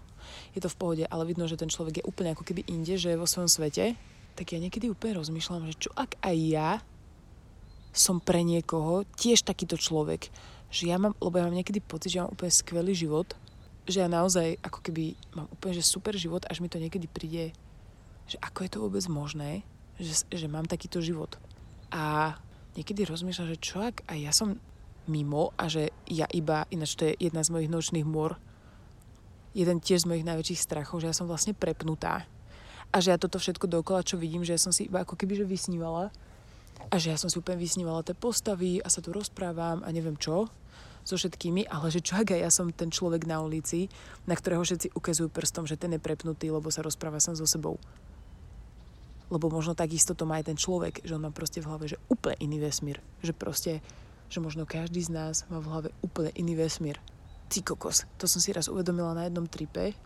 je 0.53 0.61
to 0.61 0.69
v 0.69 0.79
pohode, 0.79 1.05
ale 1.07 1.23
vidno, 1.25 1.47
že 1.47 1.57
ten 1.57 1.71
človek 1.71 2.03
je 2.03 2.09
úplne 2.09 2.35
ako 2.35 2.43
keby 2.43 2.67
inde, 2.67 2.99
že 2.99 3.15
je 3.15 3.21
vo 3.21 3.31
svojom 3.31 3.49
svete, 3.49 3.95
tak 4.35 4.47
ja 4.51 4.59
niekedy 4.59 4.91
úplne 4.91 5.23
rozmýšľam, 5.23 5.71
že 5.71 5.89
čo 5.89 5.91
ak 5.95 6.19
aj 6.21 6.37
ja 6.37 6.71
som 7.95 8.21
pre 8.21 8.43
niekoho 8.43 9.07
tiež 9.17 9.47
takýto 9.47 9.79
človek, 9.79 10.29
že 10.69 10.89
ja 10.89 11.01
mám, 11.01 11.17
lebo 11.17 11.41
ja 11.41 11.49
mám 11.49 11.57
niekedy 11.57 11.81
pocit, 11.81 12.13
že 12.13 12.21
ja 12.21 12.25
mám 12.29 12.37
úplne 12.37 12.53
skvelý 12.53 12.93
život, 12.93 13.33
že 13.89 14.05
ja 14.05 14.09
naozaj 14.09 14.61
ako 14.61 14.85
keby 14.85 15.17
mám 15.33 15.49
úplne 15.49 15.81
že 15.81 15.85
super 15.85 16.13
život, 16.13 16.45
až 16.45 16.61
mi 16.61 16.69
to 16.69 16.77
niekedy 16.77 17.09
príde, 17.09 17.57
že 18.29 18.37
ako 18.45 18.59
je 18.65 18.71
to 18.71 18.79
vôbec 18.85 19.05
možné, 19.09 19.65
že, 19.97 20.29
že 20.29 20.47
mám 20.47 20.69
takýto 20.69 21.01
život. 21.01 21.41
A 21.89 22.37
niekedy 22.77 23.09
rozmýšľam, 23.09 23.49
že 23.57 23.65
čo 23.65 23.81
ak 23.81 24.05
aj 24.05 24.19
ja 24.21 24.33
som 24.37 24.61
mimo 25.09 25.57
a 25.57 25.73
že 25.73 25.89
ja 26.05 26.29
iba, 26.29 26.69
ináč 26.69 27.01
to 27.01 27.09
je 27.09 27.17
jedna 27.17 27.41
z 27.41 27.49
mojich 27.49 27.73
nočných 27.73 28.05
môr, 28.05 28.37
jeden 29.57 29.81
tiež 29.81 30.05
z 30.05 30.09
mojich 30.13 30.29
najväčších 30.29 30.61
strachov, 30.61 31.01
že 31.01 31.09
ja 31.09 31.17
som 31.17 31.25
vlastne 31.25 31.57
prepnutá 31.57 32.29
a 32.93 32.97
že 33.01 33.17
ja 33.17 33.19
toto 33.19 33.41
všetko 33.41 33.69
dokola, 33.69 34.05
čo 34.05 34.21
vidím, 34.21 34.45
že 34.45 34.55
ja 34.55 34.61
som 34.61 34.73
si 34.73 34.89
iba 34.89 35.01
ako 35.05 35.17
keby 35.17 35.41
že 35.41 35.49
vysnívala 35.49 36.13
a 36.89 36.97
že 36.97 37.13
ja 37.13 37.19
som 37.21 37.29
si 37.29 37.37
úplne 37.37 37.61
vysnívala 37.61 38.05
tie 38.05 38.17
postavy 38.17 38.81
a 38.81 38.89
sa 38.89 39.05
tu 39.05 39.13
rozprávam 39.13 39.85
a 39.85 39.89
neviem 39.93 40.17
čo 40.17 40.49
so 41.09 41.17
všetkými, 41.17 41.73
ale 41.73 41.89
že 41.89 42.05
čo 42.05 42.21
ak 42.21 42.37
aj 42.37 42.41
ja 42.45 42.51
som 42.53 42.69
ten 42.69 42.93
človek 42.93 43.25
na 43.25 43.41
ulici, 43.41 43.89
na 44.29 44.37
ktorého 44.37 44.61
všetci 44.61 44.93
ukazujú 44.93 45.33
prstom, 45.33 45.65
že 45.65 45.81
ten 45.81 45.97
je 45.97 46.01
prepnutý, 46.01 46.53
lebo 46.53 46.69
sa 46.69 46.85
rozpráva 46.85 47.17
som 47.17 47.33
so 47.33 47.49
sebou. 47.49 47.81
Lebo 49.33 49.49
možno 49.49 49.73
takisto 49.73 50.13
to 50.13 50.29
má 50.29 50.41
aj 50.41 50.53
ten 50.53 50.59
človek, 50.61 51.01
že 51.01 51.17
on 51.17 51.25
má 51.25 51.33
proste 51.33 51.65
v 51.65 51.69
hlave, 51.69 51.89
že 51.89 52.01
úplne 52.13 52.37
iný 52.45 52.61
vesmír. 52.61 53.01
Že 53.25 53.33
proste, 53.37 53.73
že 54.29 54.39
možno 54.45 54.69
každý 54.69 55.01
z 55.01 55.13
nás 55.13 55.49
má 55.49 55.65
v 55.65 55.69
hlave 55.73 55.89
úplne 56.05 56.33
iný 56.37 56.61
vesmír. 56.61 57.01
Ty 57.49 57.65
kokos, 57.65 58.05
to 58.21 58.29
som 58.29 58.45
si 58.45 58.53
raz 58.53 58.69
uvedomila 58.69 59.17
na 59.17 59.25
jednom 59.25 59.49
tripe, 59.49 59.97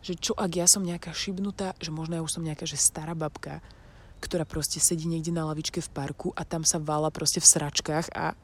že 0.00 0.14
čo 0.14 0.32
ak 0.38 0.50
ja 0.54 0.66
som 0.70 0.86
nejaká 0.86 1.10
šibnutá, 1.10 1.74
že 1.82 1.90
možno 1.90 2.18
ja 2.18 2.22
už 2.22 2.38
som 2.38 2.46
nejaká, 2.46 2.64
že 2.70 2.78
stará 2.78 3.18
babka, 3.18 3.58
ktorá 4.20 4.44
proste 4.44 4.78
sedí 4.78 5.08
niekde 5.08 5.32
na 5.32 5.48
lavičke 5.48 5.80
v 5.80 5.90
parku 5.90 6.28
a 6.36 6.44
tam 6.44 6.62
sa 6.62 6.76
vála 6.76 7.08
proste 7.08 7.40
v 7.40 7.50
sračkách 7.50 8.12
a 8.12 8.36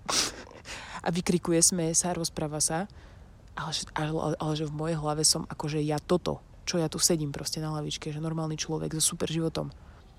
a 1.07 1.09
vykrikuje, 1.14 1.62
smeje 1.62 1.95
sa, 1.95 2.11
rozpráva 2.11 2.59
sa. 2.59 2.91
Ale, 3.55 3.72
ale, 3.95 4.35
ale 4.37 4.53
že 4.59 4.68
v 4.68 4.74
mojej 4.74 4.99
hlave 4.99 5.22
som 5.22 5.47
akože 5.49 5.81
ja 5.81 5.97
toto, 6.03 6.43
čo 6.68 6.77
ja 6.77 6.91
tu 6.91 6.99
sedím 7.01 7.31
proste 7.31 7.62
na 7.62 7.72
lavičke, 7.72 8.11
že 8.11 8.20
normálny 8.20 8.59
človek 8.59 8.93
so 8.99 9.14
super 9.14 9.31
životom. 9.31 9.70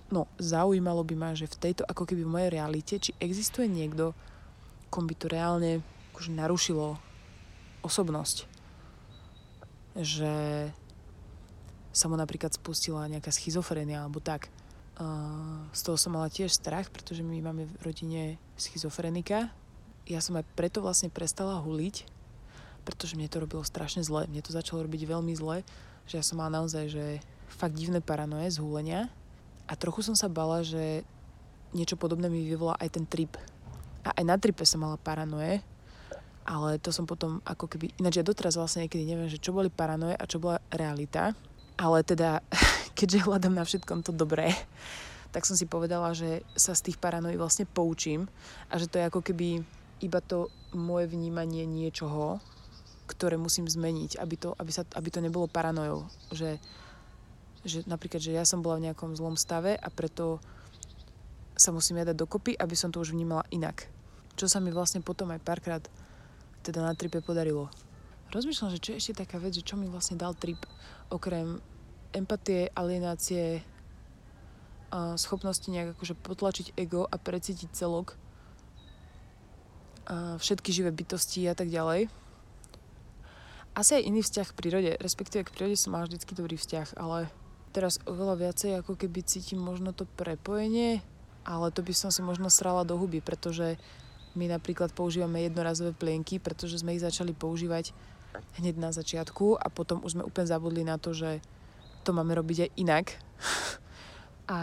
No, 0.08 0.26
zaujímalo 0.40 1.04
by 1.04 1.16
ma, 1.20 1.30
že 1.36 1.52
v 1.52 1.70
tejto 1.70 1.84
ako 1.84 2.08
keby 2.08 2.24
v 2.24 2.34
mojej 2.34 2.50
realite, 2.56 2.96
či 2.98 3.12
existuje 3.20 3.68
niekto, 3.68 4.16
kom 4.88 5.06
by 5.06 5.14
to 5.20 5.28
reálne 5.28 5.84
akože 6.16 6.32
narušilo 6.34 6.96
osobnosť. 7.84 8.48
Že 10.00 10.34
sa 11.92 12.06
mu 12.08 12.16
napríklad 12.16 12.56
spustila 12.56 13.12
nejaká 13.12 13.30
schizofrenia 13.30 14.02
alebo 14.02 14.24
tak. 14.24 14.50
Z 15.74 15.80
toho 15.86 15.98
som 15.98 16.18
mala 16.18 16.30
tiež 16.32 16.50
strach, 16.50 16.90
pretože 16.90 17.22
my 17.22 17.38
máme 17.38 17.70
v 17.70 17.74
rodine 17.86 18.24
schizofrenika, 18.58 19.54
ja 20.08 20.20
som 20.24 20.40
aj 20.40 20.48
preto 20.56 20.80
vlastne 20.80 21.12
prestala 21.12 21.60
huliť, 21.62 22.08
pretože 22.88 23.20
mne 23.20 23.28
to 23.28 23.44
robilo 23.44 23.62
strašne 23.68 24.02
zle. 24.02 24.26
Mne 24.32 24.40
to 24.40 24.56
začalo 24.56 24.88
robiť 24.88 25.04
veľmi 25.04 25.36
zle, 25.36 25.68
že 26.08 26.18
ja 26.18 26.24
som 26.24 26.40
mala 26.40 26.64
naozaj, 26.64 26.88
že 26.88 27.06
fakt 27.52 27.76
divné 27.76 28.00
paranoje 28.00 28.56
z 28.56 28.62
húlenia 28.64 29.12
a 29.68 29.76
trochu 29.76 30.02
som 30.02 30.16
sa 30.16 30.32
bala, 30.32 30.64
že 30.64 31.04
niečo 31.76 32.00
podobné 32.00 32.32
mi 32.32 32.48
vyvolá 32.48 32.80
aj 32.80 32.96
ten 32.96 33.04
trip. 33.04 33.36
A 34.08 34.16
aj 34.16 34.24
na 34.24 34.40
tripe 34.40 34.64
som 34.64 34.80
mala 34.80 34.96
paranoje, 34.96 35.60
ale 36.48 36.80
to 36.80 36.96
som 36.96 37.04
potom 37.04 37.44
ako 37.44 37.68
keby, 37.68 37.92
ináč 38.00 38.24
ja 38.24 38.24
doteraz 38.24 38.56
vlastne 38.56 38.88
niekedy 38.88 39.04
neviem, 39.04 39.28
že 39.28 39.44
čo 39.44 39.52
boli 39.52 39.68
paranoje 39.68 40.16
a 40.16 40.24
čo 40.24 40.40
bola 40.40 40.64
realita, 40.72 41.36
ale 41.76 42.08
teda, 42.08 42.40
keďže 42.98 43.30
hľadám 43.30 43.54
na 43.54 43.62
všetkom 43.62 44.02
to 44.02 44.10
dobré, 44.10 44.58
tak 45.30 45.46
som 45.46 45.54
si 45.54 45.70
povedala, 45.70 46.18
že 46.18 46.42
sa 46.58 46.74
z 46.74 46.90
tých 46.90 46.98
paranojí 46.98 47.38
vlastne 47.38 47.70
poučím 47.70 48.26
a 48.74 48.82
že 48.82 48.90
to 48.90 48.98
je 48.98 49.06
ako 49.06 49.22
keby 49.22 49.62
iba 50.02 50.20
to 50.26 50.50
moje 50.74 51.06
vnímanie 51.06 51.70
niečoho, 51.70 52.42
ktoré 53.06 53.38
musím 53.38 53.70
zmeniť, 53.70 54.18
aby 54.18 54.36
to, 54.36 54.58
aby 54.58 54.72
sa, 54.74 54.82
aby 54.98 55.10
to 55.14 55.22
nebolo 55.22 55.46
paranojou. 55.46 56.10
Že, 56.34 56.58
že 57.64 57.78
napríklad, 57.86 58.18
že 58.18 58.34
ja 58.34 58.44
som 58.50 58.66
bola 58.66 58.82
v 58.82 58.90
nejakom 58.90 59.14
zlom 59.14 59.38
stave 59.38 59.78
a 59.78 59.88
preto 59.94 60.42
sa 61.58 61.74
musím 61.74 62.02
ja 62.02 62.14
dokopy, 62.14 62.54
aby 62.58 62.76
som 62.78 62.90
to 62.90 63.02
už 63.02 63.14
vnímala 63.14 63.46
inak. 63.50 63.90
Čo 64.38 64.46
sa 64.46 64.62
mi 64.62 64.70
vlastne 64.70 65.02
potom 65.02 65.34
aj 65.34 65.42
párkrát 65.42 65.82
teda 66.62 66.82
na 66.86 66.94
tripe 66.94 67.22
podarilo. 67.22 67.70
Rozmýšľam, 68.30 68.74
že 68.76 68.84
čo 68.84 68.90
je 68.94 69.00
ešte 69.02 69.24
taká 69.24 69.42
vec, 69.42 69.56
že 69.56 69.66
čo 69.66 69.80
mi 69.80 69.90
vlastne 69.90 70.20
dal 70.20 70.36
trip, 70.38 70.60
okrem 71.10 71.58
empatie, 72.18 72.74
alienácie, 72.74 73.62
schopnosti 75.16 75.70
nejak 75.70 75.94
akože 75.94 76.18
potlačiť 76.18 76.68
ego 76.74 77.06
a 77.06 77.16
precítiť 77.22 77.70
celok, 77.72 78.18
všetky 80.42 80.72
živé 80.72 80.90
bytosti 80.96 81.46
a 81.46 81.54
tak 81.54 81.70
ďalej. 81.70 82.10
Asi 83.78 83.92
aj 83.94 84.08
iný 84.10 84.26
vzťah 84.26 84.48
k 84.50 84.58
prírode, 84.58 84.92
respektíve 84.98 85.46
k 85.46 85.54
prírode 85.54 85.78
som 85.78 85.94
mala 85.94 86.10
vždycky 86.10 86.34
dobrý 86.34 86.58
vzťah, 86.58 86.98
ale 86.98 87.30
teraz 87.76 88.02
oveľa 88.10 88.50
viacej 88.50 88.82
ako 88.82 88.98
keby 88.98 89.22
cítim 89.22 89.62
možno 89.62 89.94
to 89.94 90.10
prepojenie, 90.18 91.06
ale 91.46 91.70
to 91.70 91.86
by 91.86 91.94
som 91.94 92.10
si 92.10 92.26
možno 92.26 92.50
srala 92.50 92.82
do 92.88 92.98
huby, 92.98 93.22
pretože 93.22 93.78
my 94.34 94.50
napríklad 94.50 94.96
používame 94.98 95.46
jednorazové 95.46 95.94
plienky, 95.94 96.42
pretože 96.42 96.82
sme 96.82 96.98
ich 96.98 97.06
začali 97.06 97.38
používať 97.38 97.94
hneď 98.58 98.82
na 98.82 98.90
začiatku 98.90 99.60
a 99.62 99.68
potom 99.70 100.02
už 100.02 100.18
sme 100.18 100.26
úplne 100.26 100.48
zabudli 100.50 100.82
na 100.82 100.98
to, 100.98 101.14
že 101.14 101.44
to 102.08 102.16
máme 102.16 102.32
robiť 102.32 102.58
aj 102.64 102.70
inak. 102.80 103.06
a 104.56 104.58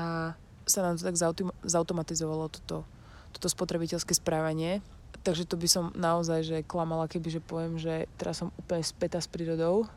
sa 0.65 0.81
nám 0.81 0.97
to 0.97 1.05
tak 1.05 1.21
zautomatizovalo 1.69 2.49
toto, 2.49 2.89
toto 3.37 3.49
spotrebiteľské 3.53 4.17
správanie 4.17 4.81
Takže 5.25 5.49
to 5.49 5.57
by 5.57 5.65
som 5.65 5.85
naozaj 5.97 6.45
že 6.45 6.59
klamala, 6.69 7.09
keby 7.09 7.33
že 7.33 7.41
poviem, 7.41 7.81
že 7.81 8.05
teraz 8.21 8.45
som 8.45 8.53
úplne 8.61 8.85
späta 8.85 9.17
s 9.17 9.25
prírodou, 9.25 9.89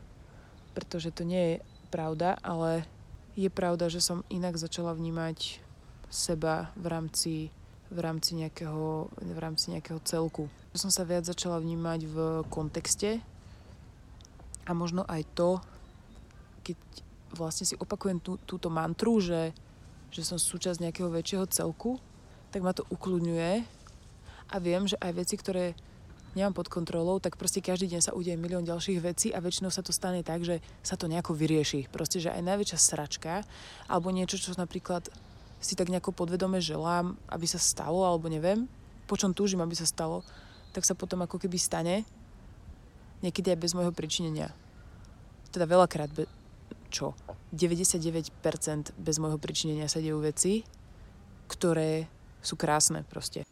pretože 0.72 1.12
to 1.12 1.20
nie 1.28 1.44
je 1.44 1.54
pravda, 1.92 2.40
ale 2.40 2.88
je 3.36 3.52
pravda, 3.52 3.92
že 3.92 4.00
som 4.00 4.24
inak 4.32 4.56
začala 4.56 4.96
vnímať 4.96 5.60
seba 6.08 6.72
v 6.80 6.86
rámci, 6.88 7.34
v 7.92 7.98
rámci, 8.00 8.40
nejakého, 8.40 9.12
v 9.12 9.38
rámci 9.38 9.76
nejakého 9.76 10.00
celku. 10.00 10.48
Som 10.72 10.88
sa 10.88 11.04
viac 11.04 11.28
začala 11.28 11.60
vnímať 11.60 12.00
v 12.08 12.16
kontexte 12.48 13.20
a 14.64 14.72
možno 14.72 15.04
aj 15.04 15.28
to, 15.36 15.60
keď 16.64 16.78
vlastne 17.34 17.68
si 17.68 17.74
opakujem 17.76 18.20
tú, 18.22 18.40
túto 18.44 18.72
mantru, 18.72 19.20
že, 19.20 19.52
že 20.12 20.24
som 20.24 20.40
súčasť 20.40 20.80
nejakého 20.80 21.10
väčšieho 21.12 21.44
celku, 21.50 22.00
tak 22.48 22.64
ma 22.64 22.72
to 22.72 22.86
ukludňuje 22.88 23.64
a 24.48 24.56
viem, 24.60 24.88
že 24.88 24.96
aj 25.00 25.12
veci, 25.12 25.36
ktoré 25.36 25.76
nemám 26.32 26.56
pod 26.56 26.68
kontrolou, 26.72 27.20
tak 27.20 27.36
proste 27.36 27.64
každý 27.64 27.96
deň 27.96 28.00
sa 28.00 28.14
udeje 28.16 28.36
milión 28.38 28.64
ďalších 28.64 29.00
vecí 29.00 29.28
a 29.32 29.42
väčšinou 29.42 29.72
sa 29.72 29.84
to 29.84 29.92
stane 29.92 30.20
tak, 30.24 30.44
že 30.44 30.60
sa 30.84 30.96
to 30.96 31.08
nejako 31.08 31.36
vyrieši. 31.36 31.88
Proste, 31.88 32.20
že 32.20 32.32
aj 32.32 32.44
najväčšia 32.44 32.78
sračka 32.78 33.44
alebo 33.88 34.12
niečo, 34.12 34.40
čo 34.40 34.56
napríklad 34.56 35.08
si 35.58 35.74
tak 35.74 35.90
nejako 35.90 36.14
podvedome 36.14 36.62
želám, 36.62 37.18
aby 37.26 37.46
sa 37.50 37.58
stalo, 37.58 38.06
alebo 38.06 38.30
neviem, 38.30 38.70
po 39.10 39.18
čom 39.18 39.34
túžim, 39.34 39.58
aby 39.58 39.74
sa 39.74 39.88
stalo, 39.88 40.22
tak 40.70 40.86
sa 40.86 40.94
potom 40.94 41.24
ako 41.24 41.40
keby 41.42 41.58
stane, 41.58 42.06
niekedy 43.24 43.50
aj 43.50 43.58
bez 43.58 43.72
môjho 43.74 43.90
pričinenia. 43.90 44.54
Teda 45.50 45.66
veľakrát, 45.66 46.12
be- 46.14 46.30
čo? 46.88 47.16
99% 47.52 48.32
bez 48.96 49.16
môjho 49.16 49.40
pričinenia 49.40 49.88
sa 49.88 50.02
dejú 50.02 50.20
veci, 50.20 50.64
ktoré 51.48 52.08
sú 52.44 52.56
krásne 52.56 53.04
proste. 53.08 53.44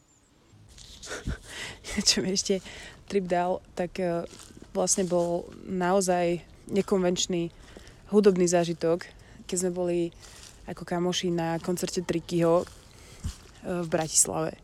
čo 2.09 2.21
mi 2.21 2.35
ešte 2.35 2.61
trip 3.07 3.31
dal, 3.31 3.63
tak 3.79 3.99
e, 4.03 4.27
vlastne 4.75 5.07
bol 5.07 5.49
naozaj 5.65 6.43
nekonvenčný 6.69 7.55
hudobný 8.11 8.47
zážitok, 8.51 9.07
keď 9.47 9.57
sme 9.57 9.71
boli 9.71 9.99
ako 10.67 10.83
kamoši 10.83 11.31
na 11.31 11.63
koncerte 11.63 12.03
Trikyho 12.03 12.63
e, 12.63 12.67
v 13.65 13.87
Bratislave. 13.87 14.59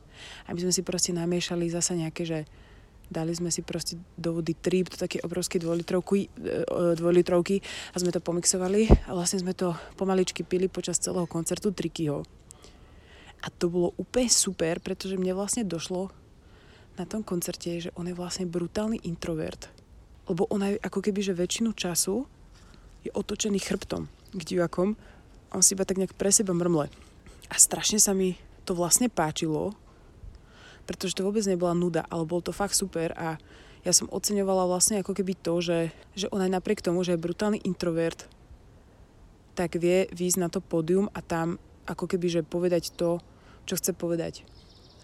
A 0.47 0.55
my 0.55 0.59
sme 0.59 0.75
si 0.75 0.83
proste 0.83 1.15
namiešali 1.15 1.71
zasa 1.71 1.95
nejaké, 1.95 2.27
že 2.27 2.39
dali 3.13 3.37
sme 3.37 3.53
si 3.53 3.61
proste 3.61 4.01
do 4.17 4.41
vody 4.41 4.57
trip, 4.57 4.89
do 4.89 4.97
také 4.97 5.21
obrovské 5.21 5.61
dvojlitrovky, 5.61 6.33
e, 6.33 6.97
dvojlitrovky 6.97 7.61
a 7.93 7.97
sme 8.01 8.11
to 8.11 8.25
pomixovali 8.25 8.89
a 9.07 9.13
vlastne 9.13 9.45
sme 9.45 9.53
to 9.53 9.77
pomaličky 10.01 10.43
pili 10.43 10.73
počas 10.73 10.97
celého 10.97 11.29
koncertu 11.29 11.71
Trikyho. 11.71 12.25
A 13.43 13.47
to 13.53 13.69
bolo 13.69 13.93
úplne 14.01 14.33
super, 14.33 14.81
pretože 14.81 15.21
mne 15.21 15.37
vlastne 15.37 15.67
došlo, 15.67 16.09
na 16.97 17.05
tom 17.09 17.25
koncerte 17.25 17.89
že 17.89 17.91
on 17.97 18.09
je 18.09 18.17
vlastne 18.17 18.49
brutálny 18.49 19.05
introvert. 19.05 19.69
Lebo 20.29 20.47
on 20.49 20.63
aj 20.63 20.81
ako 20.81 20.99
keby, 21.05 21.21
že 21.21 21.37
väčšinu 21.37 21.77
času 21.77 22.25
je 23.03 23.11
otočený 23.11 23.59
chrbtom 23.59 24.07
k 24.33 24.43
divakom 24.47 24.95
a 25.51 25.59
on 25.59 25.65
si 25.65 25.75
iba 25.75 25.85
tak 25.85 25.99
nejak 25.99 26.15
pre 26.15 26.31
seba 26.31 26.55
mrmle. 26.55 26.87
A 27.51 27.55
strašne 27.59 27.99
sa 27.99 28.17
mi 28.17 28.39
to 28.63 28.73
vlastne 28.79 29.11
páčilo, 29.11 29.75
pretože 30.89 31.17
to 31.19 31.27
vôbec 31.27 31.45
nebola 31.47 31.75
nuda, 31.77 32.07
ale 32.11 32.29
bol 32.29 32.43
to 32.43 32.51
fakt 32.51 32.75
super 32.75 33.15
a 33.15 33.39
ja 33.83 33.91
som 33.91 34.07
oceňovala 34.11 34.71
vlastne 34.71 35.03
ako 35.03 35.11
keby 35.11 35.35
to, 35.35 35.59
že, 35.59 35.79
že 36.15 36.31
on 36.31 36.39
aj 36.39 36.55
napriek 36.55 36.83
tomu, 36.83 37.03
že 37.03 37.19
je 37.19 37.25
brutálny 37.25 37.59
introvert, 37.67 38.31
tak 39.59 39.75
vie 39.77 40.07
výjsť 40.15 40.39
na 40.39 40.49
to 40.49 40.63
pódium 40.63 41.11
a 41.13 41.21
tam 41.21 41.59
ako 41.87 42.07
keby, 42.07 42.31
že 42.31 42.47
povedať 42.47 42.95
to, 42.95 43.19
čo 43.67 43.75
chce 43.75 43.91
povedať. 43.95 44.47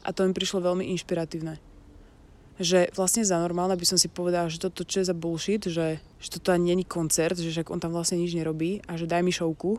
A 0.07 0.15
to 0.15 0.23
mi 0.23 0.31
prišlo 0.31 0.63
veľmi 0.63 0.87
inšpiratívne 0.95 1.59
že 2.59 2.91
vlastne 2.99 3.23
za 3.23 3.39
normálne 3.39 3.79
by 3.79 3.87
som 3.87 3.95
si 3.95 4.11
povedala, 4.11 4.51
že 4.51 4.59
toto 4.59 4.83
čo 4.83 5.01
je 5.01 5.07
za 5.07 5.15
bullshit, 5.15 5.63
že, 5.63 6.03
že 6.19 6.29
toto 6.29 6.51
ani 6.51 6.75
není 6.75 6.83
koncert, 6.83 7.39
že 7.39 7.55
však 7.55 7.71
on 7.71 7.79
tam 7.79 7.95
vlastne 7.95 8.19
nič 8.19 8.35
nerobí 8.35 8.83
a 8.91 8.99
že 8.99 9.07
daj 9.07 9.23
mi 9.23 9.31
šovku. 9.31 9.79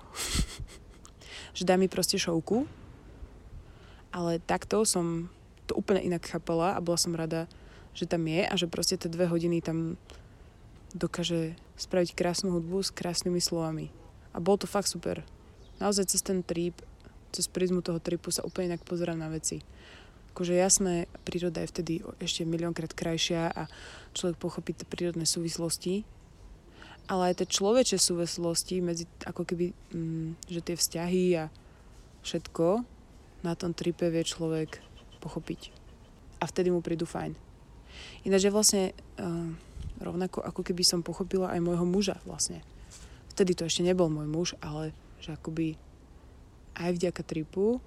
že 1.57 1.67
daj 1.67 1.75
mi 1.75 1.91
proste 1.91 2.15
šovku. 2.15 2.63
Ale 4.15 4.39
takto 4.39 4.87
som 4.87 5.27
to 5.69 5.77
úplne 5.77 6.01
inak 6.01 6.25
chápala 6.25 6.73
a 6.73 6.83
bola 6.83 6.97
som 6.97 7.13
rada, 7.13 7.45
že 7.93 8.09
tam 8.09 8.25
je 8.25 8.41
a 8.43 8.53
že 8.57 8.65
proste 8.65 8.97
tie 8.97 9.09
dve 9.09 9.29
hodiny 9.29 9.61
tam 9.61 9.95
dokáže 10.97 11.53
spraviť 11.77 12.17
krásnu 12.17 12.49
hudbu 12.49 12.81
s 12.81 12.89
krásnymi 12.89 13.37
slovami. 13.37 13.93
A 14.33 14.41
bol 14.41 14.57
to 14.57 14.65
fakt 14.65 14.89
super. 14.89 15.21
Naozaj 15.77 16.09
cez 16.09 16.21
ten 16.25 16.41
trip, 16.41 16.81
cez 17.29 17.45
prízmu 17.45 17.85
toho 17.85 18.01
tripu 18.01 18.33
sa 18.33 18.41
úplne 18.41 18.73
inak 18.73 18.83
pozerám 18.83 19.21
na 19.21 19.29
veci 19.29 19.61
akože 20.39 20.55
jasné, 20.55 21.11
príroda 21.27 21.59
je 21.59 21.67
vtedy 21.67 21.93
ešte 22.23 22.47
miliónkrát 22.47 22.95
krajšia 22.95 23.51
a 23.51 23.67
človek 24.15 24.39
pochopí 24.39 24.71
tie 24.71 24.87
prírodné 24.87 25.27
súvislosti, 25.27 26.07
ale 27.11 27.35
aj 27.35 27.43
tie 27.43 27.59
človeče 27.59 27.99
súvislosti 27.99 28.79
medzi 28.79 29.03
ako 29.27 29.43
keby, 29.43 29.75
mm, 29.91 30.47
že 30.47 30.63
tie 30.63 30.75
vzťahy 30.79 31.23
a 31.35 31.51
všetko 32.23 32.87
na 33.43 33.51
tom 33.59 33.75
tripe 33.75 34.07
vie 34.07 34.23
človek 34.23 34.79
pochopiť. 35.19 35.71
A 36.39 36.47
vtedy 36.47 36.71
mu 36.71 36.79
prídu 36.79 37.03
fajn. 37.03 37.35
Ináč 38.23 38.47
je 38.47 38.55
vlastne 38.55 38.83
uh, 39.19 39.51
rovnako 39.99 40.39
ako 40.39 40.61
keby 40.63 40.83
som 40.87 41.03
pochopila 41.03 41.51
aj 41.51 41.59
môjho 41.59 41.83
muža 41.83 42.17
vlastne. 42.23 42.63
Vtedy 43.35 43.55
to 43.55 43.67
ešte 43.67 43.83
nebol 43.83 44.07
môj 44.07 44.27
muž, 44.27 44.49
ale 44.63 44.95
že 45.19 45.35
akoby 45.35 45.75
aj 46.79 46.95
vďaka 46.95 47.21
tripu 47.27 47.83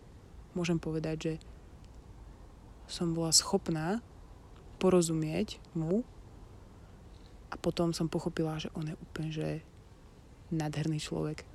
môžem 0.53 0.77
povedať, 0.77 1.17
že 1.17 1.35
som 2.89 3.17
bola 3.17 3.33
schopná 3.33 4.05
porozumieť 4.77 5.57
mu 5.73 6.05
a 7.49 7.55
potom 7.57 7.97
som 7.97 8.13
pochopila, 8.13 8.61
že 8.61 8.69
on 8.77 8.93
je 8.93 8.97
úplne 9.01 9.31
že 9.33 9.49
nádherný 10.53 11.01
človek. 11.01 11.49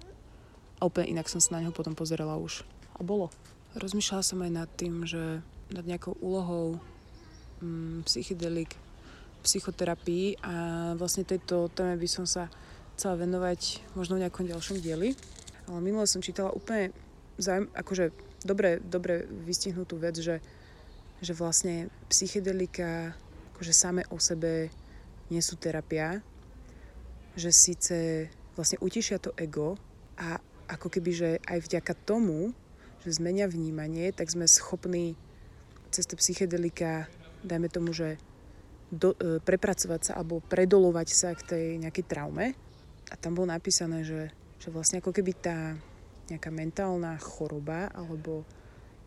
A 0.82 0.90
úplne 0.90 1.14
inak 1.14 1.30
som 1.30 1.42
sa 1.42 1.58
na 1.58 1.66
neho 1.66 1.74
potom 1.74 1.94
pozerala 1.98 2.38
už. 2.38 2.66
A 2.98 3.06
bolo. 3.06 3.30
Rozmýšľala 3.78 4.24
som 4.26 4.42
aj 4.42 4.52
nad 4.54 4.70
tým, 4.74 5.06
že 5.06 5.42
nad 5.72 5.86
nejakou 5.86 6.16
úlohou 6.20 6.80
mm, 7.64 8.08
psychedelik, 8.08 8.76
psychoterapii 9.44 10.40
a 10.44 10.54
vlastne 11.00 11.24
tejto 11.24 11.72
téme 11.72 11.96
by 11.96 12.08
som 12.10 12.26
sa 12.28 12.52
chcela 12.98 13.20
venovať 13.20 13.86
možno 13.94 14.18
v 14.18 14.26
nejakom 14.26 14.50
ďalšom 14.50 14.82
dieli. 14.82 15.14
Ale 15.68 15.80
minule 15.84 16.08
som 16.08 16.24
čítala 16.24 16.52
úplne 16.56 16.96
zaujím, 17.38 17.70
akože 17.76 18.12
dobre, 18.48 18.80
dobre 18.82 19.28
vystihnutú 19.46 20.00
vec, 20.00 20.18
že 20.20 20.40
že 21.22 21.34
vlastne 21.34 21.90
psychedelika 22.10 23.18
akože 23.54 23.74
same 23.74 24.06
o 24.14 24.22
sebe 24.22 24.70
nie 25.34 25.42
sú 25.42 25.58
terapia, 25.58 26.22
že 27.34 27.50
síce 27.50 28.30
vlastne 28.54 28.78
utišia 28.82 29.18
to 29.18 29.34
ego 29.34 29.82
a 30.18 30.38
ako 30.70 30.94
keby, 30.94 31.12
že 31.14 31.30
aj 31.50 31.66
vďaka 31.66 31.94
tomu, 32.06 32.54
že 33.02 33.18
zmenia 33.18 33.50
vnímanie, 33.50 34.14
tak 34.14 34.30
sme 34.30 34.46
schopní 34.46 35.18
cez 35.98 36.06
to 36.06 36.14
psychedelika, 36.14 37.10
dajme 37.42 37.74
tomu, 37.74 37.90
že 37.90 38.22
do, 38.94 39.18
e, 39.18 39.42
prepracovať 39.42 40.02
sa 40.06 40.12
alebo 40.22 40.46
predolovať 40.46 41.08
sa 41.10 41.34
k 41.34 41.42
tej 41.42 41.66
nejakej 41.82 42.06
traume. 42.06 42.54
A 43.10 43.16
tam 43.18 43.34
bolo 43.34 43.50
napísané, 43.50 44.06
že, 44.06 44.30
že 44.62 44.70
vlastne 44.70 45.02
ako 45.02 45.10
keby 45.10 45.34
tá 45.34 45.74
nejaká 46.30 46.54
mentálna 46.54 47.18
choroba 47.18 47.90
alebo 47.98 48.46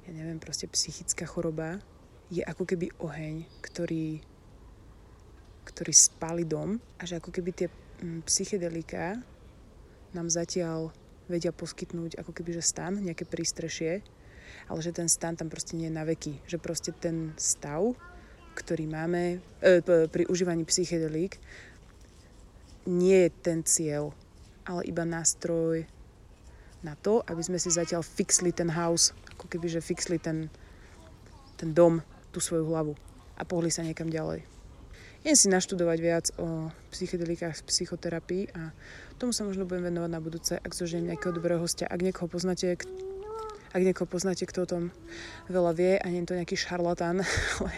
ja 0.09 0.11
neviem, 0.11 0.43
proste 0.43 0.66
psychická 0.66 1.30
choroba 1.30 1.78
je 2.26 2.43
ako 2.43 2.66
keby 2.66 2.91
oheň, 2.99 3.47
ktorý, 3.62 4.18
ktorý 5.62 5.93
spáli 5.95 6.43
dom 6.43 6.82
a 6.99 7.07
že 7.07 7.22
ako 7.22 7.30
keby 7.30 7.51
tie 7.55 7.68
mm, 8.03 8.26
psychedeliká 8.26 9.20
nám 10.11 10.26
zatiaľ 10.26 10.91
vedia 11.30 11.55
poskytnúť 11.55 12.18
ako 12.18 12.34
keby, 12.34 12.59
že 12.59 12.66
stan, 12.66 12.99
nejaké 12.99 13.22
prístrešie, 13.28 14.03
ale 14.71 14.79
že 14.87 14.95
ten 14.95 15.11
stan 15.11 15.35
tam 15.35 15.51
proste 15.51 15.75
nie 15.75 15.91
je 15.91 15.99
na 15.99 16.07
veky. 16.07 16.39
Že 16.47 16.62
proste 16.62 16.91
ten 16.95 17.35
stav, 17.35 17.91
ktorý 18.55 18.87
máme 18.87 19.43
e, 19.59 19.83
pri 20.07 20.31
užívaní 20.31 20.62
psychedelík, 20.62 21.43
nie 22.87 23.27
je 23.27 23.31
ten 23.43 23.66
cieľ, 23.66 24.14
ale 24.62 24.87
iba 24.87 25.03
nástroj 25.03 25.91
na 26.87 26.95
to, 26.95 27.21
aby 27.27 27.43
sme 27.43 27.59
si 27.59 27.68
zatiaľ 27.68 28.07
fixli 28.07 28.55
ten 28.55 28.71
house, 28.71 29.11
ako 29.37 29.51
keby, 29.51 29.66
že 29.66 29.85
fixli 29.85 30.23
ten, 30.23 30.47
ten 31.59 31.75
dom, 31.75 32.01
tú 32.31 32.39
svoju 32.39 32.71
hlavu 32.71 32.95
a 33.37 33.43
pohli 33.43 33.68
sa 33.75 33.83
niekam 33.83 34.07
ďalej. 34.07 34.47
Jen 35.21 35.37
si 35.37 35.53
naštudovať 35.53 35.99
viac 36.01 36.27
o 36.41 36.73
psychedelikách, 36.89 37.61
psychoterapii 37.68 38.57
a 38.57 38.73
tomu 39.21 39.37
sa 39.37 39.45
možno 39.45 39.68
budem 39.68 39.93
venovať 39.93 40.11
na 40.12 40.21
budúce, 40.21 40.53
ak 40.57 40.73
zoženiem 40.73 41.12
nejakého 41.12 41.37
dobrého 41.37 41.61
hostia. 41.61 41.85
Ak 41.85 42.01
niekoho 42.01 42.25
poznáte, 42.25 42.81
ak 43.71 43.83
niekoho 43.87 44.11
poznáte, 44.11 44.43
kto 44.47 44.66
o 44.66 44.71
tom 44.71 44.83
veľa 45.47 45.73
vie 45.79 45.93
a 45.97 46.07
nie 46.11 46.27
je 46.27 46.35
to 46.35 46.39
nejaký 46.39 46.57
šarlatán, 46.59 47.23
ale, 47.62 47.75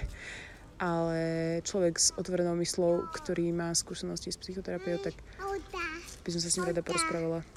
ale 0.80 1.20
človek 1.62 1.94
s 2.00 2.16
otvorenou 2.16 2.56
myslou, 2.58 3.04
ktorý 3.12 3.52
má 3.52 3.76
skúsenosti 3.76 4.32
s 4.32 4.40
psychoterapiou, 4.40 4.96
tak 5.04 5.14
by 6.24 6.30
som 6.32 6.40
sa 6.40 6.48
s 6.48 6.56
ním 6.56 6.72
rada 6.72 6.80
porozprávala. 6.80 7.44